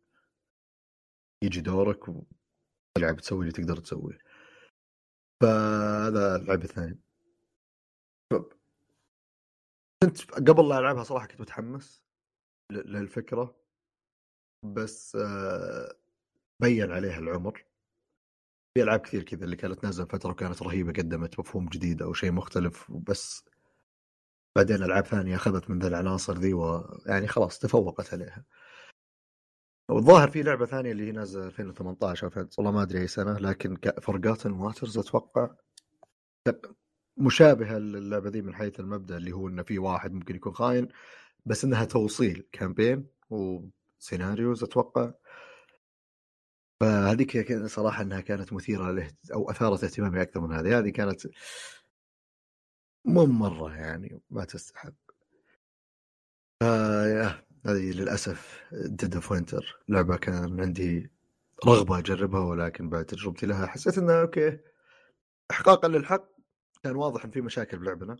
يجي 1.43 1.61
دورك 1.61 2.09
و... 2.09 2.23
تلعب 2.97 3.17
تسوي 3.17 3.39
اللي 3.39 3.51
تقدر 3.51 3.77
تسويه. 3.77 4.17
فهذا 5.41 6.35
اللعبه 6.35 6.63
الثانية 6.63 6.99
كنت 10.03 10.31
قبل 10.31 10.69
لا 10.69 10.79
ألعبها 10.79 11.03
صراحة 11.03 11.27
كنت 11.27 11.41
متحمس 11.41 12.03
للفكرة. 12.71 13.55
بس 14.63 15.15
آه، 15.15 15.95
بين 16.61 16.91
عليها 16.91 17.19
العمر. 17.19 17.65
في 18.73 18.83
ألعاب 18.83 18.99
كثير 18.99 19.23
كذا 19.23 19.45
اللي 19.45 19.55
كانت 19.55 19.83
نازله 19.83 20.05
فترة 20.05 20.31
وكانت 20.31 20.61
رهيبة 20.61 20.91
قدمت 20.91 21.39
مفهوم 21.39 21.65
جديد 21.65 22.01
أو 22.01 22.13
شيء 22.13 22.31
مختلف 22.31 22.91
بس 22.91 23.48
بعدين 24.55 24.83
ألعاب 24.83 25.05
ثانية 25.05 25.35
أخذت 25.35 25.69
من 25.69 25.79
ذا 25.79 25.87
العناصر 25.87 26.37
ذي 26.37 26.53
ويعني 26.53 27.27
خلاص 27.27 27.59
تفوقت 27.59 28.13
عليها. 28.13 28.45
والظاهر 29.89 30.29
في 30.31 30.43
لعبة 30.43 30.65
ثانية 30.65 30.91
اللي 30.91 31.07
هي 31.07 31.11
نازلة 31.11 31.45
2018 31.45 32.27
أو 32.27 32.47
والله 32.57 32.71
ما 32.71 32.81
أدري 32.81 33.01
اي 33.01 33.07
سنة 33.07 33.37
لكن 33.39 33.77
فرقاتن 34.01 34.51
واترز 34.51 34.97
أتوقع. 34.97 35.49
مشابهة 37.17 37.77
للعبة 37.77 38.29
ذي 38.29 38.41
من 38.41 38.55
حيث 38.55 38.79
المبدأ 38.79 39.17
اللي 39.17 39.31
هو 39.31 39.47
إنه 39.47 39.63
في 39.63 39.79
واحد 39.79 40.13
ممكن 40.13 40.35
يكون 40.35 40.53
خاين 40.53 40.87
بس 41.45 41.63
إنها 41.65 41.85
توصيل 41.85 42.47
campaign 42.51 43.07
و 43.29 43.43
scenarios 43.43 44.63
أتوقع. 44.63 45.11
فهذيك 46.81 47.53
صراحة 47.65 48.01
إنها 48.03 48.21
كانت 48.21 48.53
مثيرة 48.53 48.91
له 48.91 49.11
أو 49.33 49.51
أثارت 49.51 49.83
اهتمامي 49.83 50.21
أكثر 50.21 50.41
من 50.41 50.55
هذه. 50.55 50.79
هذه 50.79 50.89
كانت 50.89 51.27
مو 53.13 53.25
مره 53.25 53.75
يعني 53.75 54.21
ما 54.29 54.45
تستحق. 54.45 54.93
آه 56.61 57.43
هذه 57.65 57.91
للأسف 57.91 58.63
Dead 58.73 59.15
of 59.15 59.31
Winter 59.31 59.79
لعبة 59.89 60.17
كان 60.17 60.59
عندي 60.61 61.11
رغبة 61.65 61.99
أجربها 61.99 62.39
ولكن 62.39 62.89
بعد 62.89 63.05
تجربتي 63.05 63.45
لها 63.45 63.67
حسيت 63.67 63.97
انها 63.97 64.21
okay 64.21 64.59
احقاقا 65.51 65.87
للحق 65.87 66.29
كان 66.83 66.95
واضح 66.95 67.25
إن 67.25 67.31
في 67.31 67.41
مشاكل 67.41 67.77
بلعبنا. 67.79 68.17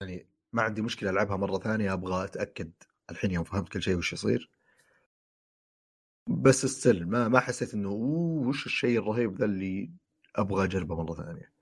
يعني 0.00 0.26
ما 0.52 0.62
عندي 0.62 0.82
مشكلة 0.82 1.10
ألعبها 1.10 1.36
مرة 1.36 1.58
ثانية 1.58 1.92
أبغى 1.92 2.24
أتأكد 2.24 2.72
الحين 3.10 3.30
يوم 3.30 3.44
فهمت 3.44 3.68
كل 3.68 3.82
شيء 3.82 3.96
وش 3.96 4.12
يصير. 4.12 4.50
بس 6.28 6.66
ستيل 6.66 7.08
ما 7.08 7.28
ما 7.28 7.40
حسيت 7.40 7.74
إنه 7.74 7.90
وش 7.90 8.66
الشيء 8.66 8.98
الرهيب 8.98 9.38
ذا 9.38 9.44
اللي 9.44 9.90
أبغى 10.36 10.64
أجربه 10.64 11.02
مرة 11.02 11.14
ثانية. 11.14 11.59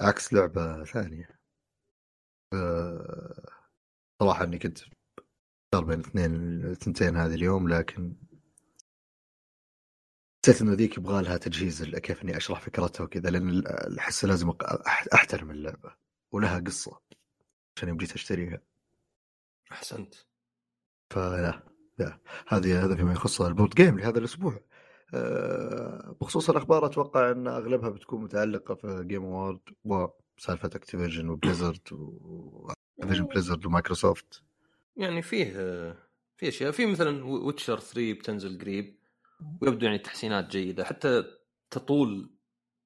عكس 0.00 0.32
لعبة 0.32 0.84
ثانية. 0.84 1.40
أه... 2.52 3.52
صراحة 4.22 4.44
إني 4.44 4.58
كنت 4.58 4.78
اختار 5.74 5.84
بين 5.84 6.00
اثنين 6.00 6.34
الثنتين 6.64 7.16
هذه 7.16 7.34
اليوم 7.34 7.68
لكن 7.68 8.16
حسيت 10.44 10.62
إنه 10.62 10.72
ذيك 10.72 10.98
يبغى 10.98 11.22
لها 11.22 11.36
تجهيز 11.36 11.84
كيف 11.84 12.22
إني 12.22 12.36
أشرح 12.36 12.60
فكرتها 12.60 13.04
وكذا 13.04 13.30
لأن 13.30 13.66
أحس 13.98 14.24
لازم 14.24 14.52
أحترم 15.14 15.50
اللعبة 15.50 15.94
ولها 16.32 16.58
قصة 16.60 17.00
عشان 17.76 17.88
يوم 17.88 17.98
جيت 17.98 18.12
أشتريها. 18.12 18.60
أحسنت. 19.72 20.14
فلا 21.10 21.62
لا. 21.98 22.18
هذه 22.48 22.84
هذا 22.84 22.96
فيما 22.96 23.12
يخص 23.12 23.40
ال 23.40 23.46
board 23.46 23.74
game 23.74 23.98
لهذا 23.98 24.18
الأسبوع. 24.18 24.60
بخصوص 26.20 26.50
الأخبار 26.50 26.86
أتوقع 26.86 27.30
أن 27.30 27.46
أغلبها 27.46 27.88
بتكون 27.88 28.22
متعلقة 28.22 28.74
في 28.74 29.04
Game 29.08 29.24
Award 29.24 29.60
وسالفه 29.84 30.66
Activision 30.66 31.28
و 31.28 31.35
Blizzard 31.35 31.88
و 31.92 32.04
Activision 32.04 33.24
Blizzard 33.24 33.66
و 33.66 33.74
Microsoft 33.74 34.42
يعني 34.96 35.22
فيه 35.22 35.52
في 36.36 36.48
أشياء. 36.48 36.70
في 36.70 36.86
مثلا 36.86 37.24
Witcher 37.24 37.80
3 37.80 38.12
بتنزل 38.12 38.58
قريب 38.58 38.98
ويبدو 39.60 39.86
يعني 39.86 39.98
تحسينات 39.98 40.46
جيدة. 40.46 40.84
حتى 40.84 41.24
تطول 41.70 42.30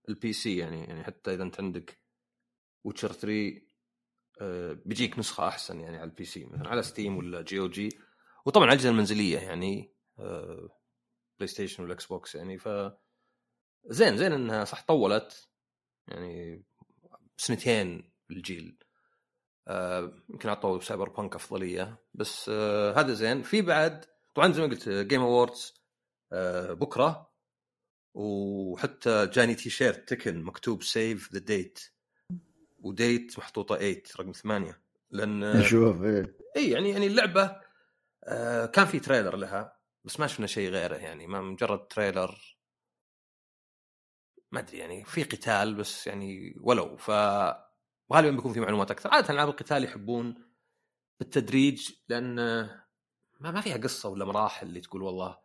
ال 0.09 0.33
PC 0.33 0.57
يعني 0.57 0.85
يعني 0.85 1.05
حتى 1.05 1.35
إذا 1.35 1.43
أنت 1.43 1.61
عندك 1.61 1.99
Witcher 2.85 3.13
3 3.13 3.69
آه، 4.41 4.73
بيجيك 4.85 5.19
نسخة 5.19 5.49
أحسن 5.49 5.81
يعني 5.81 5.97
على 5.97 6.11
ال 6.11 6.25
PC 6.25 6.45
مثلا 6.45 6.69
على 6.69 6.83
Steam 6.83 7.17
ولا 7.17 7.43
GOG 7.43 7.89
وطبعا 8.47 8.65
على 8.67 8.73
الأجهزة 8.73 8.91
المنزلية 8.91 9.39
يعني 9.39 9.93
PlayStation 11.39 11.83
وال 11.83 12.07
Xbox 12.07 12.35
يعني 12.35 12.59
ف 12.59 12.69
زين 13.87 14.17
زين 14.17 14.33
إنها 14.33 14.65
صح 14.65 14.85
طولت 14.87 15.49
يعني 16.09 16.65
سنتين 17.37 18.13
الجيل. 18.31 18.79
آه، 19.69 20.13
يمكن 20.31 20.49
أعطوا 20.49 20.81
Cyberpunk 20.81 21.35
أفضلية. 21.35 21.99
بس 22.15 22.49
آه 22.49 23.01
هذا 23.01 23.15
زين. 23.15 23.43
في 23.43 23.63
بعد 23.63 24.05
طبعا 24.35 24.53
زي 24.53 24.63
ما 24.63 24.69
قلت 24.69 24.89
Game 24.89 25.21
Awards 25.21 25.75
آه 26.33 26.73
بكرة. 26.73 27.29
وحتى 28.15 29.27
جاني 29.27 29.55
تي 29.55 29.71
شيرت 29.71 30.09
Tekken 30.09 30.43
مكتوب 30.43 30.83
save 30.83 31.33
the 31.33 31.39
date 31.39 31.81
و 32.79 32.91
date 32.91 33.39
محطوطة 33.39 33.77
8 33.77 34.03
رقم 34.21 34.33
8 34.33 34.81
لأن 35.11 35.63
شوف 35.63 36.03
إيه. 36.03 36.37
اي 36.57 36.71
يعني 36.71 36.91
يعني 36.91 37.07
اللعبة 37.07 37.61
آه 38.25 38.67
كان 38.67 38.87
في 38.87 39.01
trailer 39.01 39.37
لها. 39.37 39.78
بس 40.05 40.21
ما 40.21 40.27
شفنا 40.27 40.47
شيء 40.47 40.71
غيره 40.71 40.97
يعني 40.97 41.27
ما 41.27 41.41
مجرد 41.41 41.87
تريلر. 41.89 42.59
ما 44.53 44.61
أدري 44.61 44.79
يعني 44.79 45.05
في 45.05 45.23
قتال 45.23 45.75
بس 45.75 46.07
يعني 46.07 46.55
ولو 46.61 46.97
ف 46.97 47.09
وغالبا 48.09 48.31
بيكون 48.31 48.53
في 48.53 48.61
معلومات 48.61 48.91
أكثر. 48.91 49.11
عادة 49.11 49.31
ألعاب 49.31 49.49
القتال 49.49 49.85
يحبون 49.85 50.49
بالتدريج 51.21 51.91
لأن 52.09 52.35
ما, 53.41 53.51
ما 53.51 53.61
فيها 53.61 53.77
قصة 53.77 54.09
ولا 54.09 54.25
مراحل 54.25 54.67
اللي 54.67 54.81
تقول 54.81 55.03
والله 55.03 55.39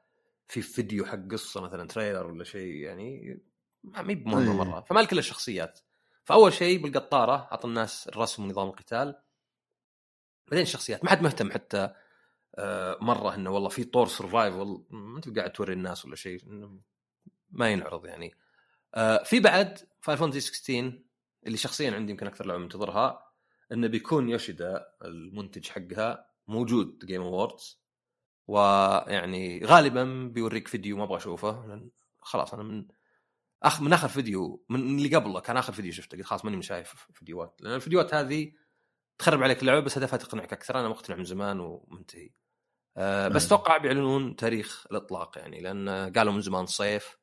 في 0.47 0.62
فيديو 0.62 1.06
حق 1.06 1.20
قصة 1.32 1.62
مثلا 1.62 1.88
trailer 1.88 2.28
ولا 2.28 2.43
شيء 2.43 2.76
يعني 2.76 3.39
ما 3.84 4.10
هي 4.10 4.16
بمهمة 4.16 4.51
إيه. 4.51 4.58
مرة. 4.58 4.82
فما 4.82 5.04
كل 5.04 5.18
الشخصيات. 5.18 5.80
فأول 6.24 6.54
شيء 6.54 6.84
بالقطارة 6.84 7.36
اعطى 7.51 7.68
الناس 7.68 8.08
الرسم 8.08 8.43
ونظام 8.43 8.68
القتال. 8.68 9.22
بعدين 10.47 10.64
الشخصيات 10.64 11.04
ما 11.04 11.10
حد 11.10 11.22
مهتم 11.22 11.51
حتى 11.51 11.93
مرة 13.01 13.36
إنه 13.36 13.49
والله 13.49 13.70
في 13.70 13.84
طور 13.84 14.08
survival 14.08 14.84
ما 14.89 15.18
أنت 15.18 15.38
قاعد 15.38 15.51
توري 15.51 15.74
الناس 15.74 16.06
ولا 16.06 16.16
شيء 16.16 16.39
ما 17.49 17.70
ينعرض 17.70 18.06
يعني. 18.06 18.34
آه، 18.95 19.24
في 19.24 19.39
بعد 19.39 19.80
Final 20.01 20.18
Fantasy 20.18 20.39
16 20.39 20.99
اللي 21.45 21.58
شخصيا 21.58 21.91
عندي 21.91 22.12
يمكن 22.12 22.28
أكثر 22.28 22.45
لعبة 22.45 22.60
منتظرها 22.60 23.34
إنه 23.72 23.88
بيكون 23.88 24.30
يوشيدا 24.30 24.86
المنتج 25.06 25.68
حقها 25.68 26.28
موجود 26.47 27.06
Game 27.06 27.22
Awards 27.22 27.84
ويعني 28.47 29.66
غالبا 29.66 30.30
بيوريك 30.34 30.68
فيديو 30.68 30.97
ما 30.97 31.04
أبغى 31.04 31.18
أشوفه 31.18 31.82
خلاص 32.22 32.54
أنا 32.54 32.64
من 32.64 32.88
اخ 33.64 33.82
من 33.82 33.93
آخر 33.93 34.08
فيديو 34.08 34.66
من 34.70 34.97
اللي 34.97 35.16
قبله 35.16 35.39
كان 35.39 35.58
آخر 35.58 35.74
فيديو 35.74 35.91
شفته 35.91 36.18
قلت 36.18 36.28
خلاص 36.28 36.45
ماني 36.45 36.62
شايف 36.62 37.08
فيديوهات 37.14 37.62
لأن 37.62 37.74
الفيديوهات 37.76 38.14
هذه 38.14 38.51
تخرب 39.18 39.43
عليك 39.43 39.62
اللعبة 39.62 39.80
بس 39.80 39.97
هدفها 39.97 40.18
تقنعك 40.18 40.54
أكثر 40.54 40.80
أنا 40.80 40.89
مقتنع 40.89 41.16
من 41.16 41.24
زمان 41.24 41.60
ومنتهي. 41.60 42.30
أه 42.98 43.28
بس 43.28 43.46
أتوقع 43.46 43.78
بيعلنون 43.78 44.36
تاريخ 44.36 44.86
الإطلاق 44.91 45.38
يعني 45.38 45.62
لأن 45.62 45.89
قالوا 46.14 46.34
من 46.34 46.41
زمان 46.41 46.66
صيف 46.66 47.18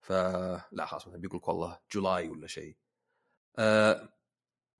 فلا 0.00 0.86
خلاص 0.86 1.08
مثلا 1.08 1.20
بيقول 1.20 1.36
لك 1.38 1.48
والله 1.48 1.78
July 1.92 2.28
ولا 2.28 2.46
شيء. 2.46 2.76
أه 3.58 4.08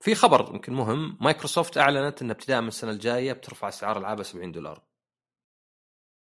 في 0.00 0.14
خبر 0.14 0.54
يمكن 0.54 0.72
مهم 0.72 1.18
مايكروسوفت 1.20 1.78
أعلنت 1.78 2.22
إن 2.22 2.30
ابتداء 2.30 2.60
من 2.60 2.68
السنة 2.68 2.90
الجاية 2.90 3.32
بترفع 3.32 3.68
أسعار 3.68 3.98
العابها 3.98 4.22
70 4.22 4.52
دولار. 4.52 4.86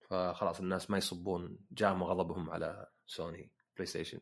فخلاص 0.10 0.60
الناس 0.60 0.90
ما 0.90 0.98
يصبون 0.98 1.58
جام 1.72 2.04
غضبهم 2.04 2.50
على 2.50 2.88
Sony 3.06 3.52
PlayStation 3.76 4.20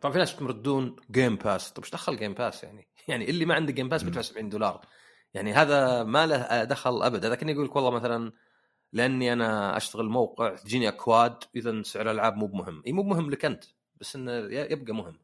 طبعا 0.00 0.12
في 0.12 0.18
ناس 0.18 0.32
بتردون 0.32 0.96
Game 1.10 1.36
Pass 1.36 1.72
طيب 1.72 1.84
إيش 1.84 1.92
دخل 1.92 2.16
Game 2.16 2.34
Pass 2.34 2.64
يعني؟ 2.64 2.88
يعني 3.08 3.30
اللي 3.30 3.44
ما 3.44 3.54
عنده 3.54 3.72
Game 3.72 3.88
Pass 3.88 4.02
بيدفع 4.02 4.20
70 4.20 4.48
دولار. 4.48 4.86
يعني 5.34 5.52
هذا 5.52 6.04
ما 6.04 6.26
له 6.26 6.64
دخل 6.64 7.02
ابدا. 7.02 7.28
لكن 7.28 7.48
يقول 7.48 7.64
لك 7.64 7.76
والله 7.76 7.90
مثلا 7.90 8.32
لأني 8.92 9.32
أنا 9.32 9.76
أشتغل 9.76 10.08
موقع 10.08 10.54
تجيني 10.54 10.88
أكواد 10.88 11.44
اذا 11.56 11.82
سعر 11.82 12.10
الألعاب 12.10 12.36
مو 12.36 12.46
بمهم. 12.46 12.82
إي 12.86 12.92
مو 12.92 13.02
بمهم 13.02 13.30
لك 13.30 13.44
أنت 13.44 13.64
بس 13.96 14.16
إنه 14.16 14.32
يبقى 14.32 14.92
مهم. 14.92 15.18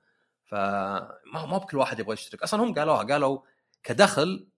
فما 0.44 1.46
ما 1.46 1.59
بكل 1.59 1.76
واحد 1.78 2.00
يبغى 2.00 2.12
يشترك. 2.12 2.42
أصلا 2.42 2.62
هم 2.62 2.74
قالوها 2.74 3.02
قالوا 3.02 3.38
كدخل 3.82 4.48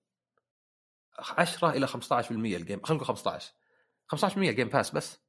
10 1.18 1.70
إلى 1.70 1.86
15% 1.88 2.30
ال 2.30 2.41
Game 2.41 2.82
خلينا 2.82 3.02
نقول 3.02 3.06
15 3.06 3.52
15% 4.14 4.38
Game 4.38 4.68
Pass 4.68 4.90
بس 4.90 5.20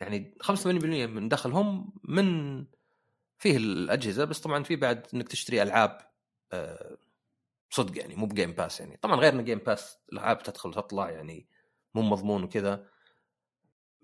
يعني 0.00 0.34
85% 0.42 0.66
من 0.66 1.28
دخلهم 1.28 1.92
من 2.04 2.64
فيه 3.38 3.56
الأجهزة 3.56 4.24
بس 4.24 4.40
طبعا 4.40 4.62
في 4.62 4.76
بعد 4.76 5.06
إنك 5.14 5.28
تشتري 5.28 5.62
ألعاب 5.62 5.98
آه، 6.52 6.96
صدق 7.70 7.98
يعني 7.98 8.14
مو 8.14 8.26
ب 8.26 8.31
Game 8.31 8.52
Pass 8.52 8.80
يعني. 8.80 8.96
طبعا 8.96 9.16
غير 9.16 9.32
إن 9.32 9.44
Game 9.44 9.58
Pass 9.58 9.98
الألعاب 10.12 10.42
تدخل 10.42 10.68
وتطلع 10.68 11.10
يعني 11.10 11.48
مو 11.94 12.02
مضمون 12.02 12.42
وكذا. 12.42 12.88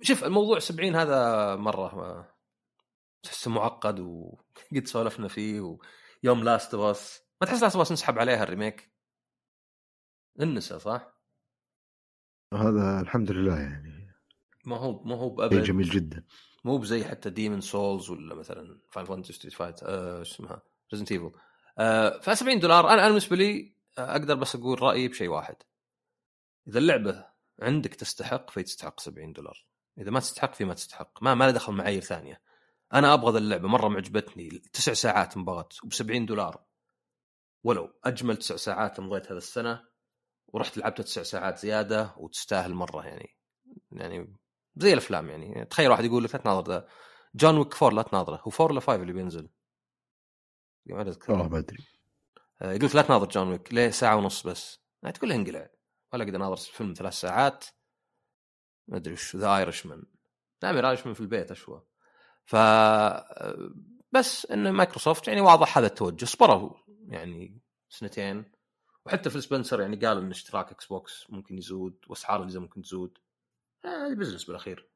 شوف 0.02 0.24
الموضوع 0.24 0.58
70 0.58 0.94
هذا 0.96 1.56
مرة 1.56 2.34
تحسه 3.22 3.50
معقد 3.50 4.00
وقد 4.00 4.84
سولفنا 4.84 5.28
فيه 5.28 5.60
ويوم 5.60 6.44
لاست 6.44 6.74
اوف 6.74 7.20
ما 7.40 7.46
تحس 7.46 7.62
لاست 7.62 7.76
اوف 7.76 7.92
نسحب 7.92 8.18
عليها 8.18 8.42
الريميك؟ 8.42 8.92
انسى 10.40 10.78
صح؟ 10.78 11.14
هذا 12.54 13.00
الحمد 13.00 13.30
لله 13.30 13.60
يعني. 13.60 14.14
ما 14.64 14.76
هو 14.76 15.02
ما 15.02 15.16
هو 15.16 15.30
بأبد. 15.30 15.62
جميل 15.62 15.90
جدا. 15.90 16.24
مو 16.64 16.78
بزي 16.78 17.04
حتى 17.04 17.30
ديمن 17.30 17.60
سولز 17.60 18.10
ولا 18.10 18.34
مثلا 18.34 18.80
فاين 18.90 19.06
فانتسي 19.06 19.32
ستريت 19.32 19.54
فايت 19.54 19.78
شو 19.78 19.86
اسمها؟ 20.22 20.62
ريزنت 20.92 21.12
ايفل 21.12 21.32
ف 22.20 22.38
70 22.38 22.58
دولار 22.58 22.88
أنا 22.88 23.00
أنا 23.00 23.08
بالنسبة 23.08 23.36
لي 23.36 23.74
آه، 23.98 24.12
أقدر 24.12 24.34
بس 24.34 24.56
أقول 24.56 24.82
رأيي 24.82 25.08
بشيء 25.08 25.28
واحد. 25.28 25.56
إذا 26.68 26.78
اللعبة 26.78 27.26
عندك 27.62 27.94
تستحق 27.94 28.50
في 28.50 28.62
تستحق 28.62 29.00
70 29.00 29.32
دولار. 29.32 29.66
إذا 29.98 30.10
ما 30.10 30.20
تستحق 30.20 30.54
في 30.54 30.64
ما 30.64 30.74
تستحق. 30.74 31.22
ما 31.22 31.34
ما 31.34 31.44
له 31.44 31.50
دخل 31.50 31.72
معايير 31.72 32.02
ثانية. 32.02 32.42
أنا 32.94 33.14
أبغى 33.14 33.32
ذا 33.32 33.38
اللعبة 33.38 33.68
مرة 33.68 33.88
معجبتني. 33.88 34.48
تسع 34.48 34.92
ساعات 34.92 35.36
انبسطت 35.36 35.84
وب 35.84 35.92
70 35.92 36.26
دولار. 36.26 36.64
ولو 37.64 37.92
أجمل 38.04 38.36
تسع 38.36 38.56
ساعات 38.56 39.00
مضيت 39.00 39.26
هذا 39.26 39.38
السنة 39.38 39.84
ورحت 40.46 40.78
لعبت 40.78 41.00
تسع 41.00 41.22
ساعات 41.22 41.58
زيادة 41.58 42.14
وتستاهل 42.16 42.74
مرة 42.74 43.06
يعني. 43.06 43.36
يعني 43.92 44.36
زي 44.76 44.92
الأفلام 44.92 45.30
يعني. 45.30 45.64
تخيل 45.64 45.90
واحد 45.90 46.04
يقول 46.04 46.24
لك 46.24 46.34
لا 46.34 46.40
تناظر 46.40 46.72
ذا. 46.72 46.86
John 47.34 47.58
Wick 47.58 47.82
4 47.82 47.96
لا 47.96 48.02
تناظره. 48.02 48.36
هو 48.36 48.50
4 48.60 48.72
ولا 48.72 48.80
5 48.80 48.94
اللي 49.02 49.12
بينزل؟ 49.12 49.48
ما 50.86 51.02
اذكر 51.02 51.32
والله 51.32 51.48
ما 51.48 51.58
أدري. 51.58 51.84
آه، 52.62 52.72
يقول 52.72 52.86
لك 52.88 52.94
لا 52.94 53.02
تناظر 53.02 53.26
John 53.26 53.48
Wick 53.48 53.74
ليه؟ 53.74 53.90
ساعة 53.90 54.16
ونص 54.16 54.46
بس. 54.46 54.80
يعني 55.02 55.14
تقول 55.14 55.30
له 55.30 55.36
انقلع. 55.36 55.70
ولا 56.12 56.24
أقدر 56.24 56.36
أناظر 56.36 56.56
فيلم 56.56 56.94
ثلاث 56.96 57.12
ساعات. 57.12 57.64
ما 58.88 58.96
أدري 58.96 59.12
وش 59.12 59.36
ذا 59.36 59.56
Irishman 59.56 60.02
نعم 60.62 60.76
Irishman 60.76 61.14
في 61.14 61.20
البيت 61.20 61.50
أشوى. 61.50 61.82
ف 62.44 62.56
آه، 62.56 63.70
بس 64.12 64.46
إن 64.46 64.70
مايكروسوفت 64.70 65.28
يعني 65.28 65.40
واضح 65.40 65.78
هذا 65.78 65.86
التوجه. 65.86 66.24
صبروا 66.24 66.70
يعني 67.08 67.60
سنتين. 67.88 68.52
وحتى 69.06 69.30
Phil 69.30 69.40
Spencer 69.40 69.80
يعني 69.80 69.96
قال 69.96 70.18
إن 70.18 70.30
اشتراك 70.30 70.70
Xbox 70.70 71.30
ممكن 71.30 71.58
يزود 71.58 71.96
وأسعار 72.08 72.40
الاجهزه 72.40 72.60
ممكن 72.60 72.82
تزود. 72.82 73.18
هذه 73.84 74.14
business 74.14 74.44
بالأخير. 74.44 74.88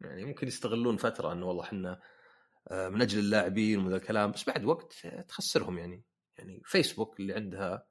يعني 0.00 0.24
ممكن 0.24 0.46
يستغلون 0.46 0.96
فترة 0.96 1.32
انه 1.32 1.46
والله 1.46 1.64
إحنا 1.64 1.90
آه، 1.92 2.00
من 2.70 3.02
أجل 3.02 3.18
اللاعبين 3.18 3.78
ومن 3.78 3.90
ذا 3.90 3.96
الكلام 3.96 4.30
بس 4.30 4.44
بعد 4.44 4.64
وقت 4.64 5.06
تخسرهم 5.28 5.78
يعني 5.78 6.04
يعني 6.38 6.62
فيسبوك 6.64 7.20
اللي 7.20 7.34
عندها 7.34 7.86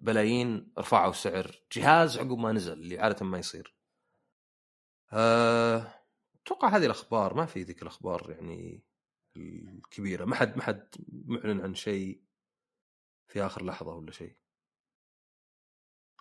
بلايين 0.00 0.72
رفعوا 0.78 1.12
سعر 1.12 1.62
جهاز 1.72 2.18
عقب 2.18 2.38
ما 2.38 2.52
نزل 2.52 2.72
اللي 2.72 2.98
عادة 2.98 3.26
ما 3.26 3.38
يصير. 3.38 3.76
أه... 5.12 5.94
أتوقع 6.42 6.68
هذه 6.68 6.86
الأخبار 6.86 7.34
ما 7.34 7.46
في 7.46 7.62
ذيك 7.62 7.82
الأخبار 7.82 8.30
يعني 8.30 8.82
الكبيرة 9.36 10.24
ما 10.24 10.36
حد 10.36 10.56
ما 10.56 10.62
حد 10.62 10.88
معلن 11.08 11.60
عن 11.60 11.74
شيء 11.74 12.22
في 13.28 13.46
آخر 13.46 13.64
لحظة 13.64 13.94
ولا 13.94 14.10
شيء. 14.10 14.36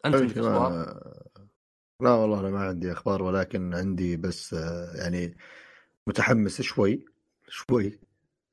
أنت 0.05 0.16
عندك 0.16 0.38
أخبار؟ 0.38 1.03
لا 2.01 2.09
والله 2.09 2.39
أنا 2.39 2.49
ما 2.49 2.59
عندي 2.59 2.91
أخبار 2.91 3.24
ولكن 3.24 3.74
عندي 3.74 4.18
بس 4.18 4.53
آه، 4.53 4.95
يعني 4.95 5.38
متحمس 6.07 6.61
شوي 6.61 7.05
شوي 7.48 8.00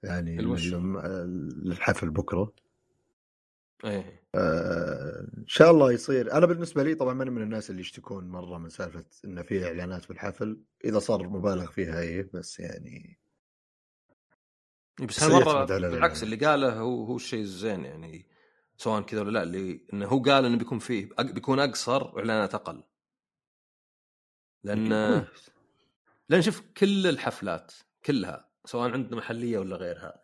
يعني؟ 0.02 0.36
لل- 0.36 1.68
للحفل 1.68 2.10
بكرة 2.10 2.52
إيه 3.84 4.20
آه، 4.34 5.20
إن 5.38 5.44
شاء 5.46 5.70
الله 5.70 5.92
يصير 5.92 6.32
أنا 6.32 6.46
بالنسبة 6.46 6.82
لي 6.82 6.94
طبعا 6.94 7.14
ماني 7.14 7.30
من 7.30 7.42
الناس 7.42 7.70
اللي 7.70 7.80
يشتكون 7.80 8.28
مرة 8.28 8.58
من 8.58 8.68
سالفة 8.68 9.04
انه 9.24 9.42
في 9.42 9.64
إعلانات 9.66 10.04
في 10.04 10.10
الحفل 10.10 10.60
إذا 10.84 10.98
صار 10.98 11.28
مبالغ 11.28 11.66
فيها 11.70 12.00
إيه 12.00 12.30
بس 12.34 12.60
يعني 12.60 13.20
إيه، 15.00 15.06
بس 15.06 15.22
هالمره 15.22 15.64
بالعكس 15.64 16.22
ال- 16.22 16.32
اللي 16.32 16.46
قاله 16.46 16.72
هو 16.78 17.04
هو 17.04 17.16
الشيء 17.16 17.40
الزين 17.40 17.84
يعني 17.84 18.26
سواء 18.76 19.02
كذا 19.02 19.20
ولا 19.20 19.30
لا 19.30 19.42
اللي 19.42 19.86
إنه 19.92 20.06
هو 20.06 20.22
قال 20.22 20.44
إنه 20.44 20.56
بيكون 20.58 20.78
فيه 20.78 21.08
بيكون 21.20 21.60
أقصر 21.60 22.02
واعلانات 22.04 22.54
أقل 22.54 22.82
لأن 24.64 24.88
كويس. 25.24 25.50
لأن 26.28 26.42
شوف 26.42 26.62
كل 26.76 27.06
الحفلات 27.06 27.72
كلها 28.04 28.49
سواء 28.64 28.90
عندنا 28.90 29.16
محلية 29.16 29.58
ولا 29.58 29.76
غيرها. 29.76 30.22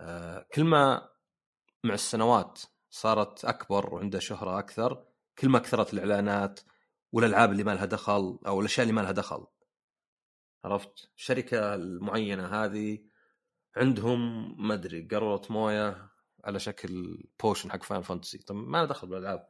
آه، 0.00 0.46
كل 0.54 0.64
ما 0.64 1.08
مع 1.84 1.94
السنوات 1.94 2.60
صارت 2.90 3.44
أكبر 3.44 3.94
وعندها 3.94 4.20
شهرة 4.20 4.58
أكثر 4.58 5.04
كل 5.38 5.48
ما 5.48 5.58
كثرت 5.58 5.94
الإعلانات 5.94 6.60
والألعاب 7.12 7.52
اللي 7.52 7.64
ما 7.64 7.70
لها 7.74 7.84
دخل 7.84 8.38
أو 8.46 8.60
الأشياء 8.60 8.82
اللي 8.82 8.92
ما 8.92 9.00
لها 9.00 9.12
دخل. 9.12 9.46
عرفت؟ 10.64 11.10
الشركة 11.16 11.74
المعينة 11.74 12.46
هذه 12.46 12.98
عندهم 13.76 14.54
ما 14.66 14.74
أدري 14.74 15.08
قاروره 15.10 15.42
موية 15.50 16.08
على 16.44 16.58
شكل 16.58 17.22
potion 17.42 17.70
حق 17.70 17.82
Final 17.82 18.02
Fantasy 18.02 18.38
طب 18.38 18.54
ما 18.54 18.78
له 18.78 18.84
دخل 18.84 19.08
بالألعاب 19.08 19.48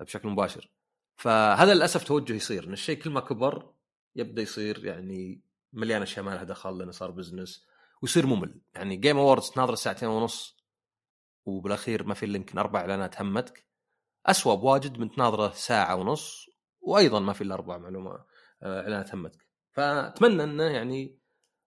بشكل 0.00 0.28
مباشر. 0.28 0.70
فهذا 1.16 1.74
للأسف 1.74 2.04
توجه 2.04 2.32
يصير. 2.32 2.64
إن 2.64 2.72
الشيء 2.72 3.02
كل 3.02 3.10
ما 3.10 3.20
كبر 3.20 3.74
يبدأ 4.16 4.42
يصير 4.42 4.84
يعني 4.84 5.49
مليان 5.72 6.02
أشياء 6.02 6.24
ما 6.24 6.30
لها 6.30 6.44
دخل 6.44 6.78
لأنه 6.78 6.90
صار 6.90 7.10
business 7.10 7.66
ويصير 8.02 8.26
ممل. 8.26 8.60
يعني 8.74 8.96
Game 8.96 9.18
Awards 9.18 9.50
تناظر 9.50 9.74
ساعتين 9.74 10.08
ونص 10.08 10.56
وبالأخير 11.44 12.04
ما 12.04 12.14
في 12.14 12.26
إلا 12.26 12.36
يمكن 12.36 12.58
أربع 12.58 12.80
إعلانات 12.80 13.20
همتك. 13.20 13.66
اسوء 14.26 14.54
بواجد 14.54 14.98
من 14.98 15.10
تناظره 15.10 15.52
ساعة 15.52 15.96
ونص 15.96 16.46
وأيضا 16.80 17.20
ما 17.20 17.32
في 17.32 17.44
إلا 17.44 17.54
أربع 17.54 17.78
معلومات 17.78 18.26
آه، 18.62 18.82
إعلانات 18.82 19.14
همتك. 19.14 19.46
فأتمنى 19.72 20.44
إنه 20.44 20.64
يعني 20.64 21.20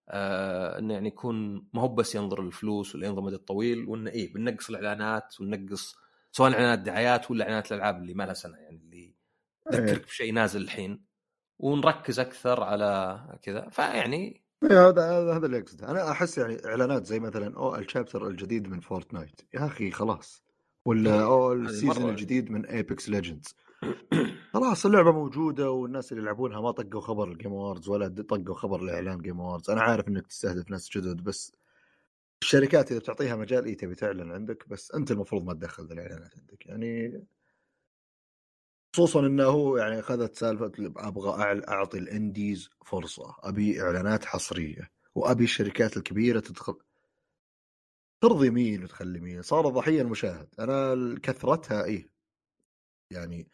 آه 0.10 0.80
إنه 0.80 0.94
يعني 0.94 1.08
يكون 1.08 1.68
ما 1.74 1.82
هو 1.82 1.88
بس 1.88 2.16
ينظر 2.16 2.44
للفلوس 2.44 2.96
ولا 2.96 3.08
ينظر 3.08 3.22
مدى 3.22 3.36
الطويل 3.36 3.86
وإنه 3.86 4.12
إيه 4.12 4.34
بنقص 4.34 4.70
الإعلانات 4.70 5.42
ونقص 5.42 5.96
سواء 6.32 6.54
إعلانات 6.54 6.80
دعايات 6.80 7.32
ولا 7.32 7.44
إعلانات 7.44 7.72
الألعاب 7.72 7.98
اللي 7.98 8.14
ما 8.14 8.24
لها 8.24 8.34
سنة 8.34 8.58
يعني 8.58 8.78
اللي 8.78 9.16
تذكرك 9.72 10.06
بشيء 10.06 10.34
نازل 10.34 10.62
الحين. 10.62 11.06
ونركز 11.64 12.20
أكثر 12.20 12.64
على 12.64 13.20
كذا. 13.42 13.70
فيعني 13.70 14.44
إيه، 14.64 14.88
هذا 14.90 15.02
هذا 15.12 15.38
هذا 15.38 15.46
اللي 15.46 15.60
أقصده. 15.60 15.92
أنا 15.92 16.12
أحس 16.12 16.38
يعني 16.38 16.66
إعلانات 16.66 17.06
زي 17.06 17.20
مثلا 17.20 17.58
أو 17.58 17.76
ال 17.76 17.82
chapter 17.82 18.28
الجديد 18.28 18.68
من 18.68 18.80
Fortnite. 18.80 19.42
يا 19.54 19.66
أخي 19.66 19.92
خلاص. 19.92 20.44
ولا 20.86 21.14
إيه، 21.14 21.26
أو 21.26 21.54
ال 21.54 21.62
season 21.62 22.10
الجديد 22.10 22.52
من 22.52 22.66
Apex 22.66 23.10
Legends 23.10 23.56
خلاص 24.54 24.86
اللعبة 24.86 25.12
موجودة 25.12 25.72
والناس 25.72 26.12
اللي 26.12 26.24
يلعبونها 26.24 26.62
ما 26.62 26.72
طقوا 26.72 27.02
خبر 27.02 27.32
ال 27.32 27.36
Game 27.36 27.52
Awards 27.52 27.90
ولا 27.90 28.08
طقوا 28.08 28.56
خبر 28.56 28.82
الاعلان 28.82 29.18
Game 29.18 29.42
Awards 29.42 29.70
أنا 29.70 29.82
عارف 29.82 30.08
إنك 30.08 30.28
تستهدف 30.28 30.72
ناس 30.72 30.90
جدد 30.98 31.24
بس 31.24 31.52
الشركات 32.42 32.92
إذا 32.92 33.00
بتعطيها 33.00 33.36
مجال 33.36 33.66
اي 33.66 33.76
تبي 33.76 33.96
تعلن 33.96 34.32
عندك 34.32 34.70
بس 34.70 34.92
أنت 34.92 35.12
المفروض 35.12 35.44
ما 35.44 35.54
تدخل 35.54 35.84
الإعلانات 35.84 36.34
عندك. 36.38 36.66
يعني 36.66 37.24
خصوصا 38.94 39.20
إنه 39.20 39.44
هو 39.44 39.78
يعني 39.78 40.00
أخذت 40.00 40.36
سالفة 40.36 40.72
أبغى 40.80 41.64
أعطي 41.70 41.98
الإنديز 41.98 42.70
فرصة 42.86 43.36
أبي 43.40 43.82
إعلانات 43.82 44.26
حصرية 44.26 44.92
وأبي 45.16 45.44
الشركات 45.44 45.98
الكبيرة 45.98 46.40
تدخل 46.40 46.78
ترضي 48.22 48.50
مين 48.50 48.84
وتخلي 48.84 49.20
مين؟ 49.20 49.42
صار 49.42 49.70
ضحيه 49.70 50.02
المشاهد. 50.02 50.48
أنا 50.60 50.96
كثرتها 51.20 51.84
إيه 51.84 52.10
يعني 53.12 53.50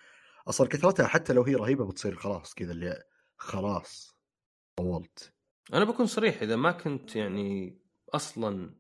أصلا 0.47 0.67
كثرتها 0.67 1.07
حتى 1.07 1.33
لو 1.33 1.43
هي 1.43 1.55
رهيبة 1.55 1.85
بتصير 1.85 2.15
خلاص 2.15 2.53
كذا 2.53 2.71
اللي 2.71 3.03
خلاص 3.37 4.15
طولت. 4.75 5.33
أنا 5.73 5.85
بكون 5.85 6.05
صريح 6.05 6.41
إذا 6.41 6.55
ما 6.55 6.71
كنت 6.71 7.15
يعني 7.15 7.79
أصلا 8.13 8.75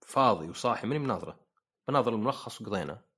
فاضي 0.00 0.48
وصاحي 0.48 0.86
ماني 0.86 0.98
مناظره 0.98 1.40
بناظر 1.88 2.14
الملخص 2.14 2.60
وقضينا. 2.60 3.09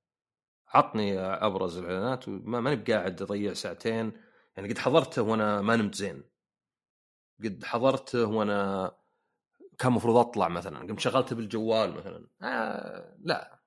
عطني 0.73 1.19
أبرز 1.19 1.77
الإعلانات 1.77 2.29
ماني 2.29 2.75
بقاعد 2.75 3.21
أضيع 3.21 3.53
ساعتين. 3.53 4.11
يعني 4.57 4.69
قد 4.69 4.77
حضرته 4.77 5.21
وأنا 5.21 5.61
ما 5.61 5.75
نمت 5.75 5.95
زين. 5.95 6.23
قد 7.43 7.63
حضرته 7.63 8.25
وأنا 8.25 8.91
كان 9.77 9.91
المفروض 9.91 10.15
أطلع 10.15 10.47
مثلا. 10.47 10.79
قمت 10.79 10.99
شغلته 10.99 11.35
بالجوال 11.35 11.93
مثلا. 11.93 12.27
آه 12.41 13.15
لا. 13.19 13.59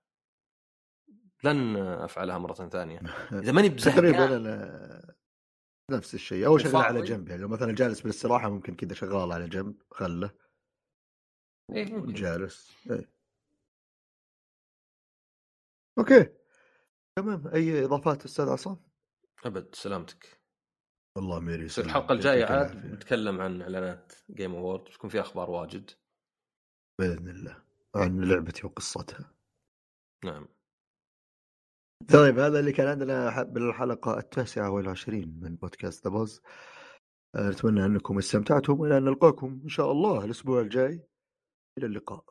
لن 1.44 1.76
أفعلها 1.76 2.38
مرة 2.38 2.52
ثانية. 2.54 3.00
إذا 3.42 3.52
ماني 3.52 3.68
تقريبا 3.68 4.26
بزهقان 4.26 4.46
أنا 4.46 5.14
نفس 5.90 6.14
الشيء. 6.14 6.46
أو 6.46 6.58
شغلة 6.58 6.82
على. 6.82 7.02
جنب 7.02 7.28
يعني. 7.28 7.42
لو 7.42 7.48
مثلا 7.48 7.72
جالس 7.72 8.00
بالاستراحة 8.00 8.48
ممكن 8.50 8.74
كذا 8.74 8.94
شغال 8.94 9.32
على 9.32 9.48
جنب. 9.48 9.74
خله. 9.90 10.30
إيه 11.72 11.94
ممكن. 11.94 12.12
جالس 12.12 12.72
إيه. 12.90 13.10
okay. 15.98 16.45
تمام 17.18 17.48
أي 17.54 17.84
إضافات 17.84 18.24
أستاذ 18.24 18.48
عصام؟ 18.48 18.76
أبد 19.44 19.74
سلامتك 19.74 20.40
الله 21.18 21.40
ميري 21.40 21.64
يسلمك. 21.64 21.88
الحلقة 21.88 22.12
الجاية 22.12 22.44
عاد. 22.44 22.86
نتكلم 22.86 23.40
عن 23.40 23.62
إعلانات 23.62 24.12
Game 24.30 24.54
Award 24.54 24.84
بتكون 24.84 25.10
فيها 25.10 25.20
أخبار 25.20 25.50
واجد 25.50 25.90
بإذن 27.00 27.28
الله 27.28 27.62
عن 27.96 28.20
لعبتي 28.20 28.66
وقصتها 28.66 29.34
نعم 30.24 30.48
طيب 32.12 32.38
هذا 32.38 32.60
اللي 32.60 32.72
كان 32.72 32.86
عندنا 32.86 33.42
بالحلقة 33.42 34.18
التاسعة 34.18 34.70
والعشرين 34.70 35.40
من 35.42 35.56
بودكاست 35.56 36.04
ذا 36.04 36.10
باز 36.12 36.42
نتمنى 37.36 37.84
أنكم 37.84 38.18
استمتعتم 38.18 38.80
وإلى 38.80 38.98
أن 38.98 39.04
نلقاكم 39.04 39.60
إن 39.64 39.68
شاء 39.68 39.92
الله 39.92 40.24
الأسبوع 40.24 40.60
الجاي 40.60 41.08
إلى 41.78 41.86
اللقاء 41.86 42.24